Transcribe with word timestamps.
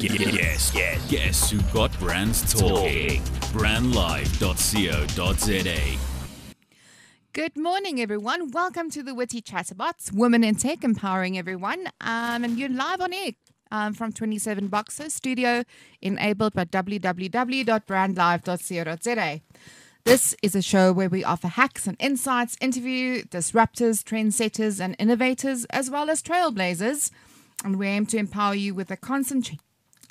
Yes, 0.00 0.72
yes, 0.74 1.10
guess 1.10 1.50
who 1.50 1.60
got 1.72 1.98
brands 1.98 2.52
talking? 2.52 3.22
Brandlive.co.za. 3.52 5.98
Good 7.32 7.56
morning, 7.56 7.98
everyone. 8.00 8.50
Welcome 8.50 8.90
to 8.90 9.02
the 9.02 9.14
Witty 9.14 9.40
Chatterbots, 9.40 10.12
Women 10.12 10.44
in 10.44 10.56
Tech, 10.56 10.84
empowering 10.84 11.38
everyone. 11.38 11.86
Um, 12.02 12.44
and 12.44 12.58
you're 12.58 12.68
live 12.68 13.00
on 13.00 13.14
air 13.14 13.30
um, 13.70 13.94
from 13.94 14.12
27 14.12 14.68
Boxes 14.68 15.14
Studio, 15.14 15.64
enabled 16.02 16.52
by 16.52 16.66
www.brandlive.co.za. 16.66 19.40
This 20.04 20.34
is 20.42 20.54
a 20.54 20.62
show 20.62 20.92
where 20.92 21.10
we 21.10 21.24
offer 21.24 21.48
hacks 21.48 21.86
and 21.86 21.96
insights, 22.00 22.56
interview 22.60 23.22
disruptors, 23.24 24.02
trendsetters, 24.02 24.80
and 24.80 24.96
innovators, 24.98 25.66
as 25.66 25.90
well 25.90 26.08
as 26.08 26.22
trailblazers. 26.22 27.10
And 27.62 27.78
we 27.78 27.86
aim 27.86 28.06
to 28.06 28.16
empower 28.16 28.54
you 28.54 28.74
with 28.74 28.90
a 28.90 28.96
constant. 28.96 29.50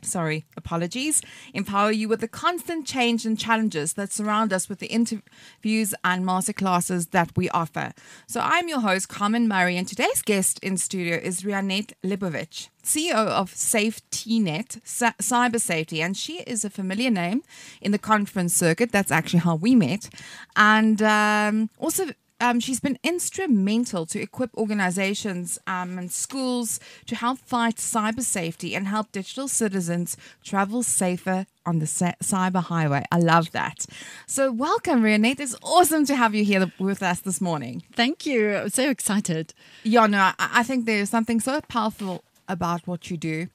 Sorry, 0.02 0.45
apologies. 0.55 1.21
Empower 1.53 1.91
you 1.91 2.07
with 2.07 2.21
the 2.21 2.27
constant 2.27 2.85
change 2.88 3.26
and 3.26 3.38
challenges 3.38 3.94
that 3.94 4.13
surround 4.13 4.53
us 4.53 4.70
with 4.70 4.80
the 4.80 4.88
interviews 4.88 5.94
and 6.03 6.26
masterclasses 6.26 7.12
that 7.12 7.35
we 7.35 7.49
offer. 7.49 7.94
So, 8.27 8.40
I'm 8.41 8.70
your 8.70 8.80
host, 8.80 9.09
Carmen 9.09 9.48
Murray, 9.48 9.77
and 9.77 9.88
today's 9.88 10.21
guest 10.21 10.59
in 10.63 10.77
studio 10.77 11.17
is 11.17 11.41
Rianette 11.41 11.93
Leibowitz, 12.04 12.70
CEO 12.84 13.13
of 13.13 13.54
SaveTNet 13.54 14.80
Cy- 14.85 15.13
Cyber 15.21 15.59
Safety, 15.59 16.02
and 16.02 16.16
she 16.16 16.40
is 16.41 16.63
a 16.63 16.70
familiar 16.70 17.12
name 17.12 17.43
in 17.81 17.91
the 17.91 17.99
conference 17.99 18.54
circuit. 18.54 18.91
That's 18.91 19.12
actually 19.12 19.40
how 19.40 19.55
we 19.55 19.76
met, 19.76 20.09
and 20.55 21.02
um, 21.02 21.70
also 21.77 22.07
um, 22.39 22.59
she's 22.59 22.79
been 22.79 22.98
instrumental 23.03 24.05
to 24.07 24.20
equip 24.21 24.55
organizations 24.55 25.59
um, 25.67 25.98
and 25.98 26.12
schools 26.12 26.79
to 27.07 27.15
help 27.15 27.40
fight 27.40 27.76
cyber 27.76 28.21
safety 28.21 28.76
and 28.76 28.87
help 28.87 29.12
digital 29.12 29.48
citizens 29.48 30.18
travel 30.43 30.84
safer 30.84 31.45
on 31.65 31.79
the 31.79 31.85
cyber 31.85 32.63
highway. 32.63 33.04
I 33.12 33.20
love 33.20 33.51
that. 33.51 33.85
So, 34.26 34.51
welcome, 34.51 35.01
Rianette. 35.04 35.40
It's 35.40 35.55
awesome 35.62 36.05
to 36.05 36.15
have 36.15 36.34
you 36.34 36.43
here 36.43 36.71
with 36.79 37.04
us 37.04 37.20
this 37.20 37.40
morning. 37.41 37.84
Thank 37.93 38.26
you. 38.26 38.55
I'm 38.55 38.70
so 38.70 38.90
excited. 38.90 39.54
Yeah, 39.84 40.07
no, 40.07 40.20
I, 40.20 40.34
I 40.40 40.63
think 40.63 40.85
there's 40.85 41.10
something 41.10 41.40
so 41.40 41.62
powerful 41.62 42.23
about 42.48 42.87
what 42.87 43.12
you 43.12 43.17
do 43.17 43.48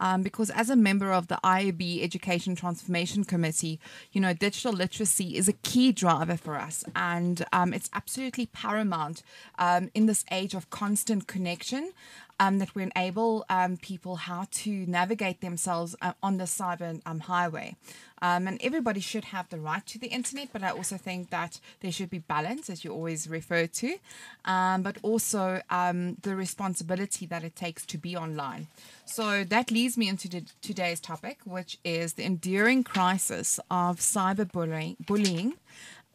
um, 0.00 0.22
because 0.22 0.50
as 0.50 0.70
a 0.70 0.76
member 0.76 1.12
of 1.12 1.28
the 1.28 1.38
IAB 1.44 2.02
Education 2.02 2.54
Transformation 2.54 3.24
Committee, 3.24 3.80
you 4.12 4.20
know, 4.20 4.32
digital 4.32 4.72
literacy 4.72 5.36
is 5.36 5.48
a 5.48 5.52
key 5.52 5.92
driver 5.92 6.36
for 6.36 6.56
us, 6.56 6.84
and 6.94 7.44
um, 7.52 7.72
it's 7.72 7.90
absolutely 7.92 8.46
paramount 8.46 9.22
um, 9.58 9.90
in 9.94 10.06
this 10.06 10.24
age 10.30 10.54
of 10.54 10.70
constant 10.70 11.26
connection. 11.26 11.92
Um, 12.40 12.58
that 12.60 12.72
we 12.72 12.84
enable 12.84 13.44
um, 13.48 13.76
people 13.78 14.14
how 14.14 14.46
to 14.62 14.70
navigate 14.86 15.40
themselves 15.40 15.96
uh, 16.00 16.12
on 16.22 16.36
the 16.36 16.44
cyber 16.44 17.00
um, 17.04 17.18
highway. 17.18 17.74
Um, 18.22 18.46
and 18.46 18.60
everybody 18.62 19.00
should 19.00 19.26
have 19.26 19.48
the 19.48 19.58
right 19.58 19.84
to 19.86 19.98
the 19.98 20.08
internet, 20.08 20.48
but 20.52 20.62
I 20.62 20.70
also 20.70 20.96
think 20.96 21.30
that 21.30 21.60
there 21.80 21.92
should 21.92 22.10
be 22.10 22.18
balance, 22.18 22.70
as 22.70 22.84
you 22.84 22.92
always 22.92 23.28
refer 23.28 23.66
to, 23.66 23.96
um, 24.44 24.82
but 24.82 24.98
also 25.02 25.60
um, 25.70 26.16
the 26.22 26.34
responsibility 26.36 27.26
that 27.26 27.42
it 27.44 27.54
takes 27.56 27.84
to 27.86 27.98
be 27.98 28.16
online. 28.16 28.68
So 29.04 29.44
that 29.44 29.70
leads 29.70 29.96
me 29.96 30.08
into 30.08 30.28
the, 30.28 30.44
today's 30.60 31.00
topic, 31.00 31.38
which 31.44 31.78
is 31.84 32.14
the 32.14 32.24
enduring 32.24 32.84
crisis 32.84 33.58
of 33.70 33.98
cyberbullying 33.98 34.96
bullying 35.06 35.54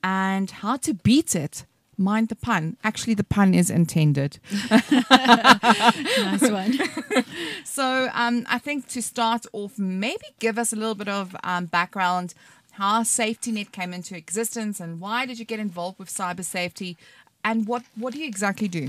and 0.03 0.51
how 0.51 0.77
to 0.77 0.94
beat 0.94 1.35
it 1.35 1.66
Mind 1.97 2.30
the 2.30 2.36
pun. 2.36 2.77
Actually, 2.83 3.13
the 3.13 3.23
pun 3.23 3.53
is 3.53 3.69
intended. 3.69 4.39
nice 4.72 6.50
one. 6.50 6.80
so, 7.63 8.09
um, 8.13 8.45
I 8.50 8.58
think 8.58 8.88
to 8.89 9.02
start 9.02 9.45
off, 9.53 9.78
maybe 9.78 10.25
give 10.40 10.57
us 10.57 10.73
a 10.73 10.75
little 10.75 10.95
bit 10.95 11.07
of 11.07 11.35
um, 11.44 11.66
background 11.66 12.34
how 12.72 13.03
SaveTNet 13.03 13.72
came 13.72 13.94
into 13.94 14.17
existence 14.17 14.79
and 14.79 15.00
why 15.00 15.28
did 15.28 15.38
you 15.38 15.45
get 15.45 15.59
involved 15.59 16.00
with 16.00 16.09
cyber 16.09 16.44
safety 16.44 16.97
and 17.44 17.67
what, 17.67 17.84
what 17.96 18.13
do 18.13 18.19
you 18.19 18.28
exactly 18.28 18.67
do? 18.67 18.88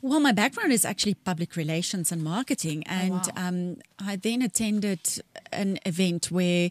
Well, 0.00 0.20
my 0.20 0.32
background 0.32 0.72
is 0.72 0.84
actually 0.84 1.14
public 1.14 1.56
relations 1.56 2.12
and 2.12 2.22
marketing, 2.22 2.82
and 2.86 3.12
oh, 3.12 3.30
wow. 3.36 3.48
um, 3.48 3.76
I 3.98 4.16
then 4.16 4.42
attended 4.42 5.00
an 5.50 5.78
event 5.86 6.30
where 6.30 6.68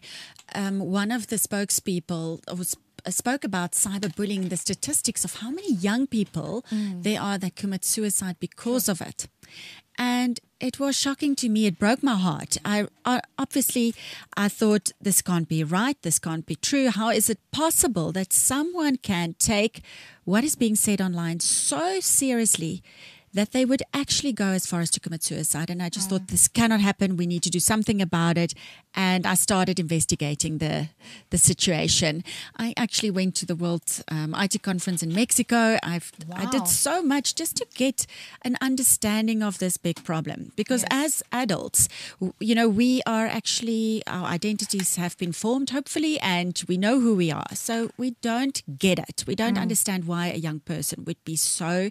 um, 0.54 0.78
one 0.78 1.10
of 1.10 1.26
the 1.26 1.36
spokespeople 1.36 2.56
was 2.56 2.76
spoke 3.10 3.44
about 3.44 3.72
cyberbullying, 3.72 4.48
the 4.48 4.56
statistics 4.56 5.24
of 5.24 5.36
how 5.36 5.50
many 5.50 5.72
young 5.72 6.06
people 6.06 6.64
mm. 6.70 7.02
there 7.02 7.20
are 7.20 7.38
that 7.38 7.56
commit 7.56 7.84
suicide 7.84 8.36
because 8.40 8.86
sure. 8.86 8.92
of 8.92 9.00
it. 9.00 9.28
And 9.96 10.40
it 10.58 10.80
was 10.80 10.96
shocking 10.96 11.36
to 11.36 11.48
me. 11.48 11.66
It 11.66 11.78
broke 11.78 12.02
my 12.02 12.16
heart. 12.16 12.56
I, 12.64 12.86
I, 13.04 13.20
obviously 13.38 13.94
I 14.36 14.48
thought 14.48 14.90
this 15.00 15.22
can't 15.22 15.48
be 15.48 15.62
right. 15.62 16.00
This 16.02 16.18
can't 16.18 16.46
be 16.46 16.56
true. 16.56 16.90
How 16.90 17.10
is 17.10 17.30
it 17.30 17.38
possible 17.52 18.10
that 18.12 18.32
someone 18.32 18.96
can 18.96 19.34
take 19.38 19.82
what 20.24 20.42
is 20.42 20.56
being 20.56 20.74
said 20.74 21.00
online 21.00 21.40
so 21.40 22.00
seriously 22.00 22.82
that 23.34 23.50
they 23.52 23.64
would 23.64 23.82
actually 23.92 24.32
go 24.32 24.46
as 24.46 24.66
far 24.66 24.80
as 24.80 24.90
to 24.90 25.00
commit 25.00 25.22
suicide. 25.22 25.68
And 25.68 25.82
I 25.82 25.88
just 25.88 26.08
thought 26.08 26.28
this 26.28 26.48
cannot 26.48 26.80
happen. 26.80 27.16
We 27.16 27.26
need 27.26 27.42
to 27.42 27.50
do 27.50 27.60
something 27.60 28.00
about 28.00 28.38
it. 28.38 28.54
And 28.94 29.26
I 29.26 29.34
started 29.34 29.80
investigating 29.80 30.58
the 30.58 30.88
the 31.30 31.38
situation. 31.38 32.22
I 32.56 32.72
actually 32.76 33.10
went 33.10 33.34
to 33.36 33.46
the 33.46 33.56
World 33.56 33.82
um, 34.08 34.34
IT 34.38 34.62
conference 34.62 35.02
in 35.02 35.12
Mexico. 35.12 35.78
I've 35.82 36.12
wow. 36.28 36.36
I 36.38 36.46
did 36.46 36.68
so 36.68 37.02
much 37.02 37.34
just 37.34 37.56
to 37.56 37.66
get 37.74 38.06
an 38.42 38.56
understanding 38.60 39.42
of 39.42 39.58
this 39.58 39.76
big 39.76 40.04
problem. 40.04 40.52
Because 40.54 40.82
yes. 40.82 40.90
as 40.92 41.22
adults, 41.32 41.88
you 42.38 42.54
know, 42.54 42.68
we 42.68 43.02
are 43.04 43.26
actually 43.26 44.02
our 44.06 44.26
identities 44.26 44.94
have 44.96 45.18
been 45.18 45.32
formed, 45.32 45.70
hopefully, 45.70 46.20
and 46.20 46.62
we 46.68 46.76
know 46.76 47.00
who 47.00 47.16
we 47.16 47.32
are. 47.32 47.54
So 47.54 47.90
we 47.96 48.12
don't 48.22 48.62
get 48.78 48.98
it. 49.00 49.24
We 49.26 49.34
don't 49.34 49.56
mm. 49.56 49.62
understand 49.62 50.04
why 50.04 50.28
a 50.28 50.36
young 50.36 50.60
person 50.60 51.04
would 51.04 51.22
be 51.24 51.34
so 51.36 51.90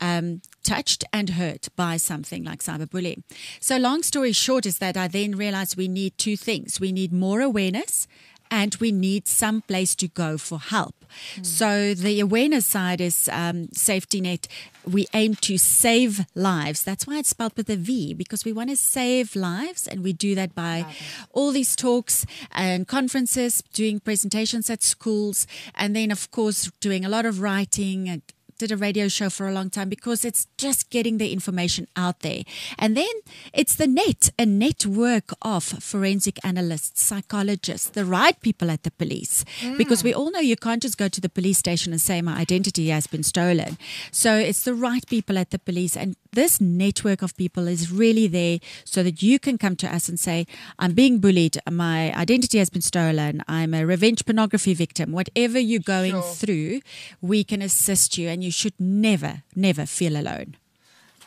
um, 0.00 0.40
touched 0.64 1.04
and 1.12 1.30
hurt 1.30 1.68
by 1.76 1.96
something 1.96 2.42
like 2.44 2.60
cyberbullying. 2.60 3.22
So, 3.60 3.76
long 3.76 4.02
story 4.02 4.32
short, 4.32 4.66
is 4.66 4.78
that 4.78 4.96
I 4.96 5.08
then 5.08 5.36
realized 5.36 5.76
we 5.76 5.88
need 5.88 6.16
two 6.18 6.36
things 6.36 6.80
we 6.80 6.92
need 6.92 7.12
more 7.12 7.40
awareness 7.40 8.08
and 8.50 8.74
we 8.76 8.92
need 8.92 9.26
some 9.26 9.62
place 9.62 9.94
to 9.96 10.08
go 10.08 10.38
for 10.38 10.58
help. 10.60 10.94
Mm. 11.36 11.46
So 11.46 11.94
the 11.94 12.20
awareness 12.20 12.66
side 12.66 13.00
is 13.00 13.28
um, 13.32 13.68
SaveTNet. 13.68 14.46
We 14.84 15.06
aim 15.14 15.34
to 15.36 15.56
save 15.58 16.26
lives. 16.34 16.82
That's 16.82 17.06
why 17.06 17.18
it's 17.18 17.30
spelled 17.30 17.56
with 17.56 17.70
a 17.70 17.76
V 17.76 18.14
because 18.14 18.44
we 18.44 18.52
want 18.52 18.70
to 18.70 18.76
save 18.76 19.34
lives, 19.34 19.88
and 19.88 20.04
we 20.04 20.12
do 20.12 20.34
that 20.34 20.54
by 20.54 20.86
all 21.32 21.52
these 21.52 21.74
talks 21.74 22.26
and 22.52 22.86
conferences, 22.86 23.62
doing 23.72 23.98
presentations 23.98 24.68
at 24.68 24.82
schools, 24.82 25.46
and 25.74 25.96
then 25.96 26.10
of 26.10 26.30
course 26.30 26.70
doing 26.80 27.04
a 27.04 27.08
lot 27.08 27.24
of 27.26 27.40
writing 27.40 28.08
and 28.08 28.22
did 28.58 28.72
a 28.72 28.76
radio 28.76 29.08
show 29.08 29.30
for 29.30 29.48
a 29.48 29.52
long 29.52 29.70
time 29.70 29.88
because 29.88 30.24
it's 30.24 30.46
just 30.58 30.90
getting 30.90 31.18
the 31.18 31.32
information 31.32 31.86
out 31.96 32.20
there. 32.20 32.42
And 32.78 32.96
then 32.96 33.14
it's 33.52 33.76
the 33.76 33.86
net, 33.86 34.30
a 34.38 34.46
network 34.46 35.32
of 35.42 35.64
forensic 35.64 36.38
analysts, 36.44 37.02
psychologists, 37.02 37.88
the 37.88 38.04
right 38.04 38.38
people 38.40 38.70
at 38.70 38.82
the 38.82 38.90
police. 38.90 39.44
Mm. 39.60 39.78
Because 39.78 40.04
we 40.04 40.14
all 40.14 40.30
know 40.30 40.40
you 40.40 40.56
can't 40.56 40.82
just 40.82 40.98
go 40.98 41.08
to 41.08 41.20
the 41.20 41.28
police 41.28 41.58
station 41.58 41.92
and 41.92 42.00
say 42.00 42.22
my 42.22 42.36
identity 42.36 42.88
has 42.88 43.06
been 43.06 43.22
stolen. 43.22 43.78
So 44.10 44.36
it's 44.36 44.64
the 44.64 44.74
right 44.74 45.06
people 45.06 45.38
at 45.38 45.50
the 45.50 45.58
police. 45.58 45.96
And 45.96 46.16
this 46.34 46.60
network 46.60 47.22
of 47.22 47.36
people 47.36 47.66
is 47.68 47.90
really 47.90 48.26
there 48.26 48.58
so 48.84 49.02
that 49.02 49.22
you 49.22 49.38
can 49.38 49.58
come 49.58 49.76
to 49.76 49.92
us 49.92 50.08
and 50.08 50.18
say, 50.18 50.46
I'm 50.78 50.92
being 50.92 51.18
bullied, 51.18 51.58
my 51.70 52.14
identity 52.14 52.58
has 52.58 52.70
been 52.70 52.82
stolen, 52.82 53.42
I'm 53.48 53.74
a 53.74 53.86
revenge 53.86 54.24
pornography 54.24 54.74
victim, 54.74 55.12
whatever 55.12 55.58
you're 55.58 55.80
going 55.80 56.12
sure. 56.12 56.22
through, 56.22 56.80
we 57.20 57.44
can 57.44 57.62
assist 57.62 58.18
you 58.18 58.28
and 58.28 58.42
you 58.42 58.50
should 58.50 58.74
never, 58.78 59.42
never 59.54 59.86
feel 59.86 60.16
alone. 60.16 60.56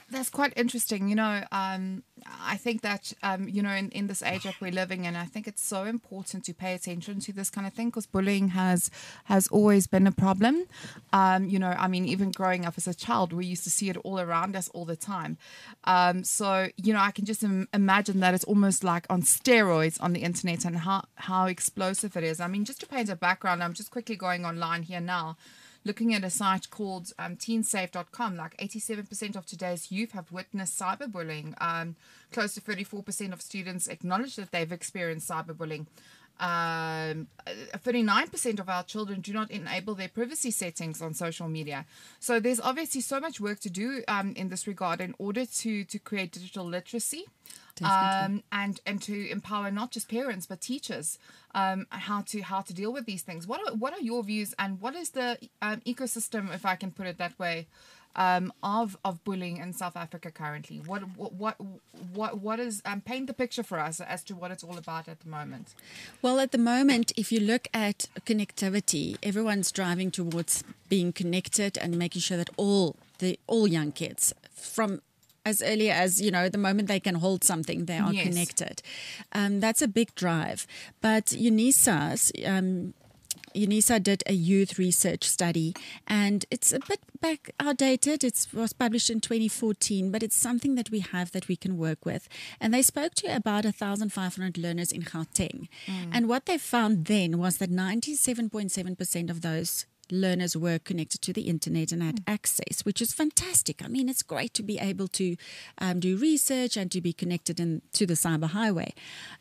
That's 0.09 0.29
quite 0.29 0.53
interesting. 0.55 1.09
You 1.09 1.15
know, 1.15 1.43
um, 1.51 2.03
I 2.41 2.55
think 2.55 2.81
that, 2.81 3.11
um, 3.23 3.49
you 3.49 3.61
know, 3.61 3.71
in, 3.71 3.89
in 3.89 4.07
this 4.07 4.23
age 4.23 4.43
that 4.43 4.55
we're 4.61 4.71
living 4.71 5.03
in, 5.03 5.17
I 5.17 5.25
think 5.25 5.47
it's 5.47 5.61
so 5.61 5.83
important 5.83 6.45
to 6.45 6.53
pay 6.53 6.73
attention 6.73 7.19
to 7.21 7.33
this 7.33 7.49
kind 7.49 7.67
of 7.67 7.73
thing 7.73 7.89
because 7.89 8.05
bullying 8.05 8.49
has 8.49 8.89
has 9.25 9.49
always 9.49 9.85
been 9.85 10.07
a 10.07 10.13
problem. 10.13 10.63
Um, 11.11 11.45
you 11.45 11.59
know, 11.59 11.75
I 11.77 11.89
mean, 11.89 12.05
even 12.05 12.31
growing 12.31 12.65
up 12.65 12.75
as 12.77 12.87
a 12.87 12.93
child, 12.93 13.33
we 13.33 13.45
used 13.45 13.65
to 13.65 13.69
see 13.69 13.89
it 13.89 13.97
all 13.97 14.17
around 14.19 14.55
us 14.55 14.69
all 14.69 14.85
the 14.85 14.95
time. 14.95 15.37
Um, 15.83 16.23
so, 16.23 16.69
you 16.77 16.93
know, 16.93 16.99
I 16.99 17.11
can 17.11 17.25
just 17.25 17.43
Im- 17.43 17.67
imagine 17.73 18.21
that 18.21 18.33
it's 18.33 18.45
almost 18.45 18.85
like 18.85 19.05
on 19.09 19.23
steroids 19.23 20.01
on 20.01 20.13
the 20.13 20.21
internet 20.21 20.63
and 20.63 20.77
how, 20.77 21.03
how 21.15 21.47
explosive 21.47 22.15
it 22.15 22.23
is. 22.23 22.39
I 22.39 22.47
mean, 22.47 22.63
just 22.63 22.79
to 22.79 22.87
paint 22.87 23.09
a 23.09 23.15
background, 23.17 23.61
I'm 23.61 23.73
just 23.73 23.91
quickly 23.91 24.15
going 24.15 24.45
online 24.45 24.83
here 24.83 25.01
now 25.01 25.35
looking 25.87 26.13
at 26.13 26.23
a 26.23 26.29
site 26.29 26.69
called 26.69 27.13
um, 27.17 27.37
teensafe.com, 27.37 28.35
like 28.35 28.55
87% 28.57 29.35
of 29.37 29.45
today's 29.45 29.89
youth 29.89 30.11
have 30.11 30.31
witnessed 30.31 30.77
cyberbullying. 30.77 31.53
Um, 31.61 31.95
close 32.31 32.53
to 32.55 32.61
34% 32.61 33.31
of 33.31 33.41
students 33.41 33.87
acknowledge 33.87 34.35
that 34.35 34.51
they've 34.51 34.71
experienced 34.71 35.29
cyberbullying. 35.29 35.87
Um, 36.39 37.27
uh, 37.47 37.77
39% 37.77 38.59
of 38.59 38.69
our 38.69 38.83
children 38.83 39.21
do 39.21 39.33
not 39.33 39.49
enable 39.49 39.95
their 39.95 40.09
privacy 40.09 40.51
settings 40.51 41.01
on 41.01 41.13
social 41.13 41.47
media. 41.47 41.85
So 42.19 42.39
there's 42.39 42.59
obviously 42.59 43.01
so 43.01 43.19
much 43.19 43.39
work 43.39 43.59
to 43.61 43.69
do 43.69 44.03
um, 44.07 44.33
in 44.35 44.49
this 44.49 44.67
regard 44.67 45.01
in 45.01 45.15
order 45.17 45.45
to 45.45 45.83
to 45.83 45.99
create 45.99 46.31
digital 46.31 46.65
literacy. 46.65 47.25
Um, 47.83 48.43
and 48.51 48.79
and 48.87 48.99
to 49.03 49.29
empower 49.29 49.69
not 49.69 49.91
just 49.91 50.09
parents 50.09 50.47
but 50.47 50.61
teachers 50.61 51.19
um, 51.53 51.85
how 51.89 52.21
to 52.21 52.41
how 52.41 52.61
to 52.61 52.73
deal 52.73 52.91
with 52.91 53.05
these 53.05 53.21
things. 53.21 53.45
What 53.45 53.61
are, 53.67 53.75
what 53.75 53.93
are 53.93 54.01
your 54.01 54.23
views 54.23 54.55
and 54.57 54.81
what 54.81 54.95
is 54.95 55.11
the 55.11 55.37
um, 55.61 55.81
ecosystem, 55.81 56.53
if 56.53 56.65
I 56.65 56.75
can 56.75 56.91
put 56.91 57.05
it 57.05 57.17
that 57.19 57.37
way, 57.37 57.67
um, 58.15 58.51
of 58.63 58.97
of 59.05 59.23
bullying 59.23 59.57
in 59.57 59.73
South 59.73 59.95
Africa 59.95 60.31
currently? 60.31 60.77
What 60.77 61.01
what 61.17 61.33
what 61.33 61.57
what, 62.13 62.39
what 62.39 62.59
is 62.59 62.81
um, 62.85 63.01
paint 63.01 63.27
the 63.27 63.33
picture 63.33 63.63
for 63.63 63.79
us 63.79 63.99
as 64.01 64.23
to 64.25 64.35
what 64.35 64.51
it's 64.51 64.63
all 64.63 64.77
about 64.77 65.07
at 65.07 65.19
the 65.19 65.29
moment? 65.29 65.75
Well, 66.21 66.39
at 66.39 66.51
the 66.51 66.57
moment, 66.57 67.11
if 67.17 67.31
you 67.31 67.39
look 67.39 67.67
at 67.73 68.05
connectivity, 68.25 69.17
everyone's 69.21 69.71
driving 69.71 70.11
towards 70.11 70.63
being 70.89 71.11
connected 71.13 71.77
and 71.77 71.97
making 71.97 72.21
sure 72.21 72.37
that 72.37 72.49
all 72.57 72.95
the 73.19 73.39
all 73.47 73.67
young 73.67 73.91
kids 73.91 74.33
from 74.53 75.01
as 75.45 75.61
early 75.61 75.89
as 75.89 76.19
you 76.21 76.29
know 76.29 76.49
the 76.49 76.57
moment 76.57 76.87
they 76.89 76.99
can 76.99 77.15
hold 77.15 77.41
something 77.43 77.85
they 77.85 77.97
are 77.97 78.11
Yes. 78.11 78.27
connected 78.27 78.81
um, 79.31 79.61
that's 79.61 79.81
a 79.81 79.87
big 79.87 80.13
drive 80.13 80.67
but 80.99 81.27
UNISA's 81.27 82.33
um, 82.45 82.93
UNISA 83.57 84.01
did 84.03 84.23
a 84.27 84.33
youth 84.33 84.77
research 84.77 85.23
study, 85.23 85.75
and 86.05 86.45
it's 86.51 86.71
a 86.71 86.79
bit 86.79 86.99
back 87.19 87.49
outdated. 87.59 88.23
It 88.23 88.47
was 88.53 88.73
published 88.73 89.09
in 89.09 89.19
2014, 89.19 90.11
but 90.11 90.23
it's 90.23 90.35
something 90.35 90.75
that 90.75 90.91
we 90.91 90.99
have 90.99 91.31
that 91.31 91.47
we 91.47 91.55
can 91.55 91.77
work 91.77 92.05
with. 92.05 92.29
And 92.61 92.73
they 92.73 92.81
spoke 92.81 93.15
to 93.15 93.35
about 93.35 93.65
1,500 93.65 94.57
learners 94.57 94.91
in 94.91 95.01
Gauteng, 95.01 95.67
mm. 95.85 96.09
and 96.11 96.29
what 96.29 96.45
they 96.45 96.57
found 96.57 97.05
then 97.05 97.37
was 97.37 97.57
that 97.57 97.71
97.7% 97.71 99.29
of 99.29 99.41
those 99.41 99.85
learners 100.11 100.55
were 100.55 100.79
connected 100.79 101.21
to 101.21 101.33
the 101.33 101.43
internet 101.43 101.91
and 101.91 102.01
had 102.01 102.21
access, 102.27 102.83
which 102.83 103.01
is 103.01 103.13
fantastic. 103.13 103.83
I 103.83 103.87
mean, 103.87 104.09
it's 104.09 104.23
great 104.23 104.53
to 104.55 104.63
be 104.63 104.79
able 104.79 105.07
to 105.09 105.35
um, 105.77 105.99
do 105.99 106.17
research 106.17 106.77
and 106.77 106.91
to 106.91 107.01
be 107.01 107.13
connected 107.13 107.59
in, 107.59 107.81
to 107.93 108.05
the 108.05 108.13
cyber 108.13 108.49
highway. 108.49 108.93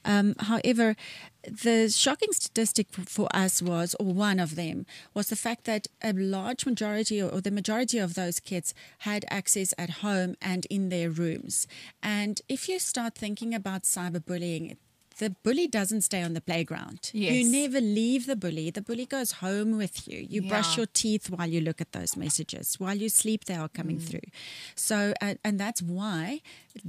Um, 0.04 0.34
however, 0.38 0.96
the 1.42 1.88
shocking 1.88 2.32
statistic 2.32 2.88
for 2.92 3.28
us 3.34 3.62
was, 3.62 3.94
or 4.00 4.06
one 4.06 4.40
of 4.40 4.56
them, 4.56 4.86
was 5.14 5.28
the 5.28 5.36
fact 5.36 5.64
that 5.64 5.86
a 6.02 6.12
large 6.12 6.66
majority 6.66 7.22
or 7.22 7.40
the 7.40 7.50
majority 7.50 7.98
of 7.98 8.14
those 8.14 8.40
kids 8.40 8.74
had 9.00 9.24
access 9.30 9.72
at 9.78 9.90
home 10.02 10.36
and 10.42 10.66
in 10.66 10.88
their 10.88 11.10
rooms. 11.10 11.66
And 12.02 12.40
if 12.48 12.68
you 12.68 12.78
start 12.78 13.14
thinking 13.14 13.54
about 13.54 13.82
cyberbullying, 13.82 14.76
the 15.18 15.30
bully 15.42 15.66
doesn't 15.66 16.02
stay 16.02 16.22
on 16.22 16.34
the 16.34 16.40
playground. 16.40 17.10
You 17.12 17.50
never 17.50 17.80
leave 17.80 18.26
the 18.26 18.36
bully. 18.36 18.70
The 18.70 18.82
bully 18.82 19.06
goes 19.06 19.32
home 19.32 19.76
with 19.78 20.06
you. 20.08 20.18
You 20.28 20.42
brush 20.42 20.76
your 20.76 20.86
teeth 20.86 21.30
while 21.30 21.48
you 21.48 21.60
look 21.60 21.80
at 21.80 21.92
those 21.92 22.16
messages. 22.16 22.78
While 22.78 22.96
you 22.96 23.08
sleep, 23.08 23.46
they 23.46 23.54
are 23.54 23.68
coming 23.68 23.98
through. 23.98 24.28
So, 24.74 25.14
uh, 25.22 25.34
and 25.42 25.58
that's 25.58 25.80
why 25.80 26.40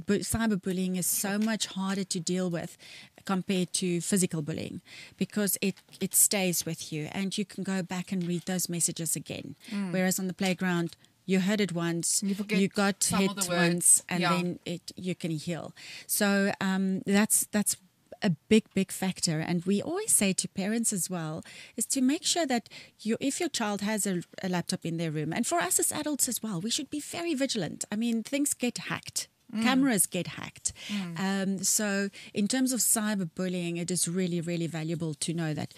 bu- 0.06 0.20
cyberbullying 0.20 0.98
is 0.98 1.06
so 1.06 1.38
much 1.38 1.66
harder 1.68 2.04
to 2.04 2.20
deal 2.20 2.50
with 2.50 2.76
compared 3.24 3.72
to 3.74 4.00
physical 4.00 4.42
bullying 4.42 4.80
because 5.16 5.56
it, 5.60 5.76
it 6.00 6.14
stays 6.14 6.64
with 6.66 6.92
you 6.92 7.08
and 7.12 7.36
you 7.36 7.44
can 7.44 7.62
go 7.64 7.82
back 7.82 8.12
and 8.12 8.26
read 8.26 8.42
those 8.46 8.68
messages 8.68 9.16
again. 9.16 9.54
Whereas 9.90 10.18
on 10.18 10.26
the 10.26 10.34
playground, 10.34 10.96
you 11.26 11.40
heard 11.40 11.60
it 11.60 11.72
once, 11.72 12.22
You 12.22 12.34
forget 12.34 12.72
got 12.72 13.04
hit 13.04 13.48
once, 13.48 14.02
and 14.08 14.20
Yeah. 14.22 14.30
then 14.36 14.58
it 14.64 14.92
you 14.96 15.14
can 15.14 15.30
heal. 15.30 15.74
So 16.06 16.52
um, 16.60 17.02
that's 17.04 17.46
that's 17.52 17.76
a 18.22 18.30
big 18.48 18.64
big 18.74 18.90
factor. 18.90 19.40
And 19.40 19.64
we 19.64 19.82
always 19.82 20.12
say 20.12 20.32
to 20.32 20.48
parents 20.48 20.92
as 20.92 21.08
well 21.08 21.42
is 21.76 21.86
to 21.86 22.00
make 22.00 22.24
sure 22.24 22.46
that 22.46 22.68
you 23.00 23.16
if 23.20 23.40
your 23.40 23.48
child 23.48 23.80
has 23.82 24.06
a, 24.06 24.22
a 24.42 24.48
laptop 24.48 24.84
in 24.84 24.96
their 24.96 25.10
room 25.10 25.32
and 25.32 25.46
for 25.46 25.58
us 25.58 25.78
as 25.78 25.92
adults 25.92 26.28
as 26.28 26.42
well 26.42 26.60
we 26.60 26.70
should 26.70 26.90
be 26.90 27.00
very 27.00 27.34
vigilant. 27.34 27.84
I 27.92 27.96
mean 27.96 28.22
things 28.22 28.54
get 28.54 28.78
hacked. 28.78 29.28
Cameras 29.62 30.04
get 30.06 30.26
hacked. 30.26 30.74
Um, 31.16 31.62
so 31.64 32.10
in 32.34 32.48
terms 32.48 32.70
of 32.70 32.80
cyberbullying 32.80 33.80
it 33.80 33.90
is 33.90 34.06
really 34.06 34.40
really 34.42 34.66
valuable 34.66 35.14
to 35.14 35.32
know 35.32 35.54
that 35.54 35.72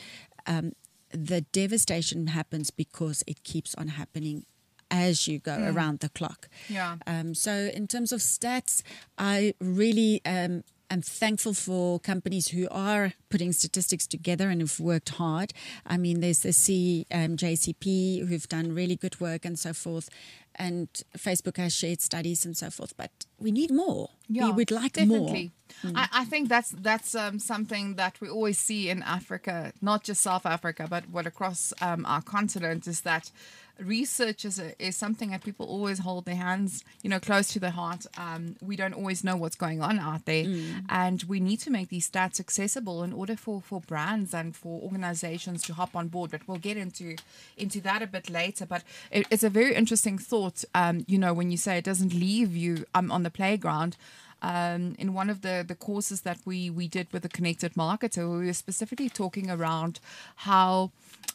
um, 0.47 0.73
the 1.13 1.43
devastation 1.43 2.29
happens 2.29 2.71
because 2.71 3.23
it 3.27 3.45
keeps 3.45 3.75
on 3.77 3.89
happening 3.89 4.45
as 4.91 5.29
you 5.29 5.39
go 5.39 5.57
around 5.73 6.01
the 6.01 6.09
clock. 6.09 6.49
Yeah. 6.69 6.97
um, 7.07 7.35
so, 7.35 7.71
in 7.73 7.87
terms 7.87 8.13
of 8.13 8.21
stats, 8.21 8.83
I 9.17 9.55
really 9.61 10.21
um, 10.25 10.65
am 10.91 11.03
thankful 11.03 11.55
for 11.55 12.01
companies 12.01 12.49
who 12.49 12.69
are 12.71 13.13
putting 13.29 13.53
statistics 13.53 14.07
together 14.07 14.51
and 14.51 14.61
who've 14.61 14.81
worked 14.81 15.11
hard. 15.11 15.53
I 15.87 15.97
mean, 15.97 16.21
there's 16.21 16.41
the 16.41 16.53
C, 16.53 17.07
um, 17.11 17.37
JCP 17.37 18.27
who've 18.29 18.49
done 18.49 18.75
really 18.75 18.97
good 18.97 19.21
work 19.21 19.45
and 19.45 19.59
so 19.59 19.73
forth, 19.73 20.11
and 20.57 20.89
Facebook 21.17 21.57
has 21.57 21.75
shared 21.75 22.01
studies 22.01 22.45
and 22.45 22.57
so 22.57 22.71
forth. 22.71 22.97
But 22.97 23.11
we 23.39 23.53
need 23.53 23.71
more. 23.71 24.11
Yeah, 24.29 24.47
we 24.47 24.53
would 24.53 24.71
like 24.71 24.95
definitely. 24.95 25.53
more. 25.85 25.93
I, 25.97 26.09
I 26.13 26.25
think 26.25 26.49
that's 26.49 26.71
that's 26.71 27.15
um, 27.15 27.39
something 27.39 27.95
that 27.95 28.21
we 28.21 28.29
always 28.29 28.59
see 28.59 28.91
in 28.91 29.03
Africa, 29.03 29.73
not 29.81 30.05
just 30.05 30.21
South 30.21 30.45
Africa, 30.45 30.87
but 30.91 31.09
what 31.09 31.27
across 31.27 31.73
um, 31.81 32.05
our 32.07 32.23
continent 32.23 32.87
is 32.87 33.03
that 33.03 33.31
research 33.81 34.45
is, 34.45 34.59
a, 34.59 34.81
is 34.83 34.97
something 34.97 35.31
that 35.31 35.43
people 35.43 35.67
always 35.67 35.99
hold 36.01 36.25
their 36.25 36.37
hands, 36.37 36.85
you 37.03 37.11
know, 37.11 37.21
close 37.21 37.49
to 37.49 37.61
their 37.61 37.71
heart. 37.71 38.07
Um, 38.19 38.57
we 38.61 38.77
don't 38.77 38.95
always 38.95 39.25
know 39.25 39.37
what's 39.37 39.57
going 39.57 39.83
on 39.83 39.99
out 39.99 40.25
there, 40.27 40.45
and 40.89 41.23
we 41.25 41.41
need 41.41 41.61
to 41.61 41.71
make 41.71 41.89
these 41.89 42.11
stats 42.11 42.41
accessible 42.41 43.03
in 43.03 43.13
order 43.13 43.37
for, 43.37 43.61
for 43.61 43.81
brands 43.81 44.35
and 44.35 44.55
for 44.55 44.81
organizations 44.83 45.63
to 45.65 45.75
hop 45.75 45.97
on 45.97 46.09
board. 46.09 46.31
But 46.31 46.47
we'll 46.47 46.59
get 46.59 46.77
into 46.77 47.17
into 47.57 47.81
that 47.83 48.03
a 48.03 48.07
bit 48.07 48.31
later. 48.31 48.67
But 48.67 48.83
it, 49.11 49.27
it's 49.31 49.43
a 49.43 49.51
very 49.51 49.75
interesting 49.75 50.19
thought, 50.19 50.65
um, 50.75 51.05
you 51.09 51.19
know, 51.19 51.33
when 51.33 51.51
you 51.51 51.57
say 51.57 51.79
it 51.79 51.85
doesn't 51.85 52.15
leave 52.15 52.55
you 52.55 52.85
um, 52.95 53.11
on 53.11 53.23
the 53.23 53.31
playground 53.31 53.97
um, 54.43 54.95
in 54.99 55.15
one 55.15 55.31
of 55.31 55.43
the, 55.43 55.65
the 55.67 55.75
courses 55.75 56.23
that 56.23 56.39
we, 56.45 56.71
we 56.71 56.89
did 56.89 57.13
with 57.13 57.23
the 57.23 57.29
Connected 57.29 57.75
Marketer, 57.75 58.31
we 58.41 58.47
were 58.47 58.53
specifically 58.53 59.09
talking 59.09 59.51
around 59.51 60.01
how 60.37 60.91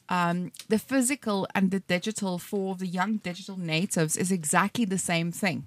um, 0.09 0.51
the 0.69 0.77
physical 0.77 1.47
and 1.55 1.71
the 1.71 1.79
digital 1.79 2.37
for 2.37 2.75
the 2.75 2.85
young 2.85 3.17
digital 3.17 3.57
natives 3.57 4.15
is 4.15 4.31
exactly 4.31 4.85
the 4.85 4.97
same 4.99 5.31
thing. 5.31 5.65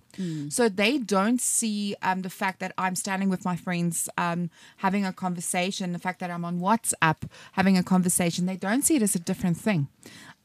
So 0.49 0.69
they 0.69 0.99
don't 0.99 1.41
see 1.41 1.97
um, 2.03 2.23
the 2.23 2.31
fact 2.31 2.61
that 2.61 2.73
I'm 2.79 2.95
standing 2.95 3.29
with 3.31 3.45
my 3.45 3.57
friends 3.57 4.09
um, 4.17 4.51
having 4.79 5.05
a 5.05 5.13
conversation, 5.13 5.93
the 5.93 5.99
fact 5.99 6.21
that 6.21 6.31
I'm 6.31 6.45
on 6.45 6.61
WhatsApp 6.61 7.29
having 7.53 7.77
a 7.77 7.83
conversation, 7.83 8.47
they 8.47 8.57
don't 8.57 8.83
see 8.83 8.97
it 8.97 9.03
as 9.03 9.15
a 9.17 9.21
different 9.21 9.57
thing. 9.57 9.89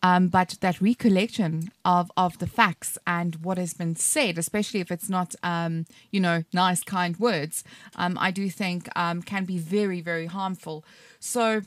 Um, 0.05 0.27
but 0.27 0.57
that 0.59 0.81
recollection 0.81 1.71
of, 1.85 2.11
of 2.17 2.37
the 2.39 2.47
facts 2.47 2.97
and 3.07 3.37
what 3.37 3.57
has 3.57 3.73
been 3.73 3.95
said, 3.95 4.37
especially 4.37 4.81
if 4.81 4.91
it's 4.91 5.09
not, 5.09 5.33
um, 5.41 5.85
you 6.11 6.19
know, 6.19 6.43
nice, 6.53 6.83
kind 6.83 7.17
words, 7.17 7.63
um, 7.95 8.17
I 8.19 8.29
do 8.29 8.49
think 8.49 8.89
um, 8.97 9.21
can 9.21 9.45
be 9.45 9.57
very, 9.57 10.01
very 10.01 10.25
harmful. 10.25 10.83
So 11.21 11.61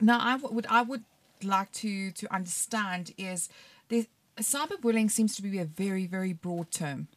now 0.00 0.18
I 0.20 0.36
would 0.36 0.66
I 0.68 0.82
would 0.82 1.04
like 1.42 1.70
to 1.72 2.10
to 2.12 2.34
understand 2.34 3.12
is 3.18 3.50
the 3.88 4.06
cyberbullying 4.38 5.10
seems 5.10 5.36
to 5.36 5.42
be 5.42 5.58
a 5.58 5.64
very 5.64 6.06
very 6.06 6.32
broad 6.32 6.70
term. 6.70 7.08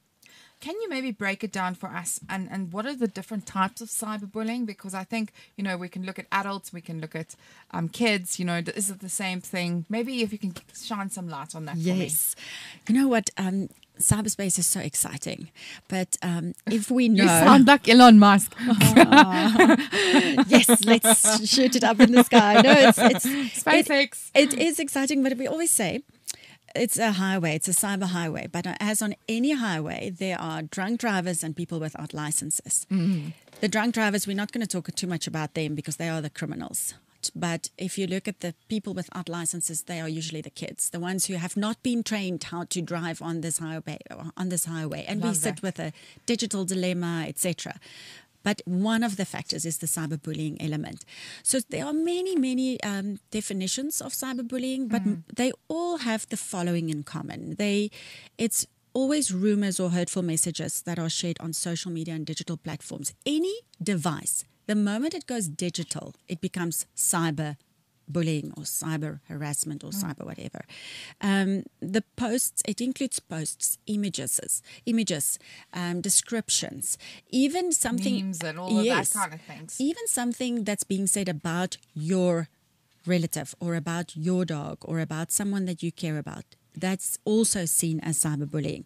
Can 0.59 0.75
you 0.81 0.89
maybe 0.89 1.11
break 1.11 1.43
it 1.43 1.51
down 1.51 1.75
for 1.75 1.87
us 1.87 2.19
and, 2.29 2.47
and 2.51 2.73
what 2.73 2.85
are 2.85 2.95
the 2.95 3.07
different 3.07 3.45
types 3.45 3.79
of 3.79 3.89
cyberbullying? 3.89 4.65
Because 4.65 4.93
I 4.93 5.03
think, 5.03 5.31
you 5.55 5.63
know, 5.63 5.77
we 5.77 5.87
can 5.87 6.03
look 6.03 6.17
at 6.17 6.25
adults, 6.31 6.73
we 6.73 6.81
can 6.81 6.99
look 6.99 7.15
at 7.15 7.35
um, 7.71 7.89
kids, 7.89 8.39
you 8.39 8.45
know, 8.45 8.61
is 8.75 8.89
it 8.89 8.99
the 8.99 9.09
same 9.09 9.39
thing? 9.39 9.85
Maybe 9.89 10.21
if 10.23 10.31
you 10.31 10.39
can 10.39 10.53
shine 10.75 11.09
some 11.09 11.29
light 11.29 11.55
on 11.55 11.65
that. 11.65 11.77
Yes. 11.77 12.35
You 12.87 12.95
know 12.95 13.07
what? 13.07 13.29
Um, 13.37 13.69
cyberspace 13.99 14.57
is 14.57 14.65
so 14.65 14.79
exciting. 14.79 15.49
But 15.87 16.17
um, 16.21 16.53
if 16.65 16.89
we 16.89 17.09
know. 17.09 17.23
You 17.23 17.29
sound 17.29 17.67
like 17.67 17.87
Elon 17.87 18.19
Musk. 18.19 18.55
yes, 20.47 20.85
let's 20.85 21.49
shoot 21.49 21.75
it 21.75 21.83
up 21.83 21.99
in 21.99 22.11
the 22.11 22.23
sky. 22.23 22.61
No, 22.61 22.71
it's 22.71 22.97
it's 22.97 23.25
SpaceX. 23.63 24.31
It, 24.33 24.53
it 24.53 24.59
is 24.59 24.79
exciting, 24.79 25.23
but 25.23 25.37
we 25.37 25.47
always 25.47 25.71
say 25.71 26.03
it's 26.77 26.97
a 26.97 27.13
highway, 27.13 27.55
it's 27.55 27.67
a 27.67 27.71
cyber 27.71 28.07
highway. 28.07 28.47
But 28.51 28.67
uh, 28.67 28.75
as 28.79 29.01
on 29.01 29.15
any 29.27 29.53
highway, 29.53 30.11
there 30.11 30.39
are 30.39 30.61
drunk 30.61 30.99
drivers 30.99 31.43
and 31.43 31.55
people 31.55 31.79
without 31.79 32.13
licenses. 32.13 32.85
Mm-hmm. 32.91 33.29
The 33.59 33.67
drunk 33.67 33.95
drivers, 33.95 34.27
we're 34.27 34.35
not 34.35 34.51
going 34.51 34.65
to 34.65 34.67
talk 34.67 34.93
too 34.95 35.07
much 35.07 35.27
about 35.27 35.53
them 35.53 35.75
because 35.75 35.97
they 35.97 36.09
are 36.09 36.21
the 36.21 36.29
criminals. 36.29 36.93
But 37.35 37.69
if 37.77 37.97
you 37.97 38.07
look 38.07 38.27
at 38.27 38.39
the 38.41 38.53
people 38.67 38.93
without 38.93 39.27
licenses, 39.27 39.83
they 39.83 39.99
are 39.99 40.07
usually 40.07 40.41
the 40.41 40.49
kids, 40.49 40.89
the 40.91 40.99
ones 40.99 41.25
who 41.25 41.33
have 41.33 41.57
not 41.57 41.81
been 41.83 42.03
trained 42.03 42.43
how 42.43 42.63
to 42.65 42.81
drive 42.81 43.21
on 43.21 43.41
this 43.41 43.57
highway. 43.57 43.97
On 44.37 44.49
this 44.49 44.65
highway, 44.65 45.03
and 45.07 45.21
we 45.21 45.27
Love 45.27 45.37
sit 45.37 45.55
that. 45.55 45.61
with 45.63 45.79
a 45.79 45.91
digital 46.25 46.63
dilemma, 46.63 47.25
etc. 47.27 47.79
But 48.47 48.61
one 48.65 49.03
of 49.03 49.13
the 49.19 49.25
factors 49.25 49.65
is 49.65 49.77
the 49.79 49.87
cyberbullying 49.87 50.55
element. 50.67 50.99
So 51.43 51.55
there 51.73 51.85
are 51.89 51.97
many, 52.13 52.33
many 52.49 52.69
um, 52.91 53.07
definitions 53.29 53.99
of 54.05 54.11
cyberbullying, 54.13 54.83
but 54.93 55.03
m 55.09 55.23
they 55.41 55.51
all 55.75 55.97
have 56.09 56.21
the 56.31 56.39
following 56.51 56.87
in 56.93 56.99
common. 57.15 57.41
They, 57.63 57.77
it's 58.45 58.61
always 58.99 59.25
rumors 59.45 59.77
or 59.83 59.89
hurtful 59.97 60.23
messages 60.33 60.73
that 60.87 60.97
are 61.03 61.13
shared 61.19 61.37
on 61.45 61.51
social 61.67 61.91
media 61.97 62.13
and 62.17 62.25
digital 62.33 62.57
platforms. 62.65 63.07
Any 63.37 63.55
device 63.93 64.35
The 64.67 64.75
moment 64.75 65.13
it 65.13 65.25
goes 65.27 65.47
digital, 65.47 66.13
it 66.27 66.41
becomes 66.41 66.85
cyber 66.93 67.55
bullying 68.07 68.53
or 68.57 68.63
cyber 68.63 69.19
harassment 69.27 69.83
or 69.83 69.91
cyber 69.91 70.25
whatever. 70.25 70.65
Um, 71.21 71.63
the 71.81 72.03
posts, 72.15 72.63
it 72.67 72.79
includes 72.81 73.19
posts, 73.19 73.77
images, 73.85 74.61
images, 74.85 75.39
um, 75.73 76.01
descriptions, 76.01 76.97
even 77.29 77.71
something 77.71 78.15
Memes 78.25 78.41
and 78.43 78.59
all 78.59 78.79
of 78.79 78.85
that 78.85 79.11
kind 79.11 79.33
of 79.33 79.41
things. 79.41 79.75
even 79.79 80.07
something 80.07 80.63
that's 80.63 80.83
being 80.83 81.07
said 81.07 81.27
about 81.29 81.77
your 81.93 82.47
relative 83.05 83.55
or 83.59 83.75
about 83.75 84.15
your 84.15 84.45
dog 84.45 84.77
or 84.81 84.99
about 84.99 85.31
someone 85.31 85.65
that 85.65 85.81
you 85.83 85.91
care 85.91 86.17
about. 86.17 86.43
That's 86.75 87.17
also 87.25 87.65
seen 87.65 87.99
as 88.01 88.19
cyberbullying. 88.19 88.85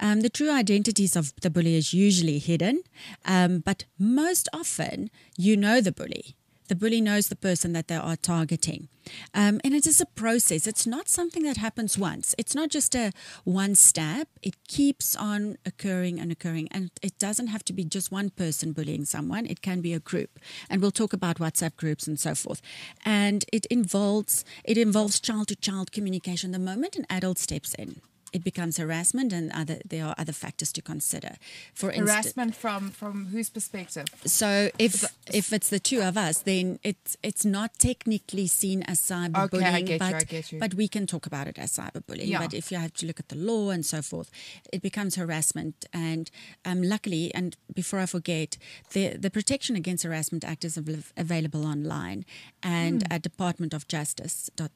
Um, 0.00 0.22
the 0.22 0.28
true 0.30 0.50
identities 0.50 1.14
of 1.14 1.32
the 1.40 1.50
bully 1.50 1.76
is 1.76 1.94
usually 1.94 2.38
hidden, 2.40 2.82
um, 3.24 3.60
but 3.60 3.84
most 3.98 4.48
often 4.52 5.08
you 5.36 5.56
know 5.56 5.80
the 5.80 5.92
bully. 5.92 6.34
The 6.68 6.76
bully 6.76 7.00
knows 7.00 7.28
the 7.28 7.36
person 7.36 7.72
that 7.72 7.88
they 7.88 7.96
are 7.96 8.16
targeting. 8.16 8.88
Um, 9.32 9.60
and 9.64 9.74
it 9.74 9.86
is 9.86 10.00
a 10.00 10.06
process. 10.06 10.66
It's 10.66 10.86
not 10.86 11.08
something 11.08 11.42
that 11.44 11.56
happens 11.56 11.96
once. 11.96 12.34
It's 12.36 12.54
not 12.54 12.68
just 12.68 12.94
a 12.94 13.12
one 13.44 13.74
step. 13.74 14.28
It 14.42 14.54
keeps 14.68 15.16
on 15.16 15.56
occurring 15.64 16.20
and 16.20 16.30
occurring. 16.30 16.68
And 16.70 16.90
it 17.02 17.18
doesn't 17.18 17.46
have 17.48 17.64
to 17.64 17.72
be 17.72 17.84
just 17.84 18.12
one 18.12 18.28
person 18.30 18.72
bullying 18.72 19.06
someone. 19.06 19.46
It 19.46 19.62
can 19.62 19.80
be 19.80 19.94
a 19.94 19.98
group. 19.98 20.38
And 20.68 20.82
we'll 20.82 20.90
talk 20.90 21.14
about 21.14 21.38
WhatsApp 21.38 21.76
groups 21.76 22.06
and 22.06 22.20
so 22.20 22.34
forth. 22.34 22.60
And 23.04 23.44
it 23.52 23.64
involves 23.66 24.44
it 24.64 24.76
involves 24.76 25.20
child 25.20 25.48
to 25.48 25.56
child 25.56 25.90
communication. 25.90 26.52
The 26.52 26.58
moment 26.58 26.96
an 26.96 27.06
adult 27.08 27.38
steps 27.38 27.74
in, 27.74 28.02
it 28.32 28.42
becomes 28.44 28.76
harassment 28.78 29.32
and 29.32 29.50
other 29.52 29.78
there 29.88 30.04
are 30.04 30.14
other 30.18 30.32
factors 30.34 30.72
to 30.72 30.82
consider. 30.82 31.36
For 31.74 31.90
instance 31.90 32.10
Harassment 32.10 32.54
from 32.54 32.90
from 32.90 33.26
whose 33.32 33.50
perspective? 33.50 34.06
so 34.26 34.70
if 34.78 35.04
if 35.32 35.52
it's 35.52 35.68
the 35.70 35.80
two 35.80 36.00
of 36.02 36.16
us, 36.16 36.38
then 36.42 36.78
it's 36.82 37.16
it's 37.22 37.44
not 37.44 37.70
technically 37.78 38.46
seen 38.46 38.82
as 38.82 39.00
cyberbullying, 39.00 39.82
Okay, 39.84 39.98
but 39.98 40.14
I 40.14 40.24
get 40.24 40.52
you. 40.52 40.58
but 40.60 40.74
we 40.74 40.88
can 40.88 41.06
talk 41.06 41.26
about 41.26 41.46
it 41.48 41.58
as 41.58 41.70
cyberbullying. 41.76 42.28
Yeah. 42.28 42.40
But 42.42 42.54
if 42.54 42.70
you 42.70 42.78
have 42.78 42.92
to 42.94 43.06
look 43.06 43.20
at 43.20 43.28
the 43.28 43.36
law 43.36 43.70
and 43.70 43.84
so 43.86 44.02
forth, 44.02 44.30
it 44.72 44.82
becomes 44.82 45.14
harassment. 45.16 45.86
And 45.92 46.30
um, 46.64 46.82
luckily, 46.82 47.32
and 47.34 47.56
before 47.74 48.00
I 48.02 48.06
forget, 48.06 48.58
the 48.92 49.16
the 49.24 49.30
Protection 49.30 49.76
Against 49.76 50.04
Harassment 50.04 50.44
Act 50.44 50.64
is 50.64 50.76
available 51.16 51.64
online 51.66 52.24
and 52.62 53.02
Hmm. 53.02 53.12
at 53.14 53.22
Department 53.22 53.74
of 53.74 53.82
Justice 53.88 54.50
dot 54.56 54.72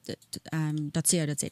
um, 0.53 0.77
dot 0.95 1.07
co 1.11 1.27
dot 1.27 1.41
za 1.41 1.49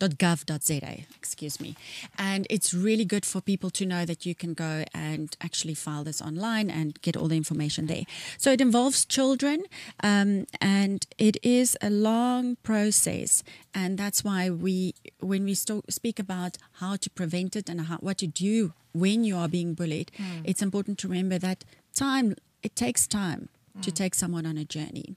.gov.za, 0.00 1.04
excuse 1.16 1.60
me. 1.60 1.76
And 2.18 2.46
it's 2.50 2.72
really 2.74 3.04
good 3.04 3.24
for 3.24 3.40
people 3.40 3.70
to 3.70 3.86
know 3.86 4.04
that 4.04 4.26
you 4.26 4.34
can 4.34 4.54
go 4.54 4.84
and 4.94 5.36
actually 5.40 5.74
file 5.74 6.04
this 6.04 6.20
online 6.20 6.70
and 6.70 7.00
get 7.02 7.16
all 7.16 7.28
the 7.28 7.36
information 7.36 7.86
there. 7.86 8.04
So 8.38 8.52
it 8.52 8.60
involves 8.60 9.04
children 9.04 9.64
um, 10.02 10.46
and 10.60 11.06
it 11.18 11.36
is 11.42 11.76
a 11.82 11.90
long 11.90 12.56
process. 12.62 13.42
And 13.74 13.98
that's 13.98 14.22
why 14.24 14.50
we, 14.50 14.94
when 15.20 15.44
we 15.44 15.54
sto- 15.54 15.82
speak 15.88 16.18
about 16.18 16.56
how 16.74 16.96
to 16.96 17.10
prevent 17.10 17.56
it 17.56 17.68
and 17.68 17.82
how, 17.82 17.96
what 17.98 18.18
to 18.18 18.26
do 18.26 18.72
when 18.92 19.24
you 19.24 19.36
are 19.36 19.48
being 19.48 19.74
bullied, 19.74 20.10
it's 20.44 20.62
important 20.62 20.98
to 20.98 21.08
remember 21.08 21.38
that 21.38 21.64
time, 21.94 22.36
it 22.62 22.76
takes 22.76 23.06
time 23.06 23.48
to 23.82 23.90
mm. 23.90 23.94
take 23.94 24.14
someone 24.14 24.46
on 24.46 24.56
a 24.56 24.64
journey. 24.64 25.16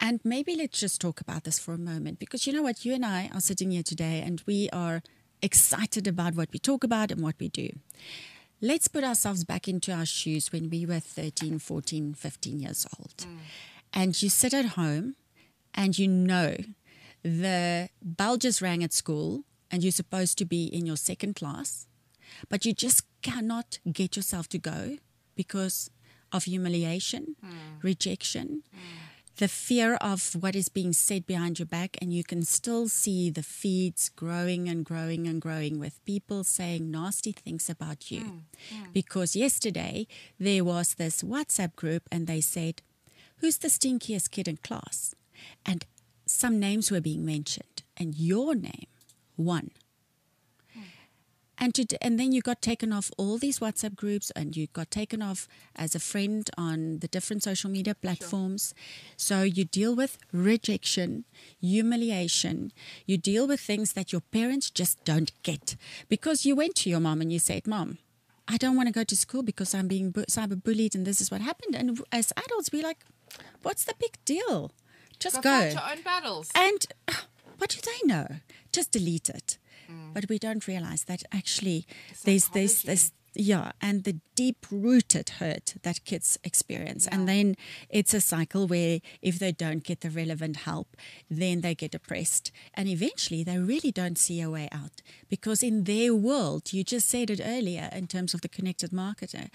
And 0.00 0.20
maybe 0.24 0.54
let's 0.54 0.78
just 0.78 1.00
talk 1.00 1.20
about 1.20 1.44
this 1.44 1.58
for 1.58 1.74
a 1.74 1.78
moment 1.78 2.18
because 2.18 2.46
you 2.46 2.52
know 2.52 2.62
what? 2.62 2.84
You 2.84 2.94
and 2.94 3.04
I 3.04 3.30
are 3.34 3.40
sitting 3.40 3.70
here 3.70 3.82
today 3.82 4.22
and 4.24 4.42
we 4.46 4.68
are 4.72 5.02
excited 5.42 6.06
about 6.06 6.34
what 6.34 6.50
we 6.52 6.58
talk 6.58 6.84
about 6.84 7.10
and 7.10 7.20
what 7.20 7.36
we 7.38 7.48
do. 7.48 7.70
Let's 8.60 8.88
put 8.88 9.04
ourselves 9.04 9.44
back 9.44 9.68
into 9.68 9.92
our 9.92 10.06
shoes 10.06 10.50
when 10.50 10.70
we 10.70 10.86
were 10.86 11.00
13, 11.00 11.58
14, 11.58 12.14
15 12.14 12.58
years 12.58 12.86
old. 12.98 13.16
Mm. 13.18 13.38
And 13.92 14.22
you 14.22 14.28
sit 14.28 14.54
at 14.54 14.66
home 14.66 15.16
and 15.74 15.98
you 15.98 16.08
know 16.08 16.56
the 17.22 17.88
bell 18.02 18.36
just 18.36 18.62
rang 18.62 18.82
at 18.82 18.92
school 18.92 19.44
and 19.70 19.82
you're 19.82 19.92
supposed 19.92 20.38
to 20.38 20.44
be 20.44 20.66
in 20.66 20.86
your 20.86 20.96
second 20.96 21.34
class, 21.34 21.86
but 22.48 22.64
you 22.64 22.72
just 22.72 23.02
cannot 23.22 23.78
get 23.92 24.16
yourself 24.16 24.48
to 24.48 24.58
go 24.58 24.98
because 25.34 25.90
of 26.36 26.44
humiliation, 26.44 27.36
hmm. 27.42 27.78
rejection, 27.82 28.62
hmm. 28.72 28.78
the 29.36 29.48
fear 29.48 29.94
of 29.96 30.34
what 30.38 30.54
is 30.54 30.68
being 30.68 30.92
said 30.92 31.26
behind 31.26 31.58
your 31.58 31.66
back, 31.66 31.96
and 32.00 32.12
you 32.12 32.22
can 32.22 32.42
still 32.42 32.88
see 32.88 33.30
the 33.30 33.42
feeds 33.42 34.08
growing 34.08 34.68
and 34.68 34.84
growing 34.84 35.26
and 35.26 35.40
growing 35.40 35.78
with 35.78 36.04
people 36.04 36.44
saying 36.44 36.90
nasty 36.90 37.32
things 37.32 37.68
about 37.70 38.10
you. 38.10 38.20
Hmm. 38.20 38.92
Because 38.92 39.34
yesterday 39.34 40.06
there 40.38 40.64
was 40.64 40.94
this 40.94 41.22
WhatsApp 41.22 41.74
group, 41.76 42.02
and 42.12 42.26
they 42.26 42.40
said, 42.40 42.82
Who's 43.40 43.58
the 43.58 43.68
stinkiest 43.68 44.30
kid 44.30 44.48
in 44.48 44.56
class? 44.58 45.14
And 45.64 45.84
some 46.26 46.58
names 46.58 46.90
were 46.90 47.02
being 47.02 47.24
mentioned, 47.24 47.82
and 47.96 48.14
your 48.14 48.54
name 48.54 48.86
won 49.36 49.70
and 51.58 51.74
to, 51.74 51.86
and 52.02 52.18
then 52.18 52.32
you 52.32 52.42
got 52.42 52.60
taken 52.60 52.92
off 52.92 53.10
all 53.16 53.38
these 53.38 53.60
WhatsApp 53.60 53.96
groups, 53.96 54.30
and 54.36 54.56
you 54.56 54.66
got 54.68 54.90
taken 54.90 55.22
off 55.22 55.48
as 55.74 55.94
a 55.94 56.00
friend 56.00 56.48
on 56.58 56.98
the 56.98 57.08
different 57.08 57.42
social 57.42 57.70
media 57.70 57.94
platforms. 57.94 58.74
So 59.16 59.42
you 59.42 59.64
deal 59.64 59.94
with 59.96 60.18
rejection, 60.32 61.24
humiliation. 61.60 62.72
You 63.06 63.16
deal 63.16 63.46
with 63.46 63.60
things 63.60 63.92
that 63.94 64.12
your 64.12 64.20
parents 64.20 64.70
just 64.70 65.02
don't 65.04 65.32
get 65.42 65.76
because 66.08 66.44
you 66.44 66.54
went 66.56 66.74
to 66.76 66.90
your 66.90 67.00
mom 67.00 67.20
and 67.20 67.32
you 67.32 67.38
said, 67.38 67.66
"Mom, 67.66 67.98
I 68.48 68.56
don't 68.56 68.76
want 68.76 68.88
to 68.88 68.92
go 68.92 69.04
to 69.04 69.16
school 69.16 69.42
because 69.42 69.74
I'm 69.74 69.88
being 69.88 70.10
bu- 70.10 70.26
cyber 70.26 70.62
bullied, 70.62 70.94
and 70.94 71.06
this 71.06 71.20
is 71.20 71.30
what 71.30 71.40
happened." 71.40 71.74
And 71.74 72.02
as 72.12 72.32
adults, 72.36 72.70
we're 72.72 72.82
like, 72.82 73.04
"What's 73.62 73.84
the 73.84 73.94
big 73.98 74.18
deal? 74.24 74.72
Just 75.18 75.36
Go 75.36 75.42
go." 75.42 75.60
your 75.68 75.90
own 75.90 76.02
battles. 76.02 76.50
And 76.54 76.86
uh, 77.08 77.14
what 77.58 77.70
do 77.70 77.80
they 77.80 78.06
know? 78.06 78.26
Just 78.72 78.92
delete 78.92 79.30
it. 79.30 79.58
But 80.14 80.28
we 80.28 80.38
don't 80.38 80.66
realize 80.66 81.04
that 81.04 81.22
actually 81.32 81.86
there's 82.24 82.48
there's 82.48 82.82
this 82.82 83.12
yeah, 83.38 83.72
and 83.80 84.04
the 84.04 84.18
deep 84.34 84.66
rooted 84.70 85.28
hurt 85.38 85.74
that 85.82 86.04
kids 86.04 86.38
experience. 86.42 87.06
And 87.06 87.28
then 87.28 87.56
it's 87.90 88.14
a 88.14 88.20
cycle 88.20 88.66
where 88.66 89.00
if 89.20 89.38
they 89.38 89.52
don't 89.52 89.84
get 89.84 90.00
the 90.00 90.10
relevant 90.10 90.58
help, 90.58 90.96
then 91.30 91.60
they 91.60 91.74
get 91.74 91.90
depressed. 91.90 92.50
And 92.74 92.88
eventually 92.88 93.44
they 93.44 93.58
really 93.58 93.92
don't 93.92 94.16
see 94.18 94.40
a 94.40 94.50
way 94.50 94.68
out. 94.72 95.02
Because 95.28 95.62
in 95.62 95.84
their 95.84 96.14
world, 96.14 96.72
you 96.72 96.82
just 96.82 97.08
said 97.08 97.30
it 97.30 97.40
earlier 97.44 97.90
in 97.92 98.06
terms 98.06 98.32
of 98.32 98.40
the 98.40 98.48
connected 98.48 98.90
marketer, 98.90 99.50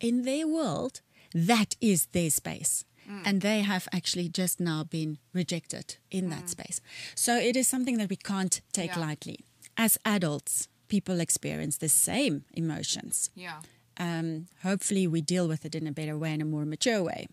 in 0.00 0.22
their 0.22 0.46
world, 0.46 1.00
that 1.34 1.74
is 1.80 2.06
their 2.12 2.30
space. 2.30 2.84
Mm. 3.10 3.22
And 3.24 3.40
they 3.42 3.60
have 3.60 3.88
actually 3.92 4.28
just 4.28 4.60
now 4.60 4.84
been 4.84 5.18
rejected 5.32 5.96
in 6.10 6.30
that 6.30 6.44
mm. 6.44 6.50
space. 6.50 6.80
So 7.14 7.36
it 7.36 7.56
is 7.56 7.68
something 7.68 7.98
that 7.98 8.08
we 8.08 8.16
can't 8.16 8.60
take 8.72 8.94
Yeah. 8.94 9.00
lightly. 9.00 9.40
As 9.76 9.98
adults, 10.04 10.68
people 10.88 11.20
experience 11.20 11.78
the 11.78 11.88
same 11.88 12.44
emotions. 12.52 13.30
yeah. 13.34 13.60
Um, 13.96 14.48
hopefully, 14.64 15.06
we 15.06 15.20
deal 15.20 15.46
with 15.46 15.64
it 15.64 15.74
in 15.74 15.86
a 15.86 15.92
better 15.92 16.18
way, 16.18 16.32
in 16.34 16.40
a 16.42 16.44
more 16.44 16.64
mature 16.64 17.00
way. 17.02 17.26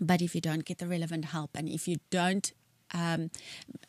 But 0.00 0.22
if 0.22 0.34
you 0.34 0.40
don't 0.40 0.64
get 0.64 0.78
the 0.78 0.86
relevant 0.86 1.24
help, 1.26 1.50
and 1.56 1.68
if 1.68 1.88
you 1.88 1.96
don't, 2.10 2.52
um, 2.92 3.30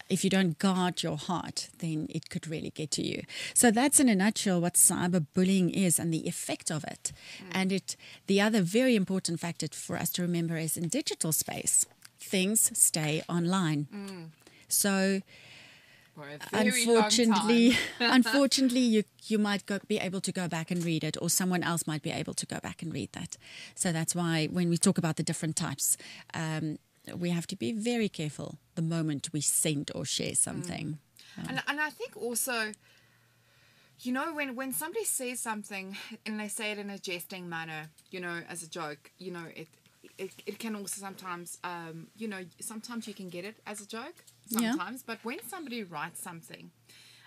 if 0.10 0.24
you 0.24 0.30
don't 0.32 0.58
guard 0.58 1.04
your 1.04 1.18
heart, 1.18 1.70
then 1.78 2.08
it 2.10 2.30
could 2.32 2.48
really 2.48 2.72
get 2.72 2.90
to 2.92 3.04
you. 3.04 3.22
So 3.54 3.70
that's 3.72 4.00
in 4.00 4.10
a 4.10 4.16
nutshell 4.16 4.62
what 4.62 4.74
cyberbullying 4.76 5.70
is 5.72 6.00
and 6.00 6.12
the 6.12 6.28
effect 6.28 6.72
of 6.72 6.84
it. 6.86 7.12
And 7.52 7.72
it, 7.72 7.96
the 8.26 8.42
other 8.42 8.62
very 8.62 8.96
important 8.96 9.40
factor 9.40 9.68
for 9.72 9.96
us 9.96 10.10
to 10.12 10.22
remember 10.24 10.58
is 10.58 10.78
in 10.78 10.88
digital 10.90 11.32
space, 11.32 11.86
things 12.20 12.72
stay 12.78 13.22
online. 13.30 13.88
So 14.68 14.92
For 15.12 15.22
a 15.22 15.22
very 15.22 15.22
long 15.22 16.05
unfortunately, 16.54 17.78
unfortunately, 18.00 18.80
you 18.80 19.04
you 19.28 19.38
might 19.38 19.66
go, 19.66 19.80
be 19.88 19.98
able 19.98 20.22
to 20.22 20.32
go 20.32 20.48
back 20.48 20.72
and 20.72 20.84
read 20.84 21.04
it, 21.04 21.18
or 21.22 21.30
someone 21.30 21.64
else 21.64 21.88
might 21.88 22.02
be 22.02 22.12
able 22.12 22.34
to 22.34 22.46
go 22.46 22.60
back 22.60 22.82
and 22.82 22.94
read 22.94 23.12
that. 23.14 23.38
So 23.76 23.92
that's 23.92 24.16
why 24.16 24.48
when 24.48 24.70
we 24.70 24.78
talk 24.78 24.98
about 24.98 25.16
the 25.18 25.24
different 25.24 25.56
types, 25.56 25.98
um, 26.34 26.78
we 27.18 27.30
have 27.30 27.48
to 27.48 27.56
be 27.56 27.72
very 27.72 28.10
careful 28.10 28.58
the 28.76 28.82
moment 28.82 29.30
we 29.34 29.42
send 29.42 29.92
or 29.94 30.06
share 30.06 30.36
something. 30.36 31.00
And, 31.38 31.62
and 31.68 31.82
I 31.82 31.90
think 31.90 32.16
also, 32.16 32.72
you 34.02 34.12
know, 34.12 34.34
when, 34.34 34.56
when 34.56 34.72
somebody 34.72 35.06
says 35.06 35.40
something 35.40 35.98
and 36.26 36.40
they 36.40 36.48
say 36.48 36.72
it 36.72 36.78
in 36.78 36.90
a 36.90 36.98
jesting 36.98 37.50
manner, 37.50 37.90
you 38.10 38.22
know, 38.22 38.42
as 38.50 38.64
a 38.64 38.70
joke, 38.70 39.12
you 39.18 39.32
know, 39.32 39.46
it 39.56 39.68
it, 40.18 40.32
it 40.46 40.60
can 40.60 40.76
also 40.76 41.02
sometimes, 41.02 41.58
um, 41.64 42.08
you 42.16 42.28
know, 42.28 42.46
sometimes 42.60 43.08
you 43.08 43.14
can 43.14 43.30
get 43.30 43.44
it 43.44 43.58
as 43.66 43.82
a 43.82 43.88
joke, 43.88 44.24
Yeah. 44.48 44.72
sometimes. 44.72 45.04
But 45.04 45.20
when 45.24 45.40
somebody 45.48 45.84
writes 45.84 46.22
something 46.22 46.72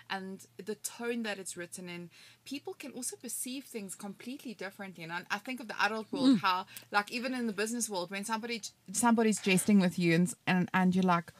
and 0.09 0.45
the 0.63 0.75
tone 0.75 1.23
that 1.23 1.37
it's 1.37 1.55
written 1.55 1.87
in, 1.89 2.09
people 2.45 2.73
can 2.73 2.91
also 2.91 3.15
perceive 3.15 3.65
things 3.65 3.93
completely 3.95 4.53
differently. 4.53 5.03
And 5.03 5.13
I, 5.29 5.37
think 5.37 5.59
of 5.59 5.67
the 5.67 5.79
adult 5.81 6.11
world, 6.11 6.37
Mm. 6.37 6.39
how, 6.41 6.65
like, 6.91 7.11
even 7.11 7.33
in 7.33 7.45
the 7.47 7.53
business 7.53 7.87
world, 7.89 8.09
when 8.09 8.25
somebody 8.25 8.61
somebody's 8.91 9.39
jesting 9.39 9.79
with 9.79 9.99
you 9.99 10.15
and, 10.15 10.33
and, 10.47 10.69
and 10.73 10.95
you're 10.95 11.03
like, 11.03 11.31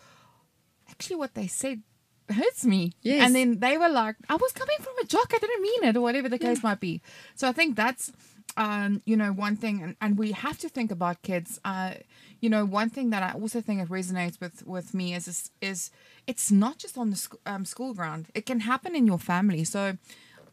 actually 0.89 1.15
what 1.15 1.33
they 1.33 1.47
said 1.47 1.81
hurts 2.29 2.63
me. 2.63 2.93
Yes. 3.01 3.25
And 3.25 3.35
then 3.35 3.59
they 3.59 3.75
were 3.77 3.89
like, 3.89 4.15
I 4.29 4.35
was 4.35 4.51
coming 4.51 4.77
from 4.79 4.93
a 5.01 5.05
joke, 5.05 5.31
I 5.33 5.39
didn't 5.39 5.61
mean 5.63 5.83
it, 5.85 5.97
or 5.97 6.01
whatever 6.01 6.29
the 6.29 6.37
case 6.37 6.61
might 6.61 6.79
be. 6.79 7.01
So 7.35 7.47
I 7.47 7.51
think 7.53 7.75
that's 7.75 8.11
um, 8.57 9.01
you 9.05 9.15
know, 9.15 9.31
one 9.31 9.55
thing, 9.55 9.81
and, 9.81 9.95
and 10.01 10.17
we 10.17 10.31
have 10.31 10.57
to 10.59 10.69
think 10.69 10.91
about 10.91 11.21
kids. 11.21 11.59
Uh, 11.63 11.93
you 12.41 12.49
know, 12.49 12.65
one 12.65 12.89
thing 12.89 13.09
that 13.09 13.23
I 13.23 13.31
also 13.39 13.61
think 13.61 13.81
it 13.81 13.89
resonates 13.89 14.39
with 14.39 14.65
with 14.65 14.93
me 14.93 15.13
is 15.13 15.27
is, 15.27 15.51
is 15.61 15.91
it's 16.27 16.51
not 16.51 16.77
just 16.77 16.97
on 16.97 17.09
the 17.09 17.15
sc- 17.15 17.35
um, 17.45 17.65
school 17.65 17.93
ground. 17.93 18.27
It 18.33 18.45
can 18.45 18.61
happen 18.61 18.95
in 18.95 19.05
your 19.07 19.19
family. 19.19 19.63
So, 19.63 19.97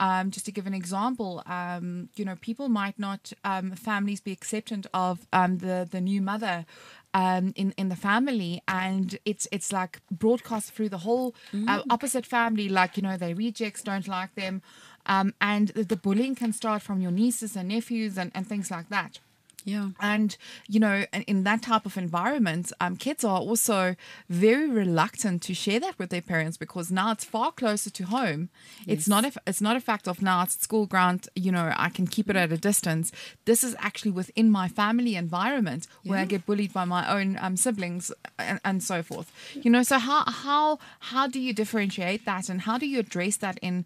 um, 0.00 0.30
just 0.30 0.46
to 0.46 0.52
give 0.52 0.66
an 0.66 0.74
example, 0.74 1.42
um, 1.46 2.08
you 2.16 2.24
know, 2.24 2.36
people 2.40 2.68
might 2.68 2.98
not 2.98 3.32
um, 3.44 3.72
families 3.72 4.20
be 4.20 4.32
acceptant 4.32 4.86
of 4.92 5.26
um, 5.32 5.58
the 5.58 5.88
the 5.90 6.00
new 6.00 6.20
mother. 6.20 6.66
Um, 7.14 7.54
in 7.56 7.72
in 7.78 7.88
the 7.88 7.96
family, 7.96 8.60
and 8.68 9.18
it's 9.24 9.48
it's 9.50 9.72
like 9.72 10.00
broadcast 10.10 10.72
through 10.72 10.90
the 10.90 10.98
whole 10.98 11.34
uh, 11.66 11.82
opposite 11.88 12.26
family. 12.26 12.68
Like 12.68 12.98
you 12.98 13.02
know, 13.02 13.16
they 13.16 13.32
rejects 13.32 13.82
don't 13.82 14.06
like 14.06 14.34
them, 14.34 14.60
um, 15.06 15.34
and 15.40 15.68
the, 15.68 15.84
the 15.84 15.96
bullying 15.96 16.34
can 16.34 16.52
start 16.52 16.82
from 16.82 17.00
your 17.00 17.10
nieces 17.10 17.56
and 17.56 17.68
nephews 17.68 18.18
and, 18.18 18.30
and 18.34 18.46
things 18.46 18.70
like 18.70 18.88
that. 18.88 19.18
Yeah. 19.66 19.88
And 20.00 20.36
you 20.68 20.78
know, 20.78 21.04
in- 21.26 21.42
that 21.42 21.62
type 21.62 21.86
of 21.86 21.98
environment, 21.98 22.72
um, 22.80 22.96
kids 22.96 23.24
are 23.24 23.40
also 23.40 23.96
very 24.28 24.70
reluctant 24.70 25.42
to 25.42 25.54
share 25.54 25.80
that 25.80 25.98
with 25.98 26.10
their 26.10 26.22
parents 26.22 26.56
because 26.56 26.92
now 26.92 27.10
it's 27.10 27.24
far 27.24 27.50
closer 27.50 27.90
to 27.90 28.04
home. 28.04 28.48
It's 28.86 29.08
not 29.08 29.24
a, 29.24 29.32
it's 29.44 29.60
not 29.60 29.74
a 29.76 29.80
fact 29.80 30.06
of 30.06 30.22
now 30.22 30.44
it's 30.44 30.58
school 30.60 30.86
ground. 30.86 31.28
You 31.34 31.50
know, 31.50 31.72
I 31.76 31.88
can 31.88 32.06
keep 32.06 32.30
it 32.30 32.36
at 32.36 32.52
a 32.52 32.56
distance. 32.56 33.10
This 33.44 33.64
is 33.64 33.74
actually 33.80 34.12
within 34.12 34.52
my 34.52 34.68
family 34.68 35.16
environment 35.16 35.88
where 36.04 36.20
I 36.20 36.26
get 36.26 36.46
bullied 36.46 36.72
by 36.72 36.84
my 36.84 37.02
own 37.12 37.36
um, 37.40 37.56
siblings 37.56 38.12
and, 38.38 38.60
and 38.64 38.82
so 38.84 39.02
forth. 39.02 39.32
You 39.54 39.70
know, 39.70 39.82
so 39.82 39.98
how 39.98 40.22
how 40.26 40.78
how 41.00 41.26
do 41.26 41.40
you 41.40 41.52
differentiate 41.52 42.24
that 42.24 42.48
and 42.48 42.60
how 42.60 42.78
do 42.78 42.86
you 42.86 43.00
address 43.00 43.36
that 43.38 43.58
in 43.62 43.84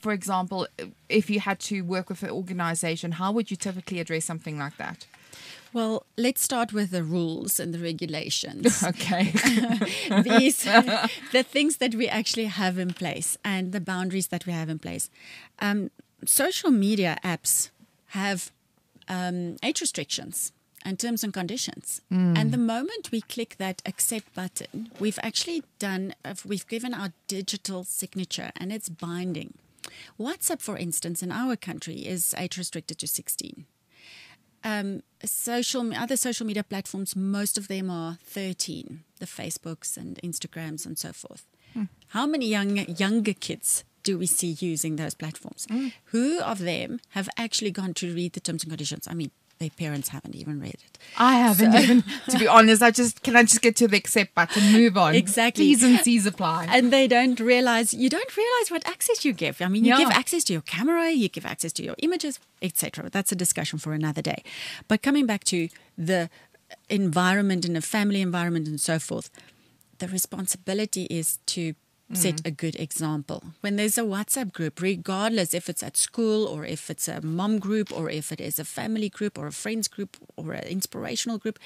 for 0.00 0.12
example, 0.12 0.66
if 1.08 1.28
you 1.30 1.40
had 1.40 1.58
to 1.60 1.82
work 1.82 2.08
with 2.08 2.22
an 2.22 2.30
organization, 2.30 3.12
how 3.12 3.32
would 3.32 3.50
you 3.50 3.56
typically 3.56 4.00
address 4.00 4.24
something 4.24 4.58
like 4.58 4.76
that? 4.76 5.06
Well, 5.72 6.06
let's 6.16 6.40
start 6.40 6.72
with 6.72 6.92
the 6.92 7.02
rules 7.02 7.58
and 7.58 7.74
the 7.74 7.80
regulations. 7.80 8.82
Okay. 8.92 9.32
These, 10.22 10.62
the 11.32 11.42
things 11.42 11.78
that 11.78 11.94
we 11.96 12.08
actually 12.08 12.46
have 12.46 12.78
in 12.78 12.92
place 12.92 13.36
and 13.44 13.72
the 13.72 13.80
boundaries 13.80 14.28
that 14.28 14.46
we 14.46 14.52
have 14.52 14.68
in 14.68 14.78
place. 14.78 15.10
Um, 15.58 15.90
social 16.24 16.70
media 16.70 17.18
apps 17.24 17.70
have 18.08 18.52
um, 19.08 19.56
age 19.64 19.80
restrictions 19.80 20.52
and 20.84 20.98
terms 20.98 21.24
and 21.24 21.32
conditions. 21.32 22.02
And 22.10 22.52
the 22.52 22.58
moment 22.58 23.10
we 23.10 23.20
click 23.22 23.56
that 23.58 23.82
accept 23.84 24.32
button, 24.34 24.90
we've 25.00 25.18
actually 25.22 25.64
done, 25.78 26.14
we've 26.44 26.66
given 26.68 26.94
our 26.94 27.12
digital 27.26 27.82
signature 27.84 28.50
and 28.56 28.72
it's 28.72 28.88
binding. 28.88 29.54
WhatsApp, 30.18 30.60
for 30.60 30.76
instance, 30.76 31.22
in 31.22 31.30
our 31.32 31.56
country 31.56 31.96
is 32.06 32.34
age 32.38 32.56
restricted 32.58 32.98
to 32.98 33.06
16 33.06 33.66
um, 34.64 35.02
social 35.24 35.94
other 35.94 36.16
social 36.16 36.46
media 36.46 36.64
platforms, 36.64 37.14
most 37.14 37.58
of 37.58 37.68
them 37.68 37.90
are 37.90 38.18
13, 38.24 39.04
the 39.20 39.26
Facebooks 39.26 39.96
and 39.96 40.18
Instagrams 40.24 40.86
and 40.86 40.98
so 40.98 41.12
forth. 41.12 41.46
How 42.08 42.26
many 42.26 42.46
young 42.46 42.78
younger 42.96 43.34
kids 43.34 43.84
do 44.04 44.16
we 44.18 44.26
see 44.26 44.56
using 44.60 44.96
those 44.96 45.14
platforms? 45.14 45.66
Who 46.06 46.40
of 46.40 46.60
them 46.60 47.00
have 47.10 47.28
actually 47.36 47.72
gone 47.72 47.94
to 47.94 48.14
read 48.14 48.32
the 48.32 48.40
terms 48.40 48.62
and 48.62 48.70
conditions? 48.70 49.06
I 49.08 49.14
mean, 49.14 49.30
parents 49.70 50.08
haven't 50.08 50.34
even 50.34 50.60
read 50.60 50.74
it. 50.74 50.98
I 51.18 51.34
haven't 51.36 51.74
even, 51.74 52.02
to 52.30 52.38
be 52.38 52.46
honest. 52.46 52.82
I 52.82 52.90
just 52.90 53.22
can 53.22 53.36
I 53.36 53.42
just 53.42 53.60
get 53.62 53.76
to 53.76 53.88
the 53.88 53.96
accept 53.96 54.34
button, 54.34 54.72
move 54.72 54.96
on. 54.96 55.14
Exactly. 55.14 55.64
T's 55.66 55.82
and 55.82 55.98
C's 56.00 56.26
apply. 56.26 56.66
and 56.70 56.92
they 56.92 57.06
don't 57.06 57.38
realize 57.40 57.92
you 57.94 58.08
don't 58.08 58.36
realize 58.36 58.70
what 58.70 58.86
access 58.88 59.24
you 59.24 59.32
give. 59.32 59.60
I 59.62 59.68
mean, 59.68 59.84
you 59.84 59.90
Yeah. 59.92 59.98
give 59.98 60.10
access 60.10 60.44
to 60.44 60.52
your 60.52 60.62
camera, 60.62 61.10
you 61.10 61.28
give 61.28 61.46
access 61.46 61.72
to 61.74 61.82
your 61.84 61.94
images, 61.98 62.38
etc. 62.62 63.10
That's 63.10 63.32
a 63.32 63.36
discussion 63.36 63.78
for 63.78 63.92
another 63.92 64.22
day. 64.22 64.42
But 64.88 65.02
coming 65.02 65.26
back 65.26 65.44
to 65.44 65.68
the 65.96 66.30
environment 66.88 67.64
and 67.64 67.76
the 67.76 67.82
family 67.82 68.20
environment 68.20 68.66
and 68.68 68.80
so 68.80 68.98
forth, 68.98 69.30
the 69.98 70.08
responsibility 70.08 71.04
is 71.04 71.38
to 71.46 71.74
set 72.12 72.46
a 72.46 72.50
good 72.50 72.76
example. 72.76 73.42
When 73.60 73.76
there's 73.76 73.98
a 73.98 74.02
WhatsApp 74.02 74.52
group, 74.52 74.80
regardless 74.80 75.54
if 75.54 75.68
it's 75.68 75.82
at 75.82 75.96
school 75.96 76.46
or 76.46 76.64
if 76.64 76.90
it's 76.90 77.08
a 77.08 77.20
mom 77.20 77.58
group 77.58 77.90
or 77.92 78.10
if 78.10 78.30
it 78.30 78.40
is 78.40 78.58
a 78.58 78.64
family 78.64 79.08
group 79.08 79.38
or 79.38 79.46
a 79.46 79.52
friends 79.52 79.88
group 79.88 80.16
or 80.36 80.52
an 80.52 80.64
inspirational 80.64 81.38
group, 81.38 81.58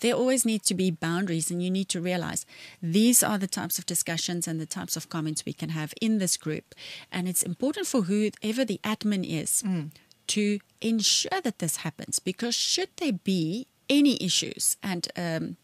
there 0.00 0.14
always 0.14 0.44
need 0.44 0.62
to 0.64 0.74
be 0.74 0.90
boundaries 0.90 1.50
and 1.50 1.62
you 1.62 1.70
need 1.70 1.88
to 1.88 2.00
realize 2.00 2.44
these 2.82 3.22
are 3.22 3.38
the 3.38 3.46
types 3.46 3.78
of 3.78 3.86
discussions 3.86 4.48
and 4.48 4.60
the 4.60 4.66
types 4.66 4.96
of 4.96 5.08
comments 5.08 5.44
we 5.46 5.52
can 5.52 5.70
have 5.70 5.94
in 6.00 6.18
this 6.18 6.36
group. 6.36 6.74
And 7.12 7.28
it's 7.28 7.42
important 7.42 7.86
for 7.86 8.02
whoever 8.02 8.64
the 8.64 8.80
admin 8.82 9.24
is 9.24 9.62
to 10.28 10.58
ensure 10.80 11.40
that 11.42 11.58
this 11.58 11.76
happens 11.76 12.18
because 12.18 12.54
should 12.54 12.88
there 12.96 13.12
be 13.12 13.66
any 13.88 14.22
issues 14.22 14.76
and 14.82 15.08
um, 15.16 15.56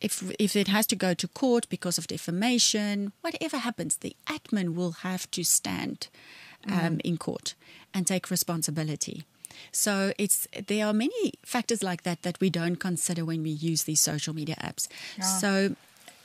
if 0.00 0.22
if 0.38 0.56
it 0.56 0.68
has 0.68 0.86
to 0.86 0.96
go 0.96 1.14
to 1.14 1.28
court 1.28 1.68
because 1.68 1.98
of 1.98 2.06
defamation, 2.06 3.12
whatever 3.20 3.58
happens, 3.58 3.96
the 3.96 4.16
admin 4.26 4.74
will 4.74 4.92
have 5.02 5.30
to 5.32 5.44
stand 5.44 6.08
um, 6.68 7.00
in 7.04 7.16
court 7.16 7.54
and 7.94 8.06
take 8.06 8.30
responsibility. 8.30 9.24
So 9.72 10.12
it's 10.18 10.46
there 10.66 10.86
are 10.86 10.92
many 10.92 11.32
factors 11.44 11.82
like 11.82 12.02
that 12.02 12.22
that 12.22 12.40
we 12.40 12.50
don't 12.50 12.76
consider 12.76 13.24
when 13.24 13.42
we 13.42 13.50
use 13.50 13.84
these 13.84 14.00
social 14.00 14.34
media 14.34 14.56
apps. 14.56 14.88
So, 15.40 15.76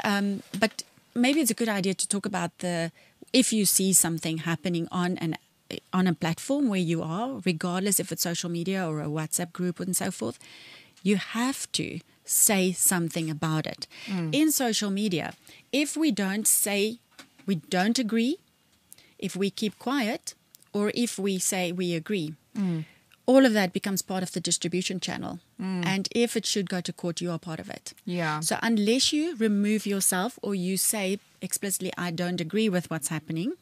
um, 0.03 0.41
but 0.59 0.83
maybe 1.13 1.41
it's 1.41 1.51
a 1.51 1.55
good 1.55 1.69
idea 1.69 1.93
to 1.93 2.07
talk 2.07 2.25
about 2.25 2.57
the 2.59 2.91
if 3.33 3.51
you 3.51 3.65
see 3.65 3.93
something 3.93 4.39
happening 4.39 4.87
on 4.91 5.17
an 5.17 5.37
on 5.91 6.07
a 6.07 6.13
platform 6.13 6.69
where 6.69 6.79
you 6.79 7.01
are, 7.01 7.41
regardless 7.43 7.99
if 7.99 8.11
it's 8.11 8.21
social 8.21 8.49
media 8.49 8.87
or 8.87 9.01
a 9.01 9.07
WhatsApp 9.07 9.51
group 9.51 9.79
and 9.79 9.95
so 9.95 10.11
forth, 10.11 10.37
you 11.03 11.17
have 11.17 11.69
to 11.73 11.99
say 12.25 12.71
something 12.71 13.29
about 13.29 13.65
it. 13.65 13.87
Mm. 14.07 14.33
In 14.33 14.51
social 14.51 14.89
media, 14.89 15.33
if 15.71 15.95
we 15.95 16.11
don't 16.11 16.47
say 16.47 16.99
we 17.45 17.55
don't 17.55 17.99
agree, 17.99 18.37
if 19.19 19.35
we 19.35 19.49
keep 19.49 19.77
quiet, 19.79 20.33
or 20.73 20.91
if 20.93 21.17
we 21.17 21.39
say 21.39 21.71
we 21.71 21.93
agree, 21.93 22.33
mm. 22.57 22.83
all 23.25 23.45
of 23.45 23.53
that 23.53 23.71
becomes 23.71 24.01
part 24.01 24.23
of 24.23 24.31
the 24.33 24.39
distribution 24.39 24.99
channel. 24.99 25.39
Mm. 25.61 25.85
And 25.85 26.09
if 26.11 26.35
it 26.35 26.45
should 26.45 26.69
go 26.69 26.81
to 26.81 26.91
court, 26.91 27.21
you 27.21 27.31
are 27.31 27.39
part 27.39 27.59
of 27.59 27.69
it. 27.69 27.93
Yeah. 28.03 28.39
So 28.41 28.57
unless 28.61 29.13
you 29.13 29.35
remove 29.35 29.85
yourself 29.85 30.37
or 30.41 30.55
you 30.55 30.77
say 30.77 31.19
explicitly, 31.41 31.93
I 31.97 32.11
don't 32.11 32.41
agree 32.41 32.67
with 32.67 32.89
what's 32.89 33.07
happening, 33.07 33.53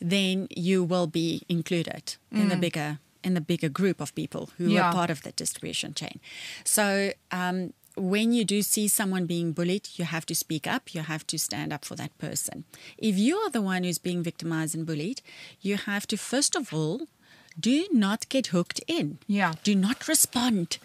then 0.00 0.48
you 0.50 0.82
will 0.82 1.06
be 1.06 1.42
included 1.48 2.16
in 2.30 2.48
the 2.48 2.56
bigger 2.56 2.98
in 3.24 3.34
the 3.34 3.40
bigger 3.40 3.68
group 3.68 4.00
of 4.00 4.14
people 4.14 4.50
who 4.58 4.68
Yeah. 4.70 4.88
are 4.88 4.92
part 4.92 5.10
of 5.10 5.22
the 5.22 5.32
distribution 5.32 5.94
chain. 5.94 6.20
So 6.64 7.12
um, 7.30 7.72
when 7.96 8.32
you 8.32 8.44
do 8.44 8.62
see 8.62 8.88
someone 8.88 9.26
being 9.26 9.52
bullied, 9.52 9.88
you 9.96 10.04
have 10.04 10.24
to 10.26 10.34
speak 10.34 10.66
up. 10.66 10.94
You 10.94 11.02
have 11.02 11.26
to 11.28 11.38
stand 11.38 11.72
up 11.72 11.84
for 11.84 11.94
that 11.96 12.16
person. 12.18 12.64
If 12.98 13.18
you 13.18 13.36
are 13.38 13.50
the 13.50 13.62
one 13.62 13.84
who's 13.84 13.98
being 13.98 14.22
victimized 14.22 14.74
and 14.74 14.86
bullied, 14.86 15.20
you 15.60 15.76
have 15.76 16.06
to 16.08 16.16
first 16.16 16.56
of 16.56 16.72
all 16.72 17.02
do 17.60 17.86
not 17.92 18.28
get 18.30 18.46
hooked 18.46 18.80
in. 18.86 19.18
Yeah. 19.26 19.52
Do 19.62 19.74
not 19.74 20.08
respond. 20.08 20.78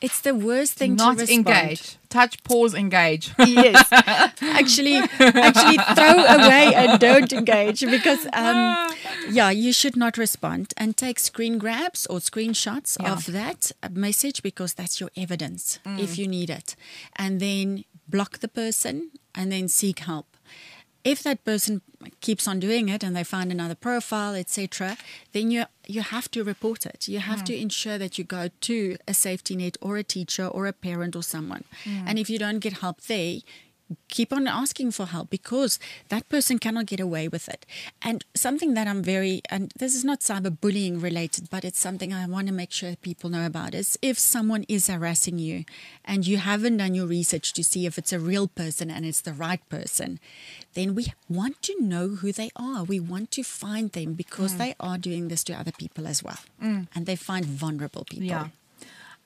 It's 0.00 0.20
the 0.20 0.32
worst 0.34 0.74
thing 0.74 0.94
Not 0.94 1.14
to 1.16 1.20
respond. 1.22 1.48
engage. 1.48 1.96
Touch, 2.08 2.42
pause, 2.44 2.72
engage. 2.74 3.32
yes, 3.38 3.88
actually, 3.92 4.96
actually 4.96 5.78
throw 5.94 6.24
away 6.24 6.72
and 6.74 7.00
don't 7.00 7.32
engage 7.32 7.80
because, 7.80 8.24
um, 8.32 8.88
yeah, 9.28 9.50
you 9.50 9.72
should 9.72 9.96
not 9.96 10.16
respond 10.16 10.72
and 10.76 10.96
take 10.96 11.18
screen 11.18 11.58
grabs 11.58 12.06
or 12.06 12.18
screenshots 12.20 12.96
Yeah. 13.00 13.12
of 13.12 13.26
that 13.26 13.72
message 13.90 14.42
because 14.42 14.72
that's 14.74 15.00
your 15.00 15.10
evidence 15.16 15.80
if 15.84 16.16
you 16.16 16.28
need 16.28 16.48
it, 16.50 16.76
and 17.16 17.40
then 17.40 17.84
block 18.08 18.38
the 18.38 18.48
person 18.48 19.10
and 19.34 19.50
then 19.50 19.68
seek 19.68 19.98
help. 20.00 20.26
If 21.04 21.22
that 21.22 21.44
person 21.44 21.80
keeps 22.20 22.46
on 22.46 22.60
doing 22.60 22.88
it 22.88 23.02
and 23.02 23.16
they 23.16 23.24
find 23.24 23.50
another 23.50 23.74
profile, 23.74 24.34
etc., 24.34 24.96
then 25.32 25.50
you 25.50 25.64
you 25.88 26.02
have 26.02 26.30
to 26.30 26.44
report 26.44 26.84
it. 26.84 27.08
You 27.08 27.18
have 27.18 27.42
to 27.44 27.54
hmm. 27.54 27.62
ensure 27.62 27.98
that 27.98 28.18
you 28.18 28.24
go 28.24 28.50
to 28.60 28.96
a 29.08 29.14
safety 29.14 29.56
net 29.56 29.78
or 29.80 29.96
a 29.96 30.04
teacher 30.04 30.46
or 30.46 30.66
a 30.66 30.72
parent 30.72 31.16
or 31.16 31.22
someone. 31.22 31.64
Hmm. 31.84 32.06
And 32.06 32.18
if 32.18 32.28
you 32.28 32.38
don't 32.38 32.58
get 32.58 32.74
help 32.74 33.00
there, 33.02 33.38
keep 34.08 34.32
on 34.32 34.46
asking 34.46 34.90
for 34.90 35.06
help 35.06 35.30
because 35.30 35.78
that 36.08 36.28
person 36.28 36.58
cannot 36.58 36.86
get 36.86 37.00
away 37.00 37.28
with 37.28 37.48
it. 37.48 37.64
And 38.02 38.24
something 38.34 38.74
that 38.74 38.86
I'm 38.86 39.02
very, 39.02 39.42
and 39.50 39.72
this 39.78 39.94
is 39.94 40.04
not 40.04 40.20
cyberbullying 40.20 41.02
related, 41.02 41.48
but 41.50 41.64
it's 41.64 41.80
something 41.80 42.12
I 42.12 42.26
want 42.26 42.46
to 42.48 42.52
make 42.52 42.72
sure 42.72 42.96
people 42.96 43.30
know 43.30 43.46
about 43.46 43.74
is 43.74 43.98
if 44.02 44.18
someone 44.18 44.64
is 44.68 44.88
harassing 44.88 45.38
you 45.38 45.64
and 46.04 46.26
you 46.26 46.38
haven't 46.38 46.78
done 46.78 46.94
your 46.94 47.06
research 47.06 47.52
to 47.54 47.64
see 47.64 47.86
if 47.86 47.98
it's 47.98 48.12
a 48.12 48.18
real 48.18 48.48
person 48.48 48.90
and 48.90 49.04
it's 49.04 49.20
the 49.20 49.32
right 49.32 49.66
person, 49.68 50.20
then 50.74 50.94
we 50.94 51.12
want 51.28 51.62
to 51.62 51.80
know 51.80 52.08
who 52.08 52.32
they 52.32 52.50
are. 52.56 52.84
We 52.84 53.00
want 53.00 53.30
to 53.32 53.42
find 53.42 53.92
them 53.92 54.14
because 54.14 54.52
hmm. 54.52 54.58
they 54.58 54.74
are 54.80 54.98
doing 54.98 55.28
this 55.28 55.44
to 55.44 55.54
other 55.54 55.72
people 55.72 56.06
as 56.06 56.22
well. 56.22 56.38
Hmm. 56.60 56.82
And 56.94 57.06
they 57.06 57.16
find 57.16 57.44
vulnerable 57.44 58.04
people. 58.04 58.26
Yeah. 58.26 58.48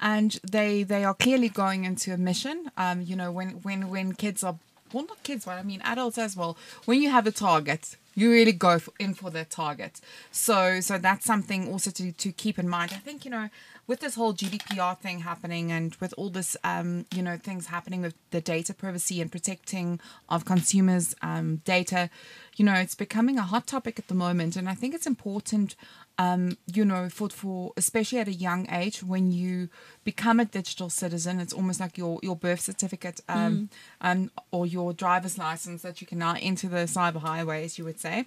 And 0.02 0.38
they 0.42 0.82
they 0.82 1.04
are 1.04 1.14
clearly 1.14 1.48
going 1.48 1.84
into 1.84 2.12
a 2.12 2.18
mission. 2.18 2.70
Um, 2.76 3.00
you 3.02 3.16
know, 3.16 3.30
when 3.32 3.50
when 3.62 3.88
when 3.88 4.12
kids 4.14 4.42
are 4.44 4.56
well 4.92 5.06
not 5.06 5.22
kids, 5.22 5.44
but 5.44 5.52
I 5.58 5.62
mean 5.62 5.80
adults 5.82 6.18
as 6.18 6.36
well, 6.36 6.56
when 6.84 7.00
you 7.00 7.10
have 7.10 7.26
a 7.26 7.32
target, 7.32 7.96
you 8.14 8.30
really 8.30 8.52
go 8.52 8.78
in 8.98 9.14
for 9.14 9.30
that 9.30 9.50
target. 9.50 10.00
So 10.30 10.80
so 10.80 10.98
that's 10.98 11.24
something 11.24 11.68
also 11.72 11.90
to 11.92 12.12
to 12.12 12.32
keep 12.32 12.58
in 12.58 12.68
mind. 12.68 12.92
I 12.92 12.98
think 12.98 13.24
you 13.24 13.30
know 13.30 13.48
with 13.86 14.00
this 14.00 14.14
whole 14.14 14.32
GDPR 14.32 14.98
thing 14.98 15.20
happening 15.20 15.72
and 15.72 15.94
with 15.96 16.14
all 16.16 16.30
this 16.30 16.56
um 16.64 17.06
you 17.14 17.22
know 17.22 17.36
things 17.36 17.66
happening 17.66 18.02
with 18.02 18.14
the 18.30 18.40
data 18.40 18.74
privacy 18.74 19.20
and 19.20 19.30
protecting 19.30 20.00
of 20.28 20.44
consumers 20.44 21.14
um 21.22 21.62
data, 21.64 22.10
you 22.56 22.64
know 22.64 22.74
it's 22.74 22.94
becoming 22.94 23.38
a 23.38 23.42
hot 23.42 23.66
topic 23.66 23.98
at 23.98 24.08
the 24.08 24.14
moment, 24.14 24.56
and 24.56 24.68
I 24.68 24.74
think 24.74 24.94
it's 24.94 25.06
important 25.06 25.74
um, 26.18 26.56
you 26.72 26.84
know, 26.84 27.08
for 27.08 27.28
for 27.28 27.72
especially 27.76 28.18
at 28.18 28.28
a 28.28 28.32
young 28.32 28.66
age 28.70 29.02
when 29.02 29.32
you 29.32 29.68
become 30.04 30.40
a 30.40 30.44
digital 30.44 30.90
citizen, 30.90 31.40
it's 31.40 31.52
almost 31.52 31.80
like 31.80 31.96
your 31.96 32.18
your 32.22 32.36
birth 32.36 32.60
certificate 32.60 33.20
um, 33.28 33.70
um, 34.00 34.30
or 34.50 34.66
your 34.66 34.92
driver's 34.92 35.38
license 35.38 35.82
that 35.82 36.00
you 36.00 36.06
can 36.06 36.18
now 36.18 36.36
enter 36.40 36.68
the 36.68 36.84
cyber 36.84 37.20
highways. 37.20 37.78
You 37.78 37.84
would 37.84 38.00
say 38.00 38.26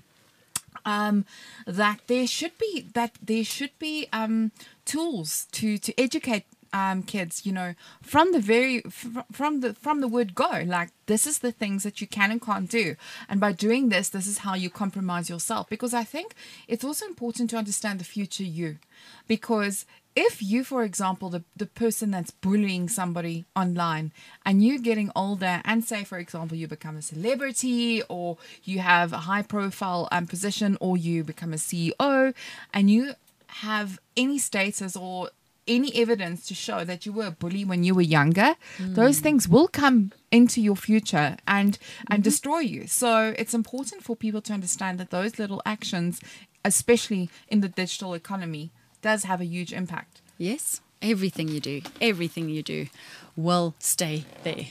um, 0.86 1.26
that 1.66 2.02
there 2.08 2.28
should 2.28 2.58
be 2.58 2.88
that 2.94 3.12
there 3.22 3.44
should 3.44 3.78
be 3.80 4.08
um, 4.12 4.52
tools 4.86 5.48
to 5.54 5.78
to 5.78 6.00
educate 6.00 6.46
um, 6.76 7.04
kids, 7.04 7.46
you 7.46 7.54
know, 7.54 7.74
from 8.02 8.34
the 8.34 8.40
very 8.40 8.82
fr- 8.82 9.28
from 9.32 9.62
the 9.62 9.74
from 9.76 10.02
the 10.02 10.10
word 10.10 10.36
go. 10.36 10.64
Like 10.66 10.90
this 11.06 11.26
is 11.26 11.40
the 11.40 11.54
things 11.54 11.84
that 11.84 12.02
you 12.02 12.08
can 12.08 12.32
and 12.32 12.42
can't 12.42 12.70
do, 12.70 12.96
and 13.30 13.40
by 13.40 13.54
doing 13.54 13.88
this, 13.90 14.10
this 14.10 14.28
is 14.28 14.40
how 14.40 14.56
you 14.56 14.70
compromise 14.70 15.30
yourself. 15.30 15.70
Because 15.70 15.94
I 15.94 16.04
think 16.04 16.34
it's 16.68 16.84
also 16.84 17.06
important 17.06 17.50
to 17.52 17.58
understand 17.58 18.00
the 18.00 18.04
future 18.04 18.44
you, 18.44 18.78
because 19.26 19.86
if 20.18 20.42
you, 20.42 20.64
for 20.64 20.84
example, 20.84 21.30
the, 21.30 21.44
the 21.58 21.66
person 21.66 22.12
that's 22.12 22.32
bullying 22.32 22.88
somebody 22.88 23.44
online 23.54 24.14
and 24.46 24.64
you 24.64 24.80
getting 24.80 25.12
older 25.14 25.62
and 25.66 25.84
say, 25.84 26.06
for 26.06 26.18
example, 26.18 26.56
you 26.56 26.68
become 26.70 26.96
a 26.96 27.02
celebrity 27.02 28.02
or 28.08 28.38
you 28.64 28.80
have 28.80 29.12
a 29.12 29.24
high 29.30 29.42
profile 29.42 30.08
um, 30.14 30.26
position 30.26 30.78
or 30.80 30.96
you 30.96 31.26
become 31.26 31.52
a 31.52 31.58
CEO 31.58 32.34
and 32.74 32.90
you 32.90 33.14
have 33.48 34.00
any 34.16 34.38
status 34.38 34.96
or 34.96 35.30
any 35.68 35.96
evidence 35.96 36.46
to 36.48 36.54
show 36.54 36.84
that 36.84 37.06
you 37.06 37.14
were 37.14 37.28
a 37.28 37.32
bully 37.32 37.66
when 37.66 37.84
you 37.84 37.96
were 37.96 38.02
younger, 38.02 38.56
those 38.80 39.20
things 39.20 39.48
will 39.48 39.68
come 39.68 40.12
into 40.32 40.62
your 40.62 40.76
future 40.76 41.38
and 41.48 41.78
and 42.10 42.24
destroy 42.24 42.60
you. 42.60 42.88
So 42.88 43.34
it's 43.38 43.54
important 43.54 44.04
for 44.04 44.16
people 44.16 44.42
to 44.42 44.54
understand 44.54 45.00
that 45.00 45.10
those 45.10 45.40
little 45.40 45.62
actions, 45.66 46.22
especially 46.64 47.30
in 47.48 47.62
the 47.62 47.70
digital 47.70 48.14
economy, 48.14 48.72
does 49.02 49.24
have 49.24 49.42
a 49.42 49.46
huge 49.46 49.74
impact. 49.74 50.22
Yes, 50.38 50.82
everything 51.02 51.48
you 51.48 51.60
do, 51.60 51.82
everything 52.02 52.50
you 52.50 52.64
do 52.64 52.88
will 53.36 53.76
stay 53.80 54.26
there. 54.44 54.68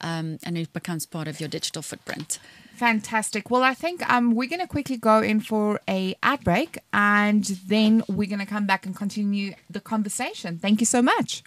Um, 0.00 0.38
and 0.42 0.56
it 0.58 0.72
becomes 0.72 1.06
part 1.06 1.28
of 1.28 1.40
your 1.40 1.48
digital 1.48 1.82
footprint. 1.82 2.38
Fantastic. 2.78 3.50
Well, 3.50 3.64
I 3.64 3.74
think 3.74 4.08
um, 4.08 4.36
we're 4.36 4.48
going 4.48 4.60
to 4.60 4.68
quickly 4.68 4.96
go 4.96 5.20
in 5.20 5.40
for 5.40 5.80
a 5.88 6.14
ad 6.22 6.44
break, 6.44 6.78
and 6.92 7.42
then 7.44 8.04
we're 8.08 8.28
going 8.28 8.38
to 8.38 8.46
come 8.46 8.66
back 8.66 8.86
and 8.86 8.94
continue 8.94 9.54
the 9.68 9.80
conversation. 9.80 10.58
Thank 10.58 10.78
you 10.78 10.86
so 10.86 11.02
much. 11.02 11.42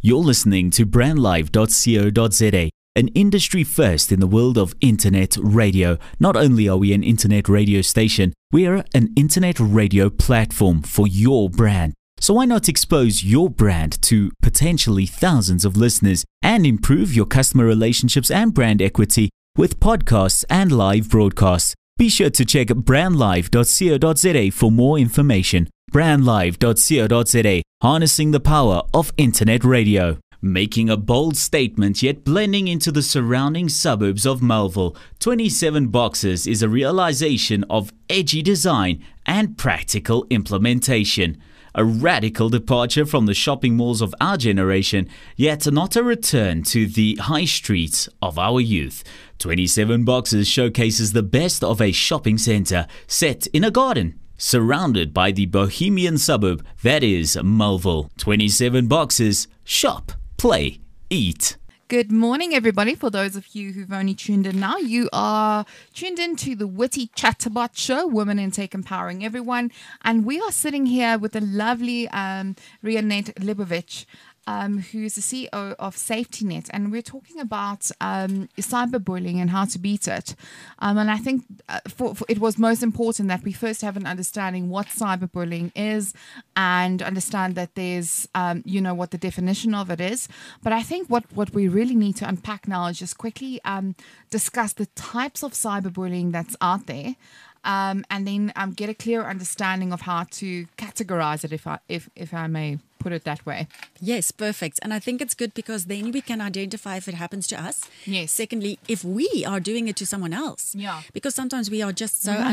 You're 0.00 0.18
listening 0.18 0.70
to 0.70 0.86
brandlive.co.za, 0.86 2.70
an 2.96 3.08
industry 3.08 3.64
first 3.64 4.10
in 4.10 4.20
the 4.20 4.26
world 4.26 4.56
of 4.56 4.74
internet 4.80 5.36
radio. 5.38 5.98
Not 6.18 6.36
only 6.36 6.66
are 6.70 6.78
we 6.78 6.94
an 6.94 7.02
internet 7.02 7.46
radio 7.46 7.82
station, 7.82 8.32
we 8.50 8.66
are 8.66 8.84
an 8.94 9.12
internet 9.14 9.60
radio 9.60 10.08
platform 10.08 10.80
for 10.80 11.06
your 11.06 11.50
brand. 11.50 11.92
So 12.18 12.34
why 12.34 12.46
not 12.46 12.68
expose 12.68 13.24
your 13.24 13.50
brand 13.50 14.00
to 14.02 14.32
potentially 14.40 15.04
thousands 15.04 15.66
of 15.66 15.76
listeners 15.76 16.24
and 16.42 16.64
improve 16.64 17.14
your 17.14 17.26
customer 17.26 17.66
relationships 17.66 18.30
and 18.30 18.54
brand 18.54 18.80
equity 18.80 19.28
with 19.58 19.80
podcasts 19.80 20.44
and 20.48 20.72
live 20.72 21.10
broadcasts? 21.10 21.74
Be 21.98 22.08
sure 22.08 22.30
to 22.30 22.44
check 22.44 22.68
brandlive.co.za 22.68 24.52
for 24.52 24.70
more 24.70 24.98
information. 24.98 25.68
brandlive.co.za, 25.92 27.62
harnessing 27.82 28.30
the 28.30 28.40
power 28.40 28.82
of 28.94 29.12
internet 29.16 29.64
radio. 29.64 30.16
Making 30.40 30.88
a 30.88 30.96
bold 30.96 31.36
statement 31.36 32.00
yet 32.00 32.24
blending 32.24 32.68
into 32.68 32.92
the 32.92 33.02
surrounding 33.02 33.68
suburbs 33.68 34.24
of 34.24 34.40
Melville, 34.40 34.96
27 35.18 35.88
Boxes 35.88 36.46
is 36.46 36.62
a 36.62 36.68
realization 36.68 37.64
of 37.68 37.92
edgy 38.08 38.40
design 38.40 39.04
and 39.26 39.58
practical 39.58 40.24
implementation. 40.30 41.36
A 41.78 41.84
radical 41.84 42.48
departure 42.48 43.06
from 43.06 43.26
the 43.26 43.34
shopping 43.34 43.76
malls 43.76 44.02
of 44.02 44.12
our 44.20 44.36
generation, 44.36 45.08
yet 45.36 45.64
not 45.70 45.94
a 45.94 46.02
return 46.02 46.64
to 46.64 46.88
the 46.88 47.14
high 47.20 47.44
streets 47.44 48.08
of 48.20 48.36
our 48.36 48.60
youth. 48.60 49.04
27 49.38 50.04
Boxes 50.04 50.48
showcases 50.48 51.12
the 51.12 51.22
best 51.22 51.62
of 51.62 51.80
a 51.80 51.92
shopping 51.92 52.36
center 52.36 52.88
set 53.06 53.46
in 53.52 53.62
a 53.62 53.70
garden 53.70 54.18
surrounded 54.36 55.14
by 55.14 55.30
the 55.30 55.46
bohemian 55.46 56.18
suburb 56.18 56.66
that 56.82 57.04
is 57.04 57.38
Melville. 57.44 58.10
27 58.18 58.88
boxes, 58.88 59.46
shop, 59.62 60.10
play, 60.36 60.80
eat. 61.10 61.57
Good 61.88 62.12
morning, 62.12 62.52
everybody. 62.52 62.94
For 62.94 63.08
those 63.08 63.34
of 63.34 63.54
you 63.54 63.72
who've 63.72 63.90
only 63.90 64.12
tuned 64.14 64.46
in 64.46 64.60
now, 64.60 64.76
you 64.76 65.08
are 65.10 65.64
tuned 65.94 66.18
in 66.18 66.36
to 66.36 66.54
the 66.54 66.66
Witty 66.66 67.06
Chatterbot 67.16 67.70
Show, 67.78 68.06
Women 68.06 68.38
in 68.38 68.50
Tech 68.50 68.74
Empowering 68.74 69.24
Everyone. 69.24 69.72
And 70.02 70.26
we 70.26 70.38
are 70.38 70.52
sitting 70.52 70.84
here 70.84 71.16
with 71.16 71.32
the 71.32 71.40
lovely 71.40 72.06
um, 72.08 72.56
Rianette 72.84 73.32
Leibowitz. 73.36 74.04
Um, 74.48 74.78
who's 74.78 75.14
the 75.14 75.20
CEO 75.20 75.74
of 75.78 75.94
SaveTNet, 75.94 76.70
and 76.70 76.90
we're 76.90 77.02
talking 77.02 77.38
about 77.38 77.90
um, 78.00 78.48
cyberbullying 78.56 79.36
and 79.42 79.50
how 79.50 79.66
to 79.66 79.78
beat 79.78 80.08
it. 80.08 80.34
Um, 80.78 80.96
and 80.96 81.10
I 81.10 81.18
think 81.18 81.44
uh, 81.68 81.80
for, 81.86 82.14
for, 82.14 82.24
it 82.30 82.38
was 82.38 82.56
most 82.56 82.82
important 82.82 83.28
that 83.28 83.44
we 83.44 83.52
first 83.52 83.82
have 83.82 83.96
an 83.98 84.06
understanding 84.06 84.70
what 84.70 84.86
cyberbullying 84.86 85.70
is, 85.76 86.14
and 86.56 87.02
understand 87.02 87.56
that 87.56 87.74
there's, 87.74 88.26
um, 88.34 88.62
you 88.64 88.80
know, 88.80 88.94
what 88.94 89.10
the 89.10 89.18
definition 89.18 89.74
of 89.74 89.90
it 89.90 90.00
is. 90.00 90.28
But 90.62 90.72
I 90.72 90.82
think 90.82 91.08
what 91.08 91.24
what 91.34 91.52
we 91.52 91.68
really 91.68 91.94
need 92.04 92.16
to 92.16 92.28
unpack 92.28 92.66
now 92.66 92.86
is 92.86 92.98
just 92.98 93.18
quickly 93.18 93.60
um, 93.66 93.96
discuss 94.30 94.72
the 94.72 94.86
types 94.86 95.42
of 95.42 95.52
cyberbullying 95.52 96.32
that's 96.32 96.56
out 96.62 96.86
there. 96.86 97.16
Um, 97.64 98.04
and 98.10 98.26
then 98.26 98.52
um, 98.56 98.72
get 98.72 98.88
a 98.88 98.94
clear 98.94 99.22
understanding 99.28 99.92
of 99.92 100.02
how 100.02 100.24
to 100.30 100.66
categorize 100.76 101.44
it, 101.44 101.52
if 101.52 101.66
I 101.66 101.78
if 101.88 102.08
if 102.16 102.32
I 102.32 102.46
may 102.46 102.78
put 102.98 103.12
it 103.12 103.24
that 103.24 103.44
way. 103.46 103.66
Yes, 104.00 104.32
perfect. 104.32 104.80
And 104.82 104.92
I 104.92 104.98
think 104.98 105.20
it's 105.20 105.34
good 105.34 105.54
because 105.54 105.84
then 105.86 106.10
we 106.10 106.20
can 106.20 106.40
identify 106.40 106.96
if 106.96 107.06
it 107.08 107.14
happens 107.14 107.46
to 107.48 107.60
us. 107.60 107.88
Yes. 108.04 108.32
Secondly, 108.32 108.78
if 108.88 109.04
we 109.04 109.44
are 109.46 109.60
doing 109.60 109.86
it 109.88 109.96
to 109.96 110.04
someone 110.06 110.32
else. 110.32 110.74
Yeah. 110.74 111.02
Because 111.12 111.34
sometimes 111.34 111.70
we 111.70 111.80
are 111.82 111.92
just 111.92 112.22
so 112.22 112.32
unaware. 112.32 112.50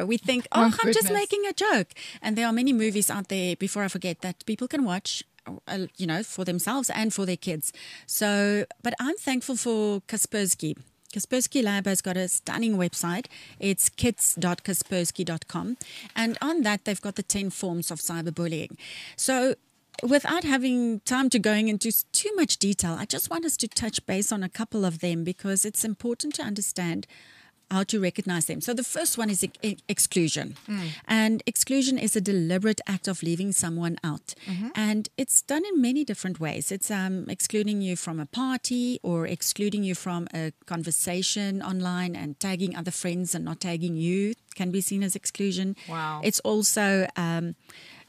unaware. 0.00 0.06
We 0.06 0.18
think, 0.18 0.46
Oh, 0.52 0.70
oh, 0.70 0.78
I'm 0.82 0.92
just 0.92 1.10
making 1.10 1.46
a 1.46 1.54
joke. 1.54 1.88
And 2.20 2.36
there 2.36 2.46
are 2.46 2.52
many 2.52 2.72
movies 2.74 3.08
out 3.10 3.28
there, 3.28 3.56
before 3.56 3.82
I 3.82 3.88
forget, 3.88 4.20
that 4.20 4.44
people 4.44 4.68
can 4.68 4.84
watch. 4.84 5.24
uh, 5.66 5.86
You 5.96 6.06
know, 6.06 6.22
for 6.22 6.44
themselves 6.44 6.90
and 6.90 7.14
for 7.14 7.24
their 7.24 7.38
kids. 7.38 7.72
So, 8.06 8.66
but 8.82 8.92
I'm 9.00 9.16
thankful 9.16 9.56
for 9.56 10.02
Kaspersky. 10.06 10.76
Kaspersky 11.12 11.62
Lab 11.62 11.86
has 11.86 12.00
got 12.00 12.16
a 12.16 12.28
stunning 12.28 12.76
website. 12.76 13.26
It's 13.58 13.88
kids.kaspersky.com. 13.88 15.76
And 16.14 16.38
on 16.42 16.62
that, 16.62 16.84
they've 16.84 17.00
got 17.00 17.16
the 17.16 17.22
10 17.22 17.50
forms 17.50 17.90
of 17.90 17.98
cyberbullying. 17.98 18.76
So, 19.16 19.54
without 20.02 20.44
having 20.44 21.00
time 21.00 21.30
to 21.30 21.38
going 21.38 21.68
into 21.68 21.92
too 22.12 22.30
much 22.36 22.58
detail, 22.58 22.96
I 22.98 23.04
just 23.04 23.30
want 23.30 23.44
us 23.44 23.56
to 23.58 23.68
touch 23.68 24.04
base 24.06 24.30
on 24.30 24.42
a 24.42 24.48
couple 24.48 24.84
of 24.84 25.00
them 25.00 25.24
because 25.24 25.64
it's 25.64 25.84
important 25.84 26.34
to 26.34 26.42
understand 26.42 27.06
how 27.70 27.82
to 27.84 28.00
recognize 28.00 28.46
them. 28.46 28.60
So 28.60 28.72
the 28.74 28.82
first 28.84 29.18
one 29.18 29.30
is 29.30 29.44
ex- 29.44 29.82
exclusion. 29.88 30.56
And 31.06 31.42
exclusion 31.46 31.98
is 31.98 32.16
a 32.16 32.20
deliberate 32.20 32.80
act 32.86 33.08
of 33.08 33.22
leaving 33.22 33.52
someone 33.52 33.98
out. 34.02 34.34
And 34.74 35.08
it's 35.16 35.42
done 35.42 35.64
in 35.64 35.80
many 35.80 36.04
different 36.04 36.40
ways. 36.40 36.72
It's 36.72 36.90
um, 36.90 37.26
excluding 37.28 37.82
you 37.82 37.96
from 37.96 38.18
a 38.20 38.26
party 38.26 39.00
or 39.02 39.26
excluding 39.26 39.84
you 39.84 39.94
from 39.94 40.28
a 40.34 40.52
conversation 40.66 41.62
online 41.62 42.16
and 42.16 42.38
tagging 42.40 42.74
other 42.76 42.90
friends 42.90 43.34
and 43.34 43.44
not 43.44 43.60
tagging 43.60 43.96
you 43.96 44.34
can 44.54 44.70
be 44.70 44.80
seen 44.80 45.02
as 45.02 45.14
exclusion. 45.14 45.76
Wow. 45.88 46.20
It's 46.24 46.40
also 46.40 47.06
um, 47.16 47.54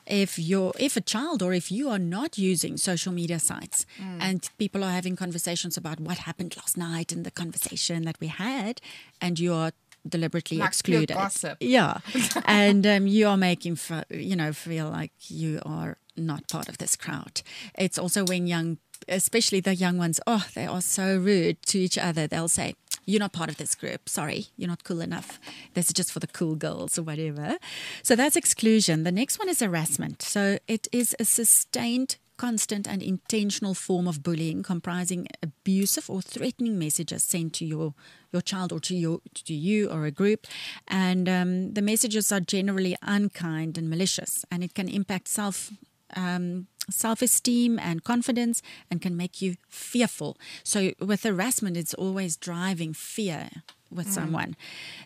if 0.10 0.39
you're 0.39 0.74
if 0.80 0.98
a 0.98 1.02
child 1.02 1.41
or 1.43 1.54
if 1.54 1.72
you 1.72 1.89
are 1.89 2.00
not 2.00 2.38
using 2.38 2.78
social 2.78 3.13
media 3.13 3.39
sites 3.39 3.86
Mm. 4.02 4.17
and 4.28 4.50
people 4.58 4.84
are 4.84 4.91
having 5.00 5.15
conversations 5.15 5.78
about 5.78 6.00
what 6.00 6.17
happened 6.19 6.56
last 6.58 6.78
night 6.78 7.12
and 7.13 7.24
the 7.26 7.32
conversation 7.32 8.04
that 8.04 8.17
we 8.19 8.28
had 8.28 8.82
and 9.22 9.39
you 9.39 9.54
are 9.54 9.72
deliberately 10.08 10.58
Like 10.58 10.69
excluded. 10.69 11.15
yeah. 11.60 11.98
And 12.45 12.86
um, 12.88 13.06
you 13.08 13.28
are 13.28 13.38
making 13.38 13.74
f- 13.74 14.06
you 14.10 14.36
know 14.36 14.52
feel 14.54 14.89
like 14.89 15.12
you 15.30 15.60
are 15.65 15.98
not 16.15 16.48
part 16.48 16.69
of 16.69 16.78
this 16.78 16.95
crowd. 16.95 17.41
It's 17.78 17.98
also 18.00 18.24
when 18.26 18.48
young 18.48 18.78
especially 19.08 19.62
the 19.62 19.74
young 19.76 19.98
ones 19.98 20.19
oh 20.28 20.45
they 20.56 20.65
are 20.65 20.82
so 20.82 21.06
rude 21.17 21.58
to 21.65 21.78
each 21.80 21.98
other 21.98 22.28
they'll 22.28 22.50
say 22.50 22.76
you're 23.10 23.19
not 23.19 23.34
part 23.34 23.50
of 23.50 23.58
this 23.58 23.76
group. 23.76 24.08
Sorry, 24.08 24.48
you're 24.56 24.69
not 24.69 24.84
cool 24.84 25.02
enough. 25.02 25.39
This 25.74 25.88
is 25.88 25.93
just 25.93 26.12
for 26.12 26.19
the 26.19 26.28
cool 26.28 26.56
girls 26.56 26.98
or 27.00 27.04
whatever. 27.04 27.58
So 28.04 28.15
that's 28.15 28.36
exclusion. 28.36 29.04
The 29.04 29.12
next 29.12 29.39
one 29.39 29.50
is 29.50 29.60
harassment. 29.62 30.22
So 30.22 30.60
it 30.67 30.88
is 30.91 31.15
a 31.19 31.26
sustained 31.26 32.17
constant 32.38 32.88
and 32.88 33.04
intentional 33.04 33.74
form 33.74 34.08
of 34.08 34.24
bullying 34.24 34.63
comprising 34.63 35.28
abusive 35.43 36.10
or 36.10 36.22
threatening 36.22 36.80
messages 36.80 37.22
sent 37.22 37.52
to 37.52 37.65
your 37.65 37.93
your 38.32 38.41
child 38.41 38.72
or 38.72 38.80
to 38.80 38.95
you 38.95 39.22
to 39.34 39.54
you 39.54 39.89
or 39.89 40.06
a 40.06 40.12
group 40.12 40.48
and 40.88 41.28
um, 41.28 41.74
the 41.74 41.82
messages 41.82 42.32
are 42.32 42.39
generally 42.39 42.95
unkind 43.02 43.78
and 43.78 43.89
malicious 43.89 44.45
and 44.50 44.63
it 44.63 44.74
can 44.74 44.88
impact 44.88 45.28
self 45.28 45.72
um, 46.15 46.67
self 46.89 47.22
esteem 47.22 47.80
and 47.80 48.04
confidence 48.04 48.62
and 48.89 49.02
can 49.02 49.15
make 49.15 49.41
you 49.41 49.56
fearful. 49.67 50.38
So, 50.63 50.91
with 51.00 51.24
harassment, 51.24 51.78
it's 51.78 51.93
always 51.93 52.36
driving 52.36 52.93
fear 52.93 53.50
with 53.91 54.08
mm. 54.08 54.12
someone. 54.12 54.56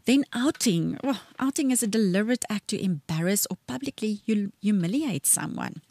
Then, 0.06 0.26
outing. 0.34 0.98
Well, 1.04 1.22
outing 1.40 1.72
is 1.72 1.84
a 1.84 1.88
deliberate 1.88 2.46
act 2.50 2.70
to 2.70 2.84
embarrass 2.84 3.46
or 3.50 3.58
publicly 3.68 4.22
humiliate 4.62 5.26
someone. 5.26 5.82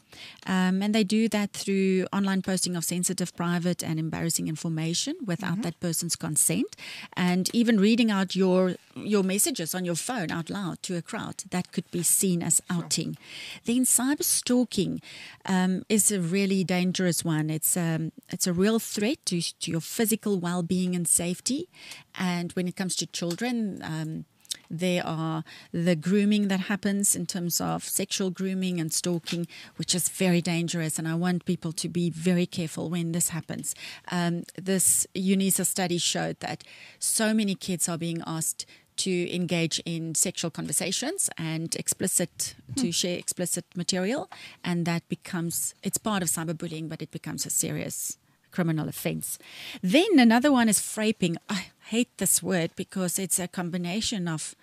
Um, 0.45 0.81
and 0.81 0.93
they 0.93 1.03
do 1.03 1.27
that 1.29 1.53
through 1.53 2.05
online 2.11 2.41
posting 2.41 2.75
of 2.75 2.83
sensitive, 2.83 3.35
private, 3.35 3.83
and 3.83 3.99
embarrassing 3.99 4.47
information 4.47 5.15
without 5.25 5.53
mm-hmm. 5.53 5.61
that 5.61 5.79
person's 5.79 6.15
consent, 6.15 6.75
and 7.15 7.49
even 7.53 7.79
reading 7.79 8.11
out 8.11 8.35
your 8.35 8.75
your 8.95 9.23
messages 9.23 9.73
on 9.73 9.85
your 9.85 9.95
phone 9.95 10.31
out 10.31 10.49
loud 10.49 10.81
to 10.83 10.95
a 10.95 11.01
crowd. 11.01 11.43
That 11.49 11.71
could 11.71 11.89
be 11.91 12.03
seen 12.03 12.43
as 12.43 12.61
outing. 12.69 13.17
Then 13.65 13.85
cyber 13.85 14.23
stalking 14.23 15.01
um, 15.45 15.83
is 15.89 16.11
a 16.11 16.19
really 16.19 16.63
dangerous 16.63 17.23
one. 17.25 17.49
It's 17.49 17.75
um, 17.77 18.11
it's 18.29 18.47
a 18.47 18.53
real 18.53 18.79
threat 18.79 19.25
to, 19.27 19.41
to 19.41 19.71
your 19.71 19.81
physical 19.81 20.39
well 20.39 20.63
being 20.63 20.95
and 20.95 21.07
safety. 21.07 21.69
And 22.15 22.51
when 22.53 22.67
it 22.67 22.75
comes 22.75 22.95
to 22.97 23.05
children, 23.07 23.81
um, 23.83 24.25
there 24.73 25.05
are 25.05 25.43
the 25.71 25.95
grooming 25.95 26.47
that 26.47 26.61
happens 26.61 27.15
in 27.15 27.27
terms 27.27 27.61
of 27.61 27.83
sexual 27.83 28.31
grooming 28.31 28.79
and 28.79 28.91
stalking, 28.91 29.47
which 29.75 29.93
is 29.93 30.09
very 30.09 30.41
dangerous. 30.41 30.97
And 30.97 31.07
I 31.07 31.13
want 31.13 31.45
people 31.45 31.71
to 31.73 31.87
be 31.87 32.09
very 32.09 32.47
careful 32.47 32.89
when 32.89 33.11
this 33.11 33.29
happens. 33.29 33.75
Um, 34.11 34.43
this 34.55 35.05
UNISA 35.15 35.65
study 35.65 35.99
showed 35.99 36.39
that 36.39 36.63
so 36.97 37.33
many 37.33 37.53
kids 37.53 37.87
are 37.87 37.97
being 37.97 38.23
asked 38.25 38.65
to 38.95 39.35
engage 39.35 39.79
in 39.85 40.15
sexual 40.15 40.51
conversations 40.51 41.29
and 41.37 41.75
explicit 41.75 42.55
hmm. 42.67 42.81
to 42.81 42.91
share 42.91 43.17
explicit 43.17 43.65
material 43.75 44.29
and 44.63 44.85
that 44.85 45.07
becomes 45.09 45.73
it's 45.81 45.97
part 45.97 46.21
of 46.21 46.29
cyberbullying 46.29 46.87
but 46.87 47.01
it 47.01 47.09
becomes 47.09 47.43
a 47.43 47.49
serious 47.49 48.19
criminal 48.53 48.87
offense. 48.87 49.37
Then 49.81 50.19
another 50.19 50.51
one 50.51 50.69
is 50.69 50.79
fraping. 50.79 51.35
I 51.49 51.65
hate 51.93 52.17
this 52.17 52.41
word 52.41 52.71
because 52.75 53.19
it's 53.19 53.39
a 53.39 53.47
combination 53.47 54.27
of 54.27 54.55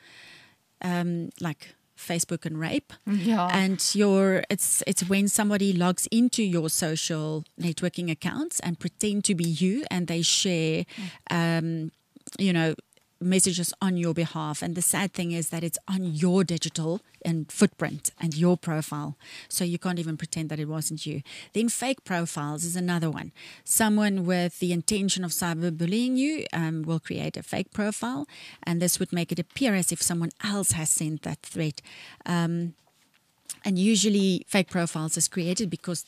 um, 0.83 1.31
like 1.41 1.75
Facebook 1.97 2.45
and 2.45 2.59
rape. 2.59 2.93
Yeah. 3.07 3.49
And 3.53 3.79
your 3.95 4.43
it's 4.51 4.83
it's 4.87 5.09
when 5.09 5.29
somebody 5.29 5.73
logs 5.73 6.09
into 6.11 6.43
your 6.43 6.69
social 6.69 7.45
networking 7.61 8.11
accounts 8.11 8.59
and 8.61 8.79
pretend 8.79 9.25
to 9.25 9.35
be 9.35 9.45
you 9.45 9.85
and 9.91 10.07
they 10.07 10.23
share 10.23 10.85
um, 11.31 11.93
you 12.39 12.53
know 12.53 12.75
messages 13.21 13.73
on 13.81 13.97
your 13.97 14.15
behalf. 14.15 14.63
And 14.63 14.75
the 14.75 14.83
sad 14.83 15.13
thing 15.13 15.33
is 15.33 15.51
that 15.51 15.63
it's 15.63 15.79
on 15.87 16.05
your 16.05 16.45
digital 16.45 17.01
and 17.25 17.51
footprint 17.51 18.11
and 18.19 18.35
your 18.35 18.57
profile. 18.57 19.17
So 19.49 19.65
you 19.65 19.79
can't 19.79 19.99
even 19.99 20.17
pretend 20.17 20.49
that 20.49 20.59
it 20.59 20.69
wasn't 20.69 21.07
you. 21.07 21.23
Then 21.53 21.69
fake 21.69 22.05
profiles 22.05 22.65
is 22.65 22.77
another 22.77 23.11
one. 23.11 23.33
Someone 23.65 24.25
with 24.25 24.59
the 24.59 24.73
intention 24.73 25.25
of 25.25 25.31
cyberbullying 25.31 26.17
you 26.17 26.47
um, 26.53 26.83
will 26.83 27.01
create 27.01 27.37
a 27.37 27.43
fake 27.43 27.73
profile, 27.73 28.27
and 28.63 28.81
this 28.81 28.99
would 28.99 29.13
make 29.13 29.31
it 29.33 29.39
appear 29.39 29.75
as 29.75 29.93
if 29.93 30.03
someone 30.03 30.31
else 30.43 30.73
has 30.73 30.89
sent 30.91 31.23
that 31.23 31.43
threat. 31.43 31.83
Um, 32.25 32.75
and 33.65 33.79
usually, 33.79 34.45
fake 34.49 34.71
profiles 34.71 35.17
is 35.17 35.29
created 35.29 35.71
because 35.71 36.05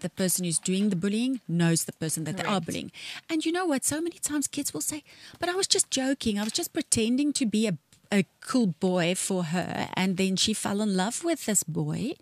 the 0.00 0.10
person 0.10 0.44
who's 0.44 0.58
doing 0.58 0.90
the 0.90 0.96
bullying 0.96 1.40
knows 1.48 1.84
the 1.84 1.92
person 1.92 2.24
that 2.24 2.36
they 2.36 2.44
are 2.44 2.60
bullying. 2.60 2.92
And 3.28 3.44
you 3.44 3.52
know 3.52 3.66
what? 3.66 3.84
So 3.84 4.00
many 4.00 4.18
times 4.18 4.46
kids 4.46 4.72
will 4.72 4.80
say, 4.80 5.02
But 5.38 5.48
I 5.48 5.54
was 5.54 5.66
just 5.66 5.90
joking. 5.90 6.38
I 6.38 6.44
was 6.44 6.52
just 6.52 6.72
pretending 6.72 7.32
to 7.34 7.46
be 7.46 7.66
a, 7.66 7.76
a 8.12 8.24
cool 8.40 8.68
boy 8.78 9.14
for 9.14 9.44
her. 9.44 9.88
And 9.94 10.16
then 10.16 10.36
she 10.36 10.54
fell 10.54 10.80
in 10.80 10.96
love 10.96 11.24
with 11.24 11.46
this 11.46 11.64
boy. 11.64 12.14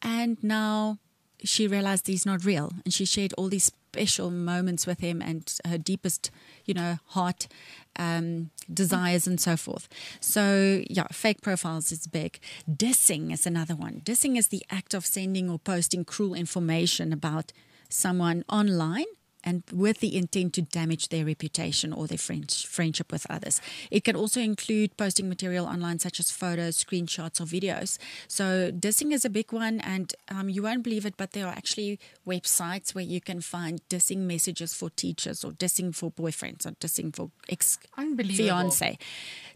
And 0.00 0.42
now 0.42 0.98
she 1.44 1.66
realized 1.66 2.06
he's 2.06 2.26
not 2.26 2.44
real. 2.44 2.72
And 2.84 2.92
she 2.92 3.04
shared 3.04 3.32
all 3.34 3.48
these 3.48 3.64
special 3.64 4.30
moments 4.30 4.86
with 4.86 5.00
him 5.00 5.20
and 5.20 5.52
her 5.66 5.78
deepest, 5.78 6.30
you 6.64 6.74
know, 6.74 6.98
heart 7.08 7.46
um, 7.96 8.50
desires 8.72 9.26
and 9.26 9.38
so 9.40 9.56
forth. 9.56 9.88
So, 10.20 10.82
yeah, 10.88 11.08
fake 11.12 11.42
profiles 11.42 11.92
is 11.92 12.06
big. 12.06 12.38
Dissing 12.70 13.32
is 13.32 13.46
another 13.46 13.74
one. 13.74 14.00
Dissing 14.04 14.38
is 14.38 14.48
the 14.48 14.64
act 14.70 14.94
of 14.94 15.04
sending 15.04 15.50
or 15.50 15.58
posting 15.58 16.04
cruel 16.04 16.34
information 16.34 17.12
about 17.12 17.52
someone 17.88 18.44
online 18.48 19.04
and 19.44 19.62
with 19.72 20.00
the 20.00 20.16
intent 20.16 20.54
to 20.54 20.62
damage 20.62 21.08
their 21.08 21.24
reputation 21.24 21.92
or 21.92 22.06
their 22.06 22.18
friend, 22.18 22.50
friendship 22.50 23.12
with 23.12 23.26
others. 23.30 23.60
It 23.90 24.04
can 24.04 24.16
also 24.16 24.40
include 24.40 24.96
posting 24.96 25.28
material 25.28 25.66
online, 25.66 25.98
such 25.98 26.20
as 26.20 26.30
photos, 26.30 26.82
screenshots, 26.82 27.40
or 27.40 27.44
videos. 27.44 27.98
So, 28.28 28.70
dissing 28.70 29.12
is 29.12 29.24
a 29.24 29.30
big 29.30 29.52
one, 29.52 29.80
and 29.80 30.14
um, 30.28 30.48
you 30.48 30.62
won't 30.62 30.82
believe 30.82 31.06
it, 31.06 31.16
but 31.16 31.32
there 31.32 31.46
are 31.46 31.54
actually 31.54 31.98
websites 32.26 32.94
where 32.94 33.04
you 33.04 33.20
can 33.20 33.40
find 33.40 33.80
dissing 33.88 34.18
messages 34.18 34.74
for 34.74 34.90
teachers, 34.90 35.44
or 35.44 35.52
dissing 35.52 35.94
for 35.94 36.10
boyfriends, 36.10 36.66
or 36.66 36.72
dissing 36.72 37.14
for 37.14 37.30
ex 37.48 37.78
fiance. 37.96 38.98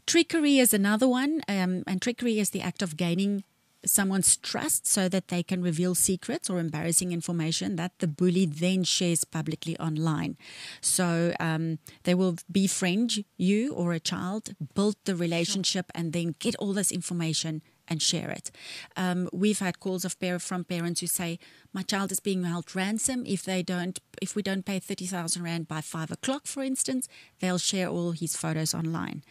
Trickery 0.06 0.58
is 0.58 0.72
another 0.72 1.08
one, 1.08 1.42
um, 1.48 1.82
and 1.86 2.00
trickery 2.00 2.38
is 2.38 2.50
the 2.50 2.60
act 2.60 2.82
of 2.82 2.96
gaining 2.96 3.44
someone's 3.84 4.36
trust 4.36 4.86
so 4.86 5.08
that 5.08 5.28
they 5.28 5.42
can 5.42 5.62
reveal 5.62 5.94
secrets 5.94 6.50
or 6.50 6.58
embarrassing 6.58 7.12
information 7.12 7.76
that 7.76 7.92
the 7.98 8.08
bully 8.08 8.46
then 8.46 8.84
shares 8.84 9.24
publicly 9.24 9.78
online. 9.78 10.36
So 10.80 11.34
um, 11.40 11.78
they 12.04 12.14
will 12.14 12.36
befriend 12.50 13.24
you 13.36 13.72
or 13.74 13.92
a 13.92 14.00
child, 14.00 14.54
build 14.74 14.96
the 15.04 15.16
relationship, 15.16 15.86
and 15.94 16.12
then 16.12 16.34
get 16.38 16.56
all 16.56 16.72
this 16.72 16.90
information 16.90 17.62
and 17.88 18.02
share 18.02 18.30
it. 18.30 18.50
Um, 18.96 19.28
we've 19.32 19.60
had 19.60 19.78
calls 19.78 20.04
of 20.04 20.18
par- 20.18 20.40
from 20.40 20.64
parents 20.64 21.00
who 21.00 21.06
say, 21.06 21.38
"My 21.72 21.82
child 21.82 22.10
is 22.10 22.20
being 22.20 22.42
held 22.42 22.74
ransom. 22.74 23.24
If 23.26 23.44
they 23.44 23.62
don't, 23.62 24.00
if 24.20 24.34
we 24.34 24.42
don't 24.42 24.64
pay 24.64 24.80
thirty 24.80 25.06
thousand 25.06 25.44
rand 25.44 25.68
by 25.68 25.80
five 25.82 26.10
o'clock, 26.10 26.46
for 26.46 26.64
instance, 26.64 27.08
they'll 27.38 27.58
share 27.58 27.88
all 27.88 28.12
his 28.12 28.36
photos 28.36 28.74
online." 28.74 29.22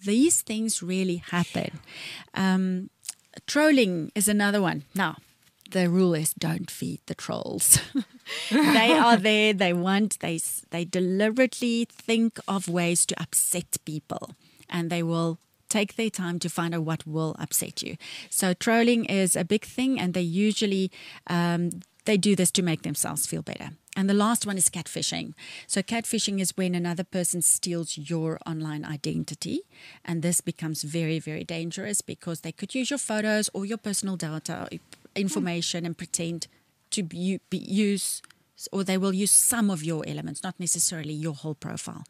These 0.00 0.42
things 0.42 0.82
really 0.82 1.16
happen. 1.16 1.80
Um, 2.32 2.90
Trolling 3.46 4.12
is 4.14 4.28
another 4.28 4.60
one. 4.60 4.84
Now, 4.94 5.16
the 5.70 5.88
rule 5.88 6.14
is 6.14 6.32
don't 6.34 6.70
feed 6.70 7.00
the 7.06 7.14
trolls. 7.14 7.80
they 8.50 8.92
are 8.92 9.16
there. 9.16 9.52
They 9.52 9.72
want. 9.72 10.20
They 10.20 10.40
they 10.70 10.84
deliberately 10.84 11.86
think 11.90 12.38
of 12.48 12.68
ways 12.68 13.04
to 13.06 13.20
upset 13.20 13.76
people, 13.84 14.30
and 14.68 14.90
they 14.90 15.02
will 15.02 15.38
take 15.68 15.96
their 15.96 16.10
time 16.10 16.38
to 16.38 16.48
find 16.48 16.74
out 16.74 16.82
what 16.82 17.06
will 17.06 17.36
upset 17.38 17.82
you. 17.82 17.96
So 18.30 18.54
trolling 18.54 19.04
is 19.04 19.36
a 19.36 19.44
big 19.44 19.64
thing, 19.64 20.00
and 20.00 20.14
they 20.14 20.22
usually 20.22 20.90
um, 21.26 21.70
they 22.04 22.16
do 22.16 22.34
this 22.34 22.50
to 22.52 22.62
make 22.62 22.82
themselves 22.82 23.26
feel 23.26 23.42
better. 23.42 23.70
And 23.98 24.08
the 24.08 24.14
last 24.14 24.46
one 24.46 24.56
is 24.56 24.70
catfishing. 24.70 25.34
So, 25.66 25.82
catfishing 25.82 26.38
is 26.38 26.56
when 26.56 26.76
another 26.76 27.02
person 27.02 27.42
steals 27.42 27.98
your 27.98 28.38
online 28.46 28.84
identity. 28.84 29.62
And 30.04 30.22
this 30.22 30.40
becomes 30.40 30.84
very, 30.84 31.18
very 31.18 31.42
dangerous 31.42 32.00
because 32.00 32.42
they 32.42 32.52
could 32.52 32.76
use 32.76 32.90
your 32.90 33.00
photos 33.00 33.50
or 33.52 33.66
your 33.66 33.76
personal 33.76 34.14
data 34.14 34.68
information 35.16 35.84
and 35.84 35.98
pretend 35.98 36.46
to 36.92 37.02
be, 37.02 37.40
be 37.50 37.58
use 37.58 38.22
or 38.70 38.84
they 38.84 38.98
will 38.98 39.12
use 39.12 39.32
some 39.32 39.68
of 39.68 39.82
your 39.82 40.04
elements, 40.06 40.44
not 40.44 40.60
necessarily 40.60 41.12
your 41.12 41.34
whole 41.34 41.56
profile. 41.56 42.04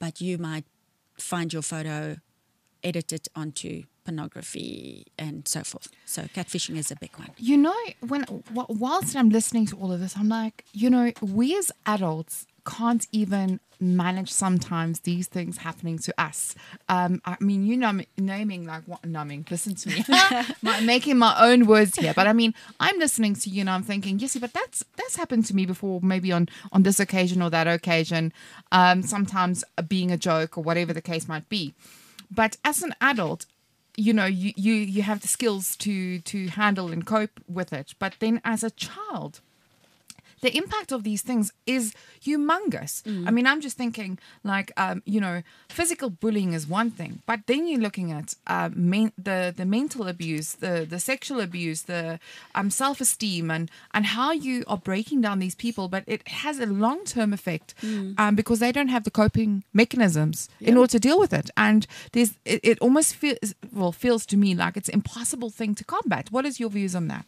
But 0.00 0.20
you 0.20 0.36
might 0.36 0.64
find 1.16 1.52
your 1.52 1.62
photo 1.62 2.16
edited 2.82 3.28
onto 3.36 3.84
pornography 4.10 5.06
and 5.18 5.46
so 5.46 5.62
forth. 5.62 5.88
So 6.04 6.22
catfishing 6.22 6.76
is 6.76 6.90
a 6.90 6.96
big 6.96 7.16
one. 7.16 7.30
You 7.38 7.56
know, 7.56 7.76
when 8.06 8.24
whilst 8.68 9.14
I'm 9.16 9.30
listening 9.30 9.66
to 9.66 9.76
all 9.76 9.92
of 9.92 10.00
this, 10.00 10.16
I'm 10.16 10.28
like, 10.28 10.64
you 10.72 10.90
know, 10.90 11.12
we 11.22 11.56
as 11.56 11.70
adults 11.86 12.46
can't 12.66 13.06
even 13.12 13.60
manage 13.82 14.30
sometimes 14.30 15.00
these 15.00 15.26
things 15.26 15.58
happening 15.58 15.98
to 15.98 16.12
us. 16.20 16.54
Um, 16.88 17.22
I 17.24 17.36
mean, 17.40 17.64
you 17.64 17.76
know, 17.76 18.00
naming 18.18 18.66
like 18.66 18.82
what 18.86 19.04
numbing. 19.04 19.46
Listen 19.48 19.74
to 19.76 19.88
me, 19.88 20.04
making 20.84 21.16
my 21.16 21.34
own 21.40 21.66
words 21.66 21.96
here. 21.96 22.12
But 22.14 22.26
I 22.26 22.32
mean, 22.32 22.52
I'm 22.80 22.98
listening 22.98 23.34
to 23.36 23.48
you 23.48 23.60
and 23.60 23.70
I'm 23.70 23.84
thinking, 23.84 24.18
yes, 24.18 24.36
but 24.36 24.52
that's 24.52 24.84
that's 24.96 25.16
happened 25.16 25.46
to 25.46 25.54
me 25.54 25.66
before. 25.66 26.00
Maybe 26.02 26.32
on 26.32 26.48
on 26.72 26.82
this 26.82 26.98
occasion 26.98 27.40
or 27.42 27.50
that 27.50 27.68
occasion. 27.68 28.32
Um, 28.72 29.02
sometimes 29.02 29.64
being 29.88 30.10
a 30.10 30.18
joke 30.18 30.58
or 30.58 30.64
whatever 30.64 30.92
the 30.92 31.00
case 31.12 31.28
might 31.28 31.48
be. 31.48 31.74
But 32.30 32.56
as 32.64 32.82
an 32.82 32.94
adult, 33.00 33.46
you 33.96 34.12
know 34.12 34.26
you, 34.26 34.52
you 34.56 34.74
you 34.74 35.02
have 35.02 35.20
the 35.20 35.28
skills 35.28 35.76
to 35.76 36.20
to 36.20 36.48
handle 36.48 36.90
and 36.90 37.06
cope 37.06 37.40
with 37.48 37.72
it. 37.72 37.94
But 37.98 38.16
then 38.20 38.40
as 38.44 38.62
a 38.62 38.70
child 38.70 39.40
the 40.40 40.56
impact 40.56 40.90
of 40.92 41.02
these 41.04 41.22
things 41.22 41.52
is 41.66 41.94
humongous. 42.24 43.02
I 43.28 43.30
mean, 43.30 43.46
I'm 43.46 43.60
just 43.60 43.76
thinking, 43.76 44.18
like, 44.44 44.72
um, 44.76 45.02
you 45.04 45.20
know, 45.20 45.42
physical 45.68 46.10
bullying 46.10 46.52
is 46.54 46.66
one 46.66 46.90
thing, 46.90 47.22
but 47.26 47.40
then 47.46 47.66
you're 47.66 47.80
looking 47.80 48.12
at 48.12 48.34
uh, 48.46 48.70
men- 48.74 49.12
the 49.16 49.52
the 49.56 49.64
mental 49.64 50.06
abuse, 50.08 50.54
the 50.54 50.86
the 50.88 50.98
sexual 50.98 51.40
abuse, 51.40 51.82
the 51.82 52.18
um, 52.54 52.70
self 52.70 53.00
esteem, 53.00 53.50
and 53.50 53.70
and 53.94 54.06
how 54.06 54.32
you 54.32 54.64
are 54.66 54.78
breaking 54.78 55.20
down 55.20 55.38
these 55.40 55.54
people. 55.54 55.88
But 55.88 56.04
it 56.06 56.26
has 56.28 56.58
a 56.60 56.66
long 56.66 57.04
term 57.04 57.32
effect 57.32 57.74
um, 58.18 58.34
because 58.34 58.58
they 58.60 58.72
don't 58.72 58.88
have 58.88 59.04
the 59.04 59.10
coping 59.10 59.64
mechanisms 59.72 60.48
in 60.60 60.76
order 60.76 60.90
to 60.92 60.98
deal 61.00 61.18
with 61.18 61.32
it, 61.32 61.50
and 61.56 61.86
there's 62.12 62.32
it, 62.44 62.60
it 62.62 62.78
almost 62.80 63.14
feels 63.14 63.54
well 63.72 63.92
feels 63.92 64.26
to 64.26 64.36
me 64.36 64.54
like 64.54 64.76
it's 64.76 64.88
an 64.88 64.94
impossible 64.94 65.50
thing 65.50 65.74
to 65.74 65.84
combat. 65.84 66.30
What 66.30 66.44
is 66.46 66.58
your 66.60 66.70
views 66.70 66.94
on 66.94 67.08
that? 67.08 67.26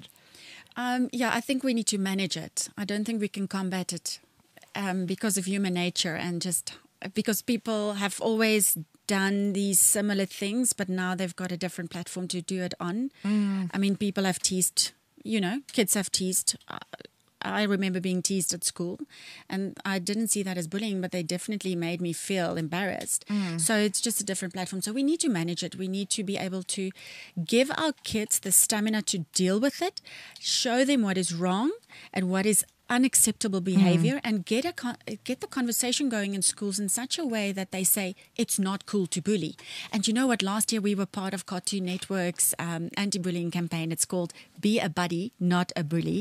Um, 0.76 1.08
yeah, 1.12 1.30
I 1.34 1.40
think 1.40 1.62
we 1.62 1.74
need 1.74 1.86
to 1.88 1.98
manage 1.98 2.36
it. 2.36 2.68
I 2.78 2.84
don't 2.84 3.04
think 3.04 3.20
we 3.20 3.28
can 3.28 3.46
combat 3.48 3.92
it 3.92 4.20
um, 4.74 5.06
because 5.06 5.36
of 5.36 5.44
human 5.46 5.74
nature 5.74 6.14
and 6.14 6.40
just 6.40 6.74
because 7.14 7.42
people 7.42 7.94
have 7.94 8.20
always 8.20 8.78
done 9.06 9.52
these 9.52 9.80
similar 9.80 10.24
things, 10.24 10.72
but 10.72 10.88
now 10.88 11.14
they've 11.14 11.36
got 11.36 11.52
a 11.52 11.56
different 11.56 11.90
platform 11.90 12.28
to 12.28 12.40
do 12.40 12.62
it 12.62 12.74
on. 12.80 13.10
I 13.74 13.78
mean, 13.78 13.96
people 13.96 14.24
have 14.24 14.38
teased, 14.38 14.92
you 15.22 15.40
know, 15.40 15.60
kids 15.72 15.94
have 15.94 16.10
teased. 16.10 16.56
Uh, 16.68 16.78
I 17.42 17.62
remember 17.62 18.00
being 18.00 18.22
teased 18.22 18.52
at 18.54 18.64
school, 18.64 19.00
and 19.48 19.78
I 19.84 19.98
didn't 19.98 20.28
see 20.28 20.42
that 20.42 20.58
as 20.58 20.66
bullying, 20.66 21.00
but 21.00 21.12
they 21.12 21.22
definitely 21.22 21.74
made 21.74 22.00
me 22.00 22.12
feel 22.12 22.56
embarrassed. 22.56 23.24
Mm. 23.28 23.60
So 23.60 23.76
it's 23.76 24.00
just 24.00 24.20
a 24.20 24.24
different 24.24 24.54
platform. 24.54 24.82
So 24.82 24.92
we 24.92 25.02
need 25.02 25.20
to 25.20 25.28
manage 25.28 25.62
it. 25.62 25.76
We 25.76 25.88
need 25.88 26.10
to 26.10 26.24
be 26.24 26.36
able 26.36 26.62
to 26.64 26.90
give 27.44 27.70
our 27.76 27.92
kids 28.04 28.38
the 28.38 28.52
stamina 28.52 29.02
to 29.02 29.18
deal 29.34 29.60
with 29.60 29.82
it, 29.82 30.00
show 30.38 30.84
them 30.84 31.02
what 31.02 31.18
is 31.18 31.34
wrong 31.34 31.72
and 32.12 32.30
what 32.30 32.46
is 32.46 32.64
unacceptable 32.96 33.60
behavior 33.60 34.20
and 34.22 34.44
get 34.44 34.64
a 34.64 34.72
con- 34.72 34.98
get 35.24 35.40
the 35.40 35.46
conversation 35.46 36.08
going 36.08 36.34
in 36.34 36.42
schools 36.42 36.78
in 36.78 36.88
such 36.88 37.18
a 37.18 37.24
way 37.34 37.46
that 37.58 37.70
they 37.72 37.84
say 37.84 38.14
it's 38.36 38.58
not 38.58 38.84
cool 38.86 39.06
to 39.14 39.20
bully. 39.22 39.54
And 39.92 40.06
you 40.06 40.12
know 40.18 40.26
what? 40.26 40.42
Last 40.42 40.72
year 40.72 40.82
we 40.82 40.94
were 40.94 41.06
part 41.20 41.34
of 41.34 41.46
Cartoon 41.46 41.86
Network's 41.86 42.54
um, 42.58 42.90
anti-bullying 43.04 43.50
campaign. 43.50 43.92
It's 43.92 44.04
called 44.04 44.32
"Be 44.60 44.78
a 44.78 44.88
Buddy, 45.00 45.32
Not 45.40 45.72
a 45.74 45.82
Bully," 45.82 46.20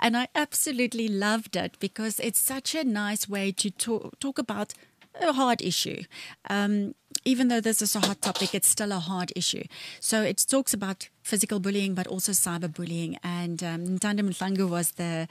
and 0.00 0.16
I 0.16 0.28
absolutely 0.34 1.08
loved 1.08 1.56
it 1.56 1.76
because 1.80 2.20
it's 2.20 2.38
such 2.54 2.74
a 2.74 2.84
nice 2.84 3.28
way 3.28 3.52
to 3.52 3.70
talk 3.70 4.18
talk 4.20 4.38
about 4.38 4.74
a 5.20 5.32
hard 5.32 5.60
issue. 5.60 6.02
Um, 6.48 6.94
even 7.24 7.48
though 7.48 7.60
this 7.60 7.82
is 7.82 7.94
a 7.96 8.00
hot 8.00 8.20
topic, 8.22 8.54
it's 8.54 8.68
still 8.68 8.92
a 8.92 8.98
hard 8.98 9.32
issue. 9.36 9.64
So 10.00 10.22
it 10.22 10.44
talks 10.48 10.72
about 10.74 11.08
physical 11.22 11.60
bullying, 11.60 11.94
but 11.94 12.06
also 12.06 12.32
cyberbullying. 12.32 13.16
And 13.22 13.62
um, 13.62 13.86
Ntando 13.98 14.68
was 14.68 14.92
the 14.92 15.28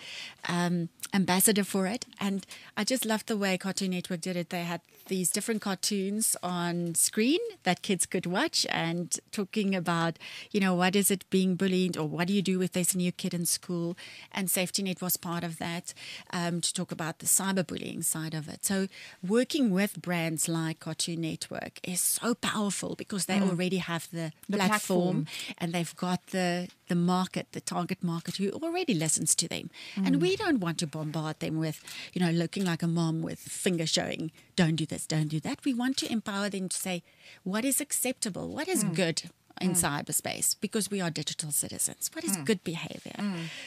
um, 0.48 0.90
ambassador 1.14 1.64
for 1.64 1.88
it. 1.88 2.06
And 2.20 2.46
I 2.78 2.84
just 2.84 3.06
loved 3.06 3.28
the 3.28 3.38
way 3.38 3.58
Cartoon 3.58 3.92
Network 3.92 4.22
did 4.22 4.36
it. 4.36 4.50
They 4.50 4.64
had 4.64 4.82
these 5.08 5.30
different 5.30 5.62
cartoons 5.62 6.38
on 6.42 6.96
screen 6.96 7.40
that 7.64 7.82
kids 7.82 8.06
could 8.06 8.26
watch 8.26 8.66
and 8.70 9.18
talking 9.32 9.76
about, 9.76 10.18
you 10.52 10.60
know, 10.60 10.74
what 10.74 10.96
is 10.96 11.12
it 11.12 11.30
being 11.30 11.56
bullied 11.56 11.98
or 11.98 12.08
what 12.08 12.28
do 12.28 12.34
you 12.34 12.42
do 12.42 12.62
if 12.62 12.72
there's 12.72 12.94
a 12.94 12.98
new 12.98 13.12
kid 13.12 13.34
in 13.34 13.46
school? 13.46 13.98
And 14.32 14.48
SaveTNet 14.48 15.02
was 15.02 15.18
part 15.18 15.44
of 15.44 15.58
that 15.58 15.94
um, 16.32 16.62
to 16.62 16.74
talk 16.74 16.92
about 16.92 17.20
the 17.20 17.26
cyberbullying 17.26 18.04
side 18.06 18.34
of 18.34 18.48
it. 18.48 18.64
So 18.64 18.88
working 19.28 19.72
with 19.72 20.02
brands 20.02 20.48
like 20.48 20.80
Cartoon 20.80 21.22
Network 21.22 21.80
is 21.84 22.00
so 22.00 22.34
powerful 22.36 22.96
because 22.96 23.26
they 23.26 23.42
already 23.42 23.78
have 23.78 24.08
the, 24.12 24.32
The 24.48 24.58
platform, 24.58 25.26
platform. 25.26 25.28
and 25.58 25.74
they've 25.82 25.96
got 25.96 26.28
the 26.28 26.68
the 26.90 26.96
market, 26.96 27.48
the 27.54 27.62
target 27.62 28.04
market 28.04 28.36
who 28.38 28.52
already 28.52 28.94
listens 28.94 29.34
to 29.36 29.48
them. 29.48 29.70
And 29.96 30.18
mm. 30.18 30.20
we 30.20 30.36
don't 30.36 30.60
want 30.60 30.78
to 30.80 30.88
bombard 30.88 31.40
them 31.40 31.58
with, 31.58 31.82
you 32.14 32.22
know, 32.24 32.32
looking 32.32 32.66
like 32.66 32.84
a 32.84 32.88
mom 32.88 33.22
with 33.22 33.40
finger 33.40 33.86
showing, 33.86 34.32
don't 34.56 34.76
do 34.76 34.86
this, 34.86 35.08
don't 35.08 35.30
do 35.30 35.40
that. 35.40 35.64
We 35.64 35.74
want 35.74 35.96
to 35.98 36.12
empower 36.12 36.50
them 36.50 36.68
to 36.70 36.78
say 36.78 37.02
what 37.44 37.64
is 37.64 37.80
acceptable, 37.80 38.50
what 38.50 38.68
is 38.68 38.84
mm. 38.84 38.94
good 38.94 39.24
in 39.62 39.72
mm. 39.72 39.84
cyberspace 39.86 40.56
because 40.60 40.92
we 40.92 41.00
are 41.02 41.10
digital 41.10 41.52
citizens. 41.52 42.10
What 42.14 42.24
is 42.24 42.36
good 42.38 42.64
behavior? 42.64 43.16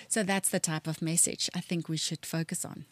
So 0.09 0.23
that's 0.23 0.51
the 0.51 0.61
type 0.61 0.87
of 0.87 1.01
message 1.01 1.49
I 1.55 1.61
think 1.61 1.89
we 1.89 1.97
should 1.97 2.27
focus 2.27 2.65
on. 2.65 2.85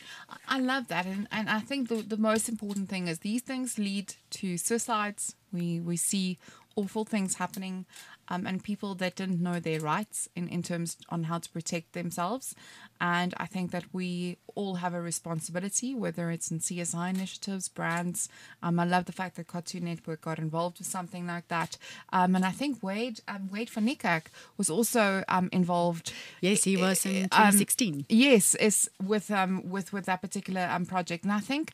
I 0.48 0.58
love 0.58 0.88
that, 0.88 1.04
and, 1.06 1.28
and 1.30 1.48
I 1.48 1.60
think 1.60 1.88
the, 1.88 1.96
the 1.96 2.16
most 2.16 2.48
important 2.48 2.88
thing 2.88 3.08
is 3.08 3.20
these 3.20 3.42
things 3.42 3.78
lead 3.78 4.14
to 4.38 4.56
suicides. 4.56 5.34
We 5.52 5.80
we 5.80 5.96
see 5.96 6.38
awful 6.76 7.04
things 7.04 7.34
happening, 7.36 7.86
um, 8.28 8.46
and 8.46 8.62
people 8.62 8.94
that 8.96 9.16
didn't 9.16 9.40
know 9.42 9.58
their 9.60 9.80
rights 9.80 10.28
in, 10.34 10.48
in 10.48 10.62
terms 10.62 10.96
on 11.08 11.24
how 11.24 11.38
to 11.38 11.48
protect 11.50 11.92
themselves. 11.92 12.54
And 13.00 13.34
I 13.36 13.46
think 13.46 13.70
that 13.72 13.84
we 13.92 14.36
all 14.54 14.76
have 14.76 14.94
a 14.94 15.00
responsibility, 15.00 15.94
whether 15.94 16.30
it's 16.30 16.50
in 16.50 16.60
CSI 16.60 17.10
initiatives, 17.10 17.68
brands. 17.68 18.28
Um, 18.62 18.78
I 18.78 18.84
love 18.84 19.06
the 19.06 19.12
fact 19.12 19.36
that 19.36 19.48
Cartoon 19.48 19.84
Network 19.84 20.20
got 20.20 20.38
involved 20.38 20.78
with 20.78 20.86
something 20.86 21.26
like 21.26 21.48
that, 21.48 21.76
um, 22.12 22.36
and 22.36 22.44
I 22.44 22.50
think 22.52 22.80
Wayde 22.80 23.20
um, 23.28 23.48
Wayde 23.52 23.70
van 23.70 23.86
Niekerk 23.86 24.24
was 24.56 24.70
also 24.70 25.24
um, 25.28 25.48
involved. 25.52 26.12
Yes, 26.40 26.64
he 26.64 26.76
was 26.76 27.04
in 27.06 27.24
Um, 27.32 27.50
2016. 27.52 28.06
Yes, 28.08 28.54
is 28.56 28.88
with 29.02 29.30
um 29.30 29.68
with 29.70 29.92
with 29.92 30.06
that 30.06 30.20
particular 30.20 30.68
um 30.70 30.86
project, 30.86 31.24
and 31.24 31.32
I 31.32 31.40
think 31.40 31.72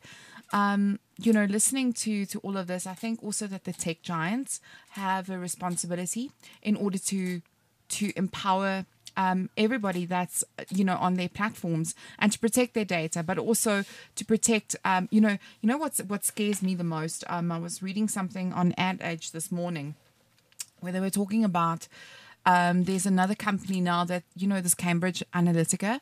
um 0.51 0.99
you 1.21 1.33
know 1.33 1.45
listening 1.45 1.93
to 1.93 2.25
to 2.25 2.39
all 2.39 2.57
of 2.57 2.67
this, 2.67 2.87
I 2.87 2.93
think 2.93 3.23
also 3.23 3.47
that 3.47 3.65
the 3.65 3.73
tech 3.73 4.01
giants 4.01 4.61
have 4.91 5.29
a 5.29 5.37
responsibility 5.37 6.31
in 6.61 6.75
order 6.75 6.97
to 6.97 7.41
to 7.89 8.11
empower. 8.15 8.85
Um, 9.17 9.49
everybody 9.57 10.05
that's 10.05 10.45
you 10.69 10.85
know 10.85 10.95
on 10.95 11.15
their 11.15 11.27
platforms 11.27 11.93
and 12.19 12.31
to 12.31 12.39
protect 12.39 12.73
their 12.73 12.85
data, 12.85 13.21
but 13.21 13.37
also 13.37 13.83
to 14.15 14.23
protect 14.23 14.75
um, 14.85 15.09
you 15.11 15.19
know 15.19 15.37
you 15.61 15.67
know 15.67 15.77
what's 15.77 15.99
what 15.99 16.23
scares 16.23 16.61
me 16.61 16.73
the 16.73 16.85
most. 16.85 17.23
Um, 17.27 17.51
I 17.51 17.57
was 17.57 17.81
reading 17.83 18.07
something 18.07 18.53
on 18.53 18.73
Ad 18.77 19.01
Age 19.03 19.31
this 19.31 19.51
morning 19.51 19.95
where 20.79 20.93
they 20.93 21.01
were 21.01 21.09
talking 21.09 21.43
about 21.43 21.87
um, 22.45 22.83
there's 22.85 23.05
another 23.05 23.35
company 23.35 23.81
now 23.81 24.03
that 24.05 24.23
you 24.35 24.47
know 24.47 24.61
this 24.61 24.73
Cambridge 24.73 25.23
Analytica 25.33 25.99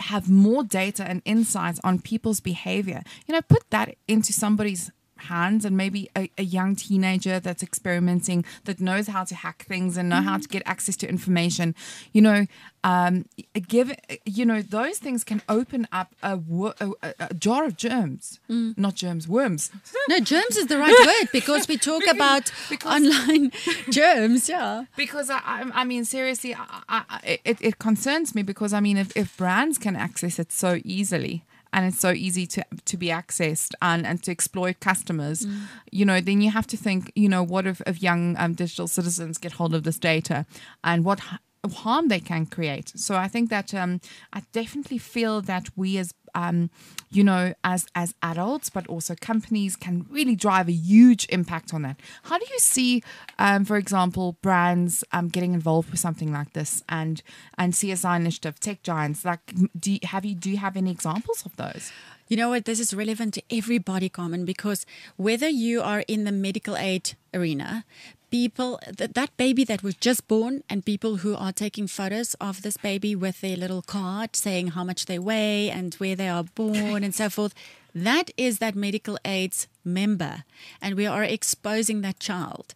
have 0.00 0.28
more 0.28 0.62
data 0.62 1.04
and 1.04 1.22
insights 1.24 1.80
on 1.84 2.00
people's 2.00 2.40
behavior. 2.40 3.02
You 3.26 3.34
know, 3.34 3.42
put 3.42 3.64
that 3.70 3.96
into 4.06 4.32
somebody's 4.32 4.90
hands 5.20 5.64
and 5.64 5.76
maybe 5.76 6.08
a, 6.16 6.30
a 6.38 6.42
young 6.42 6.76
teenager 6.76 7.40
that's 7.40 7.62
experimenting 7.62 8.44
that 8.64 8.80
knows 8.80 9.06
how 9.08 9.24
to 9.24 9.34
hack 9.34 9.64
things 9.68 9.96
and 9.96 10.08
know 10.08 10.20
how 10.22 10.36
to 10.38 10.48
get 10.48 10.62
access 10.66 10.96
to 10.96 11.08
information 11.08 11.74
you 12.12 12.22
know 12.22 12.46
um, 12.84 13.24
give 13.66 13.92
you 14.24 14.44
know 14.46 14.62
those 14.62 14.98
things 14.98 15.24
can 15.24 15.42
open 15.48 15.86
up 15.92 16.14
a, 16.22 16.38
a, 16.80 17.14
a, 17.20 17.34
jar 17.34 17.64
of 17.64 17.76
germs 17.76 18.38
not 18.48 18.94
germs 18.94 19.26
worms 19.28 19.70
No, 20.08 20.20
germs 20.20 20.56
is 20.56 20.66
the 20.66 20.78
right 20.78 20.94
word 21.06 21.28
because 21.32 21.66
we 21.68 21.76
talk 21.76 22.06
about 22.06 22.50
because- 22.70 23.02
online 23.02 23.50
germs. 23.90 24.48
Yeah. 24.48 24.84
because 24.96 25.30
I, 25.30 25.38
I, 25.44 25.70
I 25.74 25.84
mean, 25.84 26.04
seriously, 26.04 26.54
I, 26.54 26.82
I, 26.88 27.38
it, 27.44 27.58
it 27.60 27.78
concerns 27.78 28.34
me 28.34 28.42
because 28.42 28.72
I 28.72 28.80
mean, 28.80 28.96
if, 28.96 29.14
if 29.16 29.36
brands 29.36 29.78
can 29.78 29.96
access 29.96 30.38
it 30.38 30.52
so 30.52 30.80
easily 30.84 31.44
and 31.72 31.86
it's 31.86 32.00
so 32.00 32.10
easy 32.10 32.46
to 32.46 32.64
to 32.84 32.96
be 32.96 33.08
accessed 33.08 33.72
and, 33.82 34.06
and 34.06 34.22
to 34.22 34.30
exploit 34.30 34.80
customers, 34.80 35.46
you 35.90 36.04
know, 36.04 36.20
then 36.20 36.40
you 36.40 36.50
have 36.50 36.66
to 36.66 36.76
think, 36.76 37.12
you 37.14 37.28
know, 37.28 37.42
what 37.42 37.66
if, 37.66 37.82
if 37.86 38.02
young 38.02 38.36
um, 38.38 38.54
digital 38.54 38.88
citizens 38.88 39.38
get 39.38 39.52
hold 39.52 39.74
of 39.74 39.82
this 39.82 39.98
data 39.98 40.46
and 40.82 41.04
what 41.04 41.20
harm 41.66 42.08
they 42.08 42.20
can 42.20 42.46
create. 42.46 42.92
So 42.96 43.16
I 43.16 43.28
think 43.28 43.50
that 43.50 43.74
um, 43.74 44.00
I 44.32 44.42
definitely 44.52 44.98
feel 44.98 45.40
that 45.42 45.68
we 45.76 45.98
as 45.98 46.14
um, 46.34 46.70
you 47.10 47.24
know, 47.24 47.54
as 47.64 47.86
as 47.94 48.14
adults, 48.22 48.70
but 48.70 48.86
also 48.86 49.14
companies 49.14 49.76
can 49.76 50.06
really 50.10 50.36
drive 50.36 50.68
a 50.68 50.72
huge 50.72 51.26
impact 51.30 51.72
on 51.72 51.82
that. 51.82 52.00
How 52.24 52.38
do 52.38 52.46
you 52.50 52.58
see, 52.58 53.02
um, 53.38 53.64
for 53.64 53.76
example, 53.76 54.36
brands 54.42 55.04
um, 55.12 55.28
getting 55.28 55.54
involved 55.54 55.90
with 55.90 56.00
something 56.00 56.32
like 56.32 56.52
this, 56.52 56.82
and 56.88 57.22
and 57.56 57.72
CSI 57.72 58.16
initiative, 58.16 58.60
tech 58.60 58.82
giants? 58.82 59.24
Like, 59.24 59.40
do 59.78 59.92
you, 59.92 59.98
have 60.04 60.24
you 60.24 60.34
do 60.34 60.50
you 60.50 60.58
have 60.58 60.76
any 60.76 60.90
examples 60.90 61.44
of 61.46 61.56
those? 61.56 61.92
You 62.28 62.36
know 62.36 62.50
what? 62.50 62.66
This 62.66 62.78
is 62.78 62.92
relevant 62.92 63.32
to 63.34 63.42
everybody, 63.50 64.10
Carmen, 64.10 64.44
because 64.44 64.84
whether 65.16 65.48
you 65.48 65.80
are 65.80 66.04
in 66.08 66.24
the 66.24 66.32
medical 66.32 66.76
aid 66.76 67.14
arena, 67.32 67.86
people, 68.30 68.78
th- 68.96 69.12
that 69.12 69.36
baby 69.36 69.64
that 69.64 69.82
was 69.82 69.94
just 69.94 70.28
born, 70.28 70.62
and 70.68 70.84
people 70.84 71.16
who 71.16 71.34
are 71.34 71.52
taking 71.52 71.86
photos 71.86 72.34
of 72.34 72.62
this 72.62 72.76
baby 72.76 73.14
with 73.14 73.40
their 73.40 73.56
little 73.56 73.82
card 73.82 74.36
saying 74.36 74.68
how 74.68 74.84
much 74.84 75.06
they 75.06 75.18
weigh 75.18 75.70
and 75.70 75.94
where 75.94 76.16
they 76.16 76.28
are 76.28 76.44
born 76.44 77.04
and 77.04 77.14
so 77.14 77.28
forth, 77.30 77.54
that 77.94 78.30
is 78.36 78.58
that 78.58 78.74
medical 78.74 79.18
aids 79.24 79.66
member. 79.84 80.44
And 80.80 80.94
we 80.94 81.06
are 81.06 81.24
exposing 81.24 82.02
that 82.02 82.20
child 82.20 82.74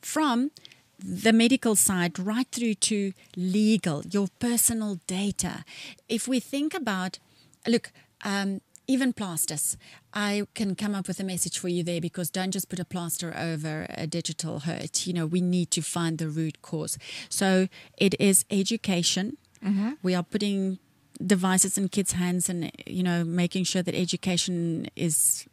from 0.00 0.50
the 0.98 1.32
medical 1.32 1.74
side 1.76 2.18
right 2.18 2.46
through 2.52 2.74
to 2.74 3.12
legal, 3.36 4.02
your 4.10 4.28
personal 4.38 5.00
data. 5.06 5.64
If 6.08 6.28
we 6.28 6.40
think 6.40 6.74
about, 6.74 7.18
look, 7.66 7.90
um, 8.22 8.60
even 8.90 9.12
plasters, 9.12 9.76
I 10.12 10.48
can 10.56 10.74
come 10.74 10.96
up 10.96 11.06
with 11.06 11.20
a 11.20 11.24
message 11.24 11.60
for 11.60 11.68
you 11.68 11.84
there 11.84 12.00
because 12.00 12.28
don't 12.28 12.50
just 12.50 12.68
put 12.68 12.80
a 12.80 12.84
plaster 12.84 13.32
over 13.36 13.86
a 13.90 14.08
digital 14.08 14.60
hurt. 14.60 15.06
You 15.06 15.12
know, 15.12 15.26
we 15.26 15.40
need 15.40 15.70
to 15.70 15.80
find 15.80 16.18
the 16.18 16.28
root 16.28 16.60
cause. 16.60 16.98
So 17.28 17.68
it 17.96 18.16
is 18.18 18.44
education. 18.50 19.36
Mm-hmm. 19.64 19.92
We 20.02 20.16
are 20.16 20.24
putting 20.24 20.80
devices 21.24 21.78
in 21.78 21.88
kids' 21.88 22.12
hands 22.12 22.48
and 22.48 22.72
you 22.84 23.02
know 23.02 23.22
making 23.22 23.62
sure 23.64 23.82
that 23.82 23.94
education 23.94 24.88
is 24.96 25.46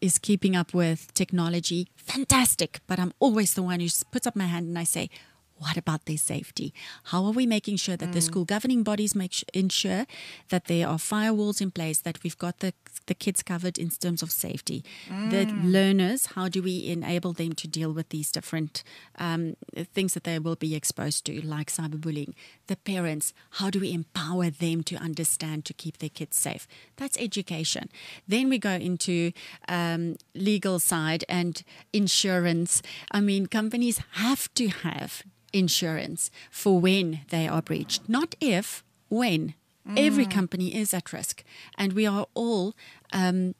is 0.00 0.18
keeping 0.18 0.54
up 0.54 0.72
with 0.72 1.12
technology. 1.14 1.88
Fantastic, 1.96 2.80
but 2.86 3.00
I'm 3.00 3.12
always 3.18 3.54
the 3.54 3.62
one 3.62 3.80
who 3.80 3.88
puts 4.12 4.28
up 4.28 4.36
my 4.36 4.46
hand 4.46 4.68
and 4.68 4.78
I 4.78 4.84
say, 4.84 5.10
what 5.58 5.76
about 5.76 6.04
their 6.04 6.18
safety? 6.18 6.74
How 7.04 7.24
are 7.24 7.32
we 7.32 7.46
making 7.46 7.76
sure 7.76 7.96
that 7.96 8.10
mm. 8.10 8.12
the 8.12 8.20
school 8.20 8.44
governing 8.44 8.82
bodies 8.82 9.14
make 9.14 9.32
sh- 9.32 9.44
ensure 9.54 10.06
that 10.50 10.66
there 10.66 10.86
are 10.86 10.98
firewalls 10.98 11.60
in 11.60 11.70
place, 11.70 11.98
that 12.00 12.22
we've 12.22 12.36
got 12.36 12.58
the, 12.58 12.74
the 13.06 13.14
kids 13.14 13.42
covered 13.42 13.78
in 13.78 13.88
terms 13.88 14.22
of 14.22 14.30
safety? 14.30 14.84
Mm. 15.08 15.30
The 15.30 15.46
learners, 15.66 16.26
how 16.34 16.48
do 16.48 16.62
we 16.62 16.88
enable 16.88 17.32
them 17.32 17.54
to 17.54 17.68
deal 17.68 17.92
with 17.92 18.10
these 18.10 18.30
different 18.30 18.82
um, 19.18 19.56
things 19.94 20.14
that 20.14 20.24
they 20.24 20.38
will 20.38 20.56
be 20.56 20.74
exposed 20.74 21.24
to, 21.26 21.40
like 21.46 21.68
cyberbullying? 21.70 22.34
The 22.66 22.76
parents, 22.76 23.32
how 23.52 23.70
do 23.70 23.80
we 23.80 23.92
empower 23.92 24.50
them 24.50 24.82
to 24.84 24.96
understand 24.96 25.64
to 25.66 25.72
keep 25.72 25.98
their 25.98 26.10
kids 26.10 26.36
safe? 26.36 26.68
That's 26.96 27.16
education. 27.18 27.88
Then 28.28 28.50
we 28.50 28.58
go 28.58 28.72
into 28.72 29.32
um, 29.68 30.16
legal 30.34 30.78
side 30.78 31.24
and 31.28 31.62
insurance. 31.92 32.82
I 33.10 33.20
mean, 33.20 33.46
companies 33.46 34.00
have 34.12 34.52
to 34.54 34.68
have 34.68 35.22
insurance 35.58 36.30
for 36.50 36.80
when 36.80 37.20
they 37.30 37.48
are 37.48 37.62
breached, 37.62 38.08
not 38.08 38.34
if, 38.40 38.84
when. 39.08 39.54
Mm. 39.88 39.98
Every 39.98 40.26
company 40.26 40.74
is 40.74 40.92
at 40.92 41.12
risk, 41.12 41.44
and 41.78 41.92
we 41.92 42.06
are 42.06 42.26
all 42.34 42.74
um, 43.12 43.54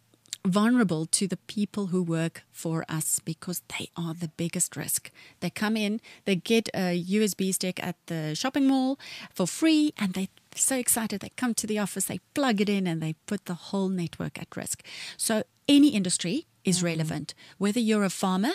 vulnerable 0.45 1.07
to 1.07 1.27
the 1.27 1.37
people 1.37 1.87
who 1.87 2.03
work 2.03 2.45
for 2.53 2.85
us 2.89 3.21
because 3.21 3.63
they 3.79 3.89
are 3.97 4.15
the 4.15 4.31
biggest 4.37 4.77
risk. 4.77 5.11
They 5.41 5.51
come 5.51 5.77
in, 5.77 6.01
they 6.25 6.37
get 6.37 6.69
a 6.75 7.03
USB 7.03 7.55
stick 7.55 7.83
at 7.83 7.97
the 8.07 8.35
shopping 8.35 8.67
mall 8.67 8.99
for 9.33 9.47
free, 9.47 9.93
and 9.99 10.15
they're 10.15 10.29
so 10.55 10.77
excited. 10.77 11.21
They 11.21 11.33
come 11.37 11.55
to 11.55 11.67
the 11.67 11.79
office, 11.79 12.07
they 12.07 12.21
plug 12.35 12.61
it 12.61 12.69
in, 12.69 12.87
and 12.87 13.01
they 13.01 13.15
put 13.27 13.45
the 13.47 13.55
whole 13.55 13.89
network 13.89 14.41
at 14.41 14.57
risk. 14.57 14.83
So, 15.17 15.43
any 15.69 15.89
industry 15.89 16.47
is 16.65 16.81
mm. 16.81 16.85
relevant. 16.85 17.35
Whether 17.59 17.81
you're 17.81 18.05
a 18.05 18.11
farmer 18.11 18.55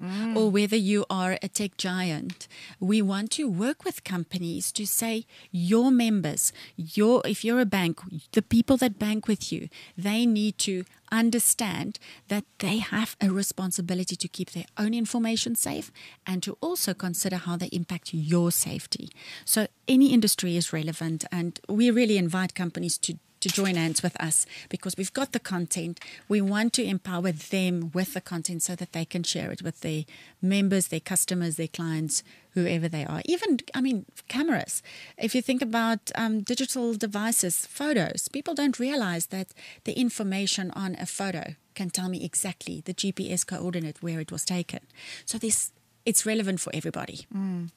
mm. 0.00 0.36
or 0.36 0.50
whether 0.50 0.76
you 0.76 1.04
are 1.10 1.38
a 1.42 1.48
tech 1.48 1.76
giant. 1.76 2.48
We 2.78 3.02
want 3.02 3.30
to 3.32 3.48
work 3.48 3.84
with 3.84 4.04
companies 4.04 4.72
to 4.72 4.86
say 4.86 5.26
your 5.50 5.90
members, 5.90 6.52
your 6.76 7.22
if 7.24 7.44
you're 7.44 7.60
a 7.60 7.66
bank, 7.66 8.00
the 8.32 8.42
people 8.42 8.76
that 8.78 8.98
bank 8.98 9.26
with 9.26 9.52
you, 9.52 9.68
they 9.96 10.26
need 10.26 10.58
to 10.58 10.84
understand 11.12 11.98
that 12.28 12.44
they 12.58 12.78
have 12.78 13.16
a 13.20 13.30
responsibility 13.30 14.16
to 14.16 14.28
keep 14.28 14.50
their 14.52 14.66
own 14.78 14.94
information 14.94 15.54
safe 15.56 15.90
and 16.26 16.42
to 16.42 16.56
also 16.60 16.94
consider 16.94 17.36
how 17.36 17.56
they 17.56 17.66
impact 17.72 18.14
your 18.14 18.52
safety. 18.52 19.10
So 19.44 19.66
any 19.88 20.12
industry 20.12 20.56
is 20.56 20.72
relevant 20.72 21.24
and 21.32 21.58
we 21.68 21.90
really 21.90 22.16
invite 22.16 22.54
companies 22.54 22.96
to 22.98 23.18
to 23.40 23.48
join 23.48 23.74
hands 23.74 24.02
with 24.02 24.20
us 24.20 24.46
because 24.68 24.96
we've 24.96 25.12
got 25.12 25.32
the 25.32 25.40
content. 25.40 26.00
We 26.28 26.40
want 26.40 26.72
to 26.74 26.84
empower 26.84 27.32
them 27.32 27.90
with 27.92 28.14
the 28.14 28.20
content 28.20 28.62
so 28.62 28.74
that 28.76 28.92
they 28.92 29.04
can 29.04 29.22
share 29.22 29.50
it 29.50 29.62
with 29.62 29.80
their 29.80 30.04
members, 30.40 30.88
their 30.88 31.00
customers, 31.00 31.56
their 31.56 31.68
clients, 31.68 32.22
whoever 32.54 32.88
they 32.88 33.04
are. 33.04 33.22
Even, 33.24 33.58
I 33.74 33.80
mean, 33.80 34.06
cameras. 34.28 34.82
If 35.18 35.34
you 35.34 35.42
think 35.42 35.62
about 35.62 36.10
um, 36.14 36.40
digital 36.42 36.94
devices, 36.94 37.66
photos, 37.66 38.28
people 38.28 38.54
don't 38.54 38.78
realize 38.78 39.26
that 39.26 39.48
the 39.84 39.92
information 39.98 40.70
on 40.72 40.96
a 40.98 41.06
photo 41.06 41.54
can 41.74 41.90
tell 41.90 42.08
me 42.08 42.24
exactly 42.24 42.82
the 42.84 42.94
GPS 42.94 43.46
coordinate 43.46 44.02
where 44.02 44.20
it 44.20 44.32
was 44.32 44.44
taken. 44.44 44.80
So 45.24 45.38
this, 45.38 45.72
it's 46.04 46.26
relevant 46.26 46.60
for 46.60 46.70
everybody. 46.74 47.26
Mm. 47.34 47.70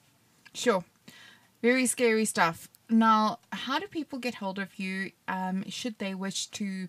Sure. 0.54 0.84
Very 1.62 1.86
scary 1.86 2.26
stuff. 2.26 2.68
Now, 2.94 3.40
how 3.52 3.80
do 3.80 3.88
people 3.88 4.20
get 4.20 4.36
hold 4.36 4.60
of 4.60 4.78
you 4.78 5.12
um, 5.28 5.68
should 5.68 5.98
they 5.98 6.14
wish 6.14 6.46
to, 6.48 6.88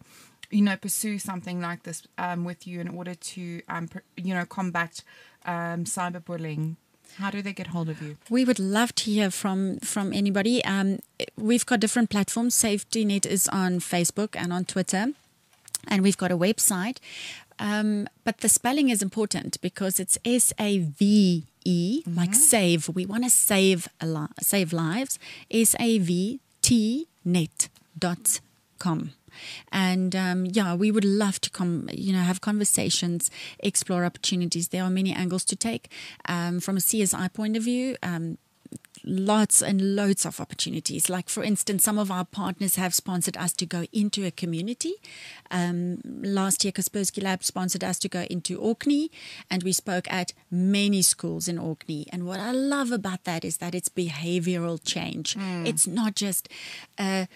you 0.50 0.62
know, 0.62 0.76
pursue 0.76 1.18
something 1.18 1.62
like 1.62 1.84
this 1.84 2.02
um, 2.18 2.44
with 2.44 2.66
you 2.66 2.80
in 2.80 2.88
order 2.88 3.14
to, 3.14 3.62
um, 3.68 3.88
you 4.16 4.34
know, 4.34 4.44
combat 4.44 5.02
um, 5.46 5.84
cyberbullying? 5.84 6.76
How 7.16 7.30
do 7.30 7.40
they 7.40 7.54
get 7.54 7.68
hold 7.68 7.88
of 7.88 8.02
you? 8.02 8.18
We 8.28 8.44
would 8.44 8.58
love 8.58 8.94
to 8.96 9.10
hear 9.10 9.30
from 9.30 9.78
from 9.78 10.12
anybody. 10.12 10.62
Um, 10.64 10.98
we've 11.36 11.64
got 11.64 11.80
different 11.80 12.10
platforms. 12.10 12.54
SaveTNet 12.54 13.24
is 13.24 13.48
on 13.48 13.80
Facebook 13.80 14.36
and 14.36 14.52
on 14.52 14.64
Twitter, 14.64 15.12
and 15.88 16.02
we've 16.02 16.18
got 16.18 16.30
a 16.30 16.36
website. 16.36 16.98
Um, 17.58 18.08
but 18.24 18.38
the 18.38 18.48
spelling 18.48 18.88
is 18.90 19.00
important 19.00 19.60
because 19.60 20.00
it's 20.00 20.18
S 20.24 20.52
A 20.58 20.78
V 20.78 21.46
E, 21.64 22.02
mm-hmm. 22.02 22.18
like 22.18 22.34
save. 22.34 22.88
We 22.88 23.06
want 23.06 23.24
to 23.24 23.30
save 23.30 23.88
a 24.00 24.06
li- 24.06 24.34
save 24.40 24.72
lives. 24.72 25.18
S 25.50 25.74
A 25.80 25.98
V 25.98 26.40
T 26.62 27.08
net 27.24 27.68
dot 27.98 28.40
com. 28.78 29.12
And 29.72 30.14
um, 30.14 30.46
yeah, 30.46 30.74
we 30.74 30.90
would 30.90 31.04
love 31.04 31.40
to 31.40 31.50
come, 31.50 31.88
you 31.92 32.12
know, 32.12 32.20
have 32.20 32.40
conversations, 32.40 33.30
explore 33.58 34.04
opportunities. 34.04 34.68
There 34.68 34.84
are 34.84 34.90
many 34.90 35.12
angles 35.12 35.44
to 35.46 35.56
take 35.56 35.90
um, 36.28 36.60
from 36.60 36.76
a 36.76 36.80
CSI 36.80 37.32
point 37.32 37.56
of 37.56 37.64
view. 37.64 37.96
Um, 38.02 38.38
lots 39.04 39.62
and 39.62 39.94
loads 39.96 40.24
of 40.24 40.40
opportunities. 40.40 41.08
Like, 41.08 41.28
for 41.28 41.42
instance, 41.42 41.84
some 41.84 41.98
of 41.98 42.10
our 42.10 42.24
partners 42.24 42.76
have 42.76 42.94
sponsored 42.94 43.36
us 43.36 43.52
to 43.54 43.66
go 43.66 43.84
into 43.92 44.24
a 44.24 44.30
community. 44.30 44.94
Um, 45.50 46.00
last 46.04 46.64
year, 46.64 46.72
Kaspersky 46.72 47.22
Lab 47.22 47.44
sponsored 47.44 47.84
us 47.84 47.98
to 48.00 48.08
go 48.08 48.22
into 48.30 48.58
Orkney, 48.58 49.10
and 49.50 49.62
we 49.62 49.72
spoke 49.72 50.10
at 50.12 50.32
many 50.50 51.02
schools 51.02 51.48
in 51.48 51.58
Orkney. 51.58 52.06
And 52.10 52.26
what 52.26 52.40
I 52.40 52.52
love 52.52 52.92
about 52.92 53.24
that 53.24 53.44
is 53.44 53.58
that 53.58 53.74
it's 53.74 53.88
behavioral 53.88 54.80
change. 54.82 55.36
Mm. 55.36 55.66
It's 55.66 55.86
not 55.86 56.14
just 56.14 56.48
uh, 56.98 57.26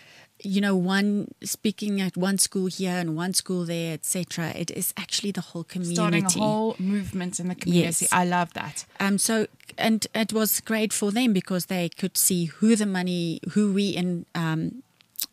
you 0.43 0.61
know, 0.61 0.77
one 0.77 1.29
speaking 1.43 2.01
at 2.01 2.17
one 2.17 2.39
school 2.39 2.67
here 2.67 2.93
and 2.93 3.17
one 3.17 3.35
school 3.35 3.65
there, 3.65 3.95
etc. 3.95 4.53
It 4.55 4.71
is 4.71 4.95
actually 4.97 5.33
the 5.33 5.41
whole 5.41 5.65
community. 5.65 5.97
Starting 5.97 6.25
a 6.25 6.31
whole 6.31 6.77
movement 6.79 7.41
in 7.41 7.49
the 7.49 7.55
community. 7.55 8.05
Yes. 8.05 8.13
I 8.13 8.25
love 8.25 8.53
that. 8.55 8.85
Um. 9.01 9.19
So, 9.19 9.47
and 9.79 10.07
it 10.15 10.33
was 10.33 10.61
great 10.61 10.93
for 10.93 11.11
them 11.11 11.33
because 11.33 11.67
they 11.67 11.89
could 11.89 12.17
see 12.17 12.47
who 12.47 12.77
the 12.77 12.87
money, 12.87 13.41
who 13.53 13.73
we 13.73 13.91
in 13.91 14.27
um 14.35 14.83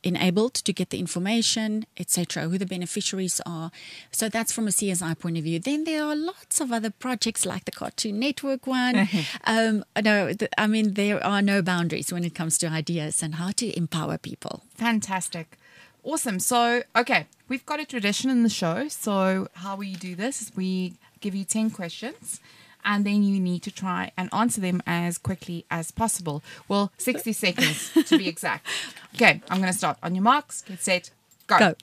enabled 0.04 0.54
to 0.54 0.72
get 0.72 0.92
the 0.92 1.00
information, 1.00 1.86
etc., 1.98 2.44
who 2.44 2.58
the 2.58 2.66
beneficiaries 2.66 3.42
are. 3.46 3.72
So 4.12 4.30
that's 4.30 4.52
from 4.52 4.68
a 4.68 4.72
CSI 4.72 5.18
point 5.20 5.38
of 5.38 5.44
view. 5.44 5.60
Then 5.60 5.84
there 5.84 6.04
are 6.04 6.16
lots 6.16 6.62
of 6.62 6.72
other 6.72 6.92
projects 6.92 7.46
like 7.46 7.66
the 7.66 7.72
Cartoon 7.72 8.20
Network 8.20 8.68
one. 8.68 9.10
um, 9.46 9.84
no, 10.02 10.32
I 10.58 10.68
mean, 10.68 10.94
there 10.94 11.24
are 11.26 11.42
no 11.42 11.62
boundaries 11.62 12.14
when 12.14 12.24
it 12.24 12.36
comes 12.36 12.58
to 12.60 12.68
ideas 12.68 13.24
and 13.24 13.36
how 13.36 13.52
to 13.52 13.76
empower 13.76 14.18
people. 14.18 14.64
Fantastic. 14.76 15.58
Awesome. 16.04 16.40
So, 16.40 16.84
okay, 16.96 17.26
we've 17.48 17.66
got 17.66 17.80
a 17.80 17.86
tradition 17.86 18.30
in 18.30 18.44
the 18.44 18.50
show. 18.50 18.88
So, 18.90 19.48
how 19.54 19.76
we 19.76 19.96
do 19.96 20.16
this 20.16 20.42
is 20.42 20.56
we 20.56 20.94
give 21.20 21.34
you 21.34 21.44
10 21.44 21.72
questions 21.72 22.40
and 22.86 23.06
then 23.06 23.24
you 23.24 23.40
need 23.40 23.64
to 23.64 23.72
try 23.72 24.12
and 24.16 24.30
answer 24.34 24.62
them 24.62 24.82
as 24.86 25.18
quickly 25.18 25.66
as 25.70 25.92
possible. 25.92 26.44
Well, 26.68 26.92
60 26.98 27.34
seconds 27.34 27.92
to 28.06 28.18
be 28.18 28.28
exact. 28.28 28.68
Okay, 29.16 29.42
I'm 29.50 29.62
going 29.62 29.72
to 29.72 29.78
start. 29.78 29.98
On 30.04 30.14
your 30.14 30.24
marks, 30.24 30.62
get 30.62 30.82
set, 30.82 31.10
go. 31.48 31.58
Go. 31.58 31.76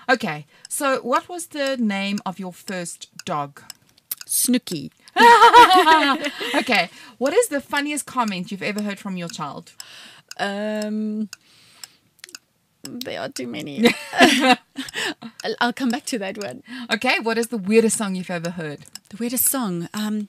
okay, 0.10 0.44
so 0.68 1.00
what 1.00 1.30
was 1.30 1.46
the 1.46 1.78
name 1.78 2.18
of 2.26 2.38
your 2.38 2.52
first 2.52 3.08
dog? 3.24 3.62
Snooky. 4.26 4.92
okay, 6.54 6.90
what 7.16 7.32
is 7.32 7.48
the 7.48 7.62
funniest 7.62 8.04
comment 8.04 8.52
you've 8.52 8.62
ever 8.62 8.82
heard 8.82 8.98
from 8.98 9.16
your 9.16 9.28
child? 9.28 9.72
Um, 10.38 11.30
there 12.82 13.18
are 13.18 13.30
too 13.30 13.46
many. 13.46 13.88
I'll 15.58 15.72
come 15.72 15.88
back 15.88 16.04
to 16.06 16.18
that 16.18 16.36
one. 16.36 16.62
Okay, 16.92 17.18
what 17.20 17.38
is 17.38 17.46
the 17.46 17.56
weirdest 17.56 17.96
song 17.96 18.14
you've 18.14 18.30
ever 18.30 18.50
heard? 18.50 18.80
The 19.08 19.16
weirdest 19.16 19.46
song. 19.46 19.88
Um, 19.94 20.28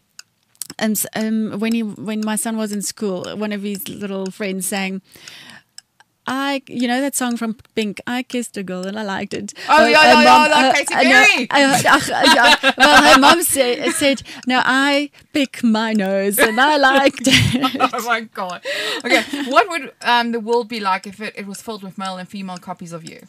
and 0.78 1.04
um, 1.16 1.60
when 1.60 1.74
he 1.74 1.84
when 1.84 2.22
my 2.24 2.36
son 2.36 2.58
was 2.58 2.72
in 2.72 2.82
school, 2.82 3.26
one 3.36 3.52
of 3.52 3.64
his 3.64 3.88
little 3.90 4.32
friends 4.32 4.68
sang. 4.68 5.02
I, 6.28 6.64
you 6.68 6.88
know 6.88 7.02
that 7.02 7.16
song 7.16 7.38
from 7.38 7.56
Pink, 7.76 8.02
I 8.08 8.24
Kissed 8.24 8.58
a 8.58 8.64
Girl 8.64 8.88
and 8.88 8.98
I 8.98 9.04
liked 9.04 9.36
it. 9.36 9.54
Oh, 9.70 9.86
yeah, 9.86 10.24
yeah, 10.24 10.48
yeah, 10.48 10.74
Katy 10.74 10.94
Perry. 10.96 11.48
Well, 12.80 13.14
her 13.14 13.20
mom 13.20 13.44
said, 13.44 13.92
said, 13.92 14.24
no, 14.48 14.60
I 14.66 15.12
pick 15.34 15.64
my 15.64 15.94
nose 15.94 16.40
and 16.40 16.60
I 16.60 16.78
liked 16.78 17.22
it. 17.26 17.78
oh, 17.80 18.06
my 18.08 18.22
God. 18.22 18.66
Okay, 19.04 19.22
what 19.52 19.70
would 19.70 19.94
um, 20.02 20.32
the 20.32 20.40
world 20.40 20.68
be 20.68 20.80
like 20.80 21.06
if 21.06 21.22
it, 21.22 21.36
it 21.38 21.46
was 21.46 21.62
filled 21.62 21.84
with 21.84 21.96
male 21.96 22.18
and 22.18 22.28
female 22.28 22.58
copies 22.58 22.92
of 22.92 23.08
you? 23.08 23.28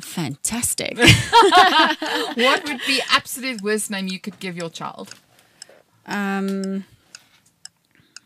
Fantastic. 0.00 0.96
what 0.98 2.64
would 2.64 2.80
be 2.86 3.02
absolute 3.10 3.60
worst 3.60 3.90
name 3.90 4.08
you 4.08 4.18
could 4.18 4.38
give 4.38 4.56
your 4.56 4.70
child? 4.70 5.14
Um, 6.08 6.84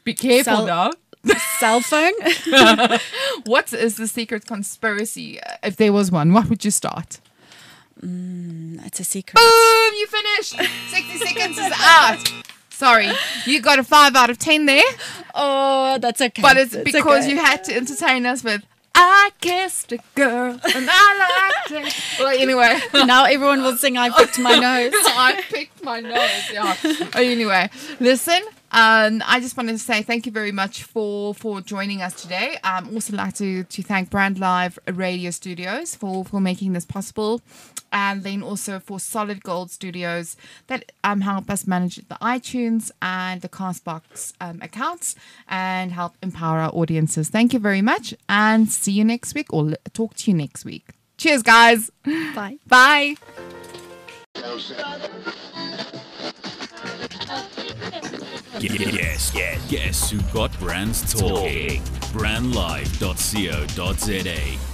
Be 0.05 0.15
careful 0.15 0.67
cell, 0.67 0.67
now. 0.67 0.91
cell 1.59 1.81
phone. 1.81 2.13
what 3.45 3.73
is 3.73 3.97
the 3.97 4.07
secret 4.07 4.47
conspiracy? 4.47 5.41
If 5.63 5.77
there 5.77 5.93
was 5.93 6.11
one, 6.11 6.33
what 6.33 6.49
would 6.49 6.65
you 6.65 6.71
start? 6.71 7.21
Mm, 8.01 8.85
it's 8.87 9.01
a 9.01 9.05
secret. 9.05 9.35
Boom! 9.35 9.95
You 9.95 10.07
finished. 10.07 10.57
60 10.91 11.19
seconds 11.19 11.59
is 11.59 11.73
out. 11.79 12.33
Sorry, 12.71 13.11
you 13.47 13.61
got 13.61 13.79
a 13.79 13.85
five 13.85 14.17
out 14.17 14.29
of 14.29 14.39
ten 14.39 14.67
there. 14.67 14.83
Oh, 15.37 15.99
that's 16.01 16.21
okay. 16.21 16.43
But 16.43 16.57
it's 16.57 16.73
that's 16.73 16.85
because 16.85 17.25
okay. 17.25 17.31
you 17.31 17.39
had 17.39 17.63
to 17.65 17.77
entertain 17.77 18.27
us 18.27 18.43
with 18.43 18.65
I 18.95 19.31
kissed 19.41 19.93
a 19.93 19.99
girl 20.15 20.59
and 20.75 20.89
I 20.91 21.53
liked 21.69 21.87
it. 21.87 21.95
Well, 22.19 22.29
anyway. 22.39 22.79
now 23.07 23.25
everyone 23.25 23.63
will 23.63 23.77
sing 23.77 23.97
I 23.97 24.11
picked 24.11 24.39
my 24.39 24.57
nose. 24.69 24.93
I 24.95 25.43
picked 25.49 25.83
my 25.83 26.01
nose. 26.01 26.51
Yeah. 26.53 26.77
Anyway, 27.15 27.71
listen. 28.01 28.43
Um, 28.73 29.23
I 29.27 29.39
just 29.41 29.57
wanted 29.57 29.73
to 29.73 29.79
say 29.79 30.03
thank 30.03 30.25
you 30.25 30.33
very 30.33 30.51
much 30.53 30.83
for 30.85 31.35
for 31.35 31.61
joining 31.61 32.01
us 32.01 32.21
today. 32.21 32.57
I 32.65 32.79
um, 32.79 32.95
also 32.95 33.15
like 33.15 33.35
to 33.35 33.65
to 33.65 33.83
thank 33.83 34.09
Brand 34.09 34.39
Live 34.39 34.79
Radio 34.87 35.31
Studios 35.31 35.95
for 35.95 36.25
for 36.25 36.41
making 36.41 36.73
this 36.73 36.87
possible, 36.87 37.43
and 37.93 38.23
then 38.23 38.43
also 38.43 38.79
for 38.79 38.99
Solid 38.99 39.43
Gold 39.43 39.71
Studios 39.71 40.37
that 40.69 40.91
um 41.05 41.21
help 41.21 41.51
us 41.51 41.67
manage 41.67 41.97
the 41.97 42.17
iTunes 42.23 42.91
and 43.03 43.43
the 43.43 43.49
Castbox 43.49 44.33
um, 44.41 44.61
accounts 44.63 45.17
and 45.49 45.93
help 45.93 46.15
empower 46.23 46.59
our 46.59 46.75
audiences. 46.75 47.29
Thank 47.29 47.53
you 47.53 47.59
very 47.59 47.83
much, 47.83 48.15
and 48.29 48.71
see 48.71 48.93
you 48.93 49.05
next 49.05 49.35
week 49.35 49.53
or 49.53 49.75
talk 49.93 50.15
to 50.15 50.31
you 50.31 50.37
next 50.37 50.65
week. 50.65 50.95
Cheers, 51.19 51.43
guys. 51.43 51.91
Bye. 52.35 52.59
Bye. 52.67 53.17
Yes, 58.63 59.33
yes, 59.35 59.71
guess 59.71 60.11
who 60.11 60.21
got 60.33 60.57
brands 60.61 61.13
talking? 61.13 61.83
Brandlive.co.za 62.13 64.72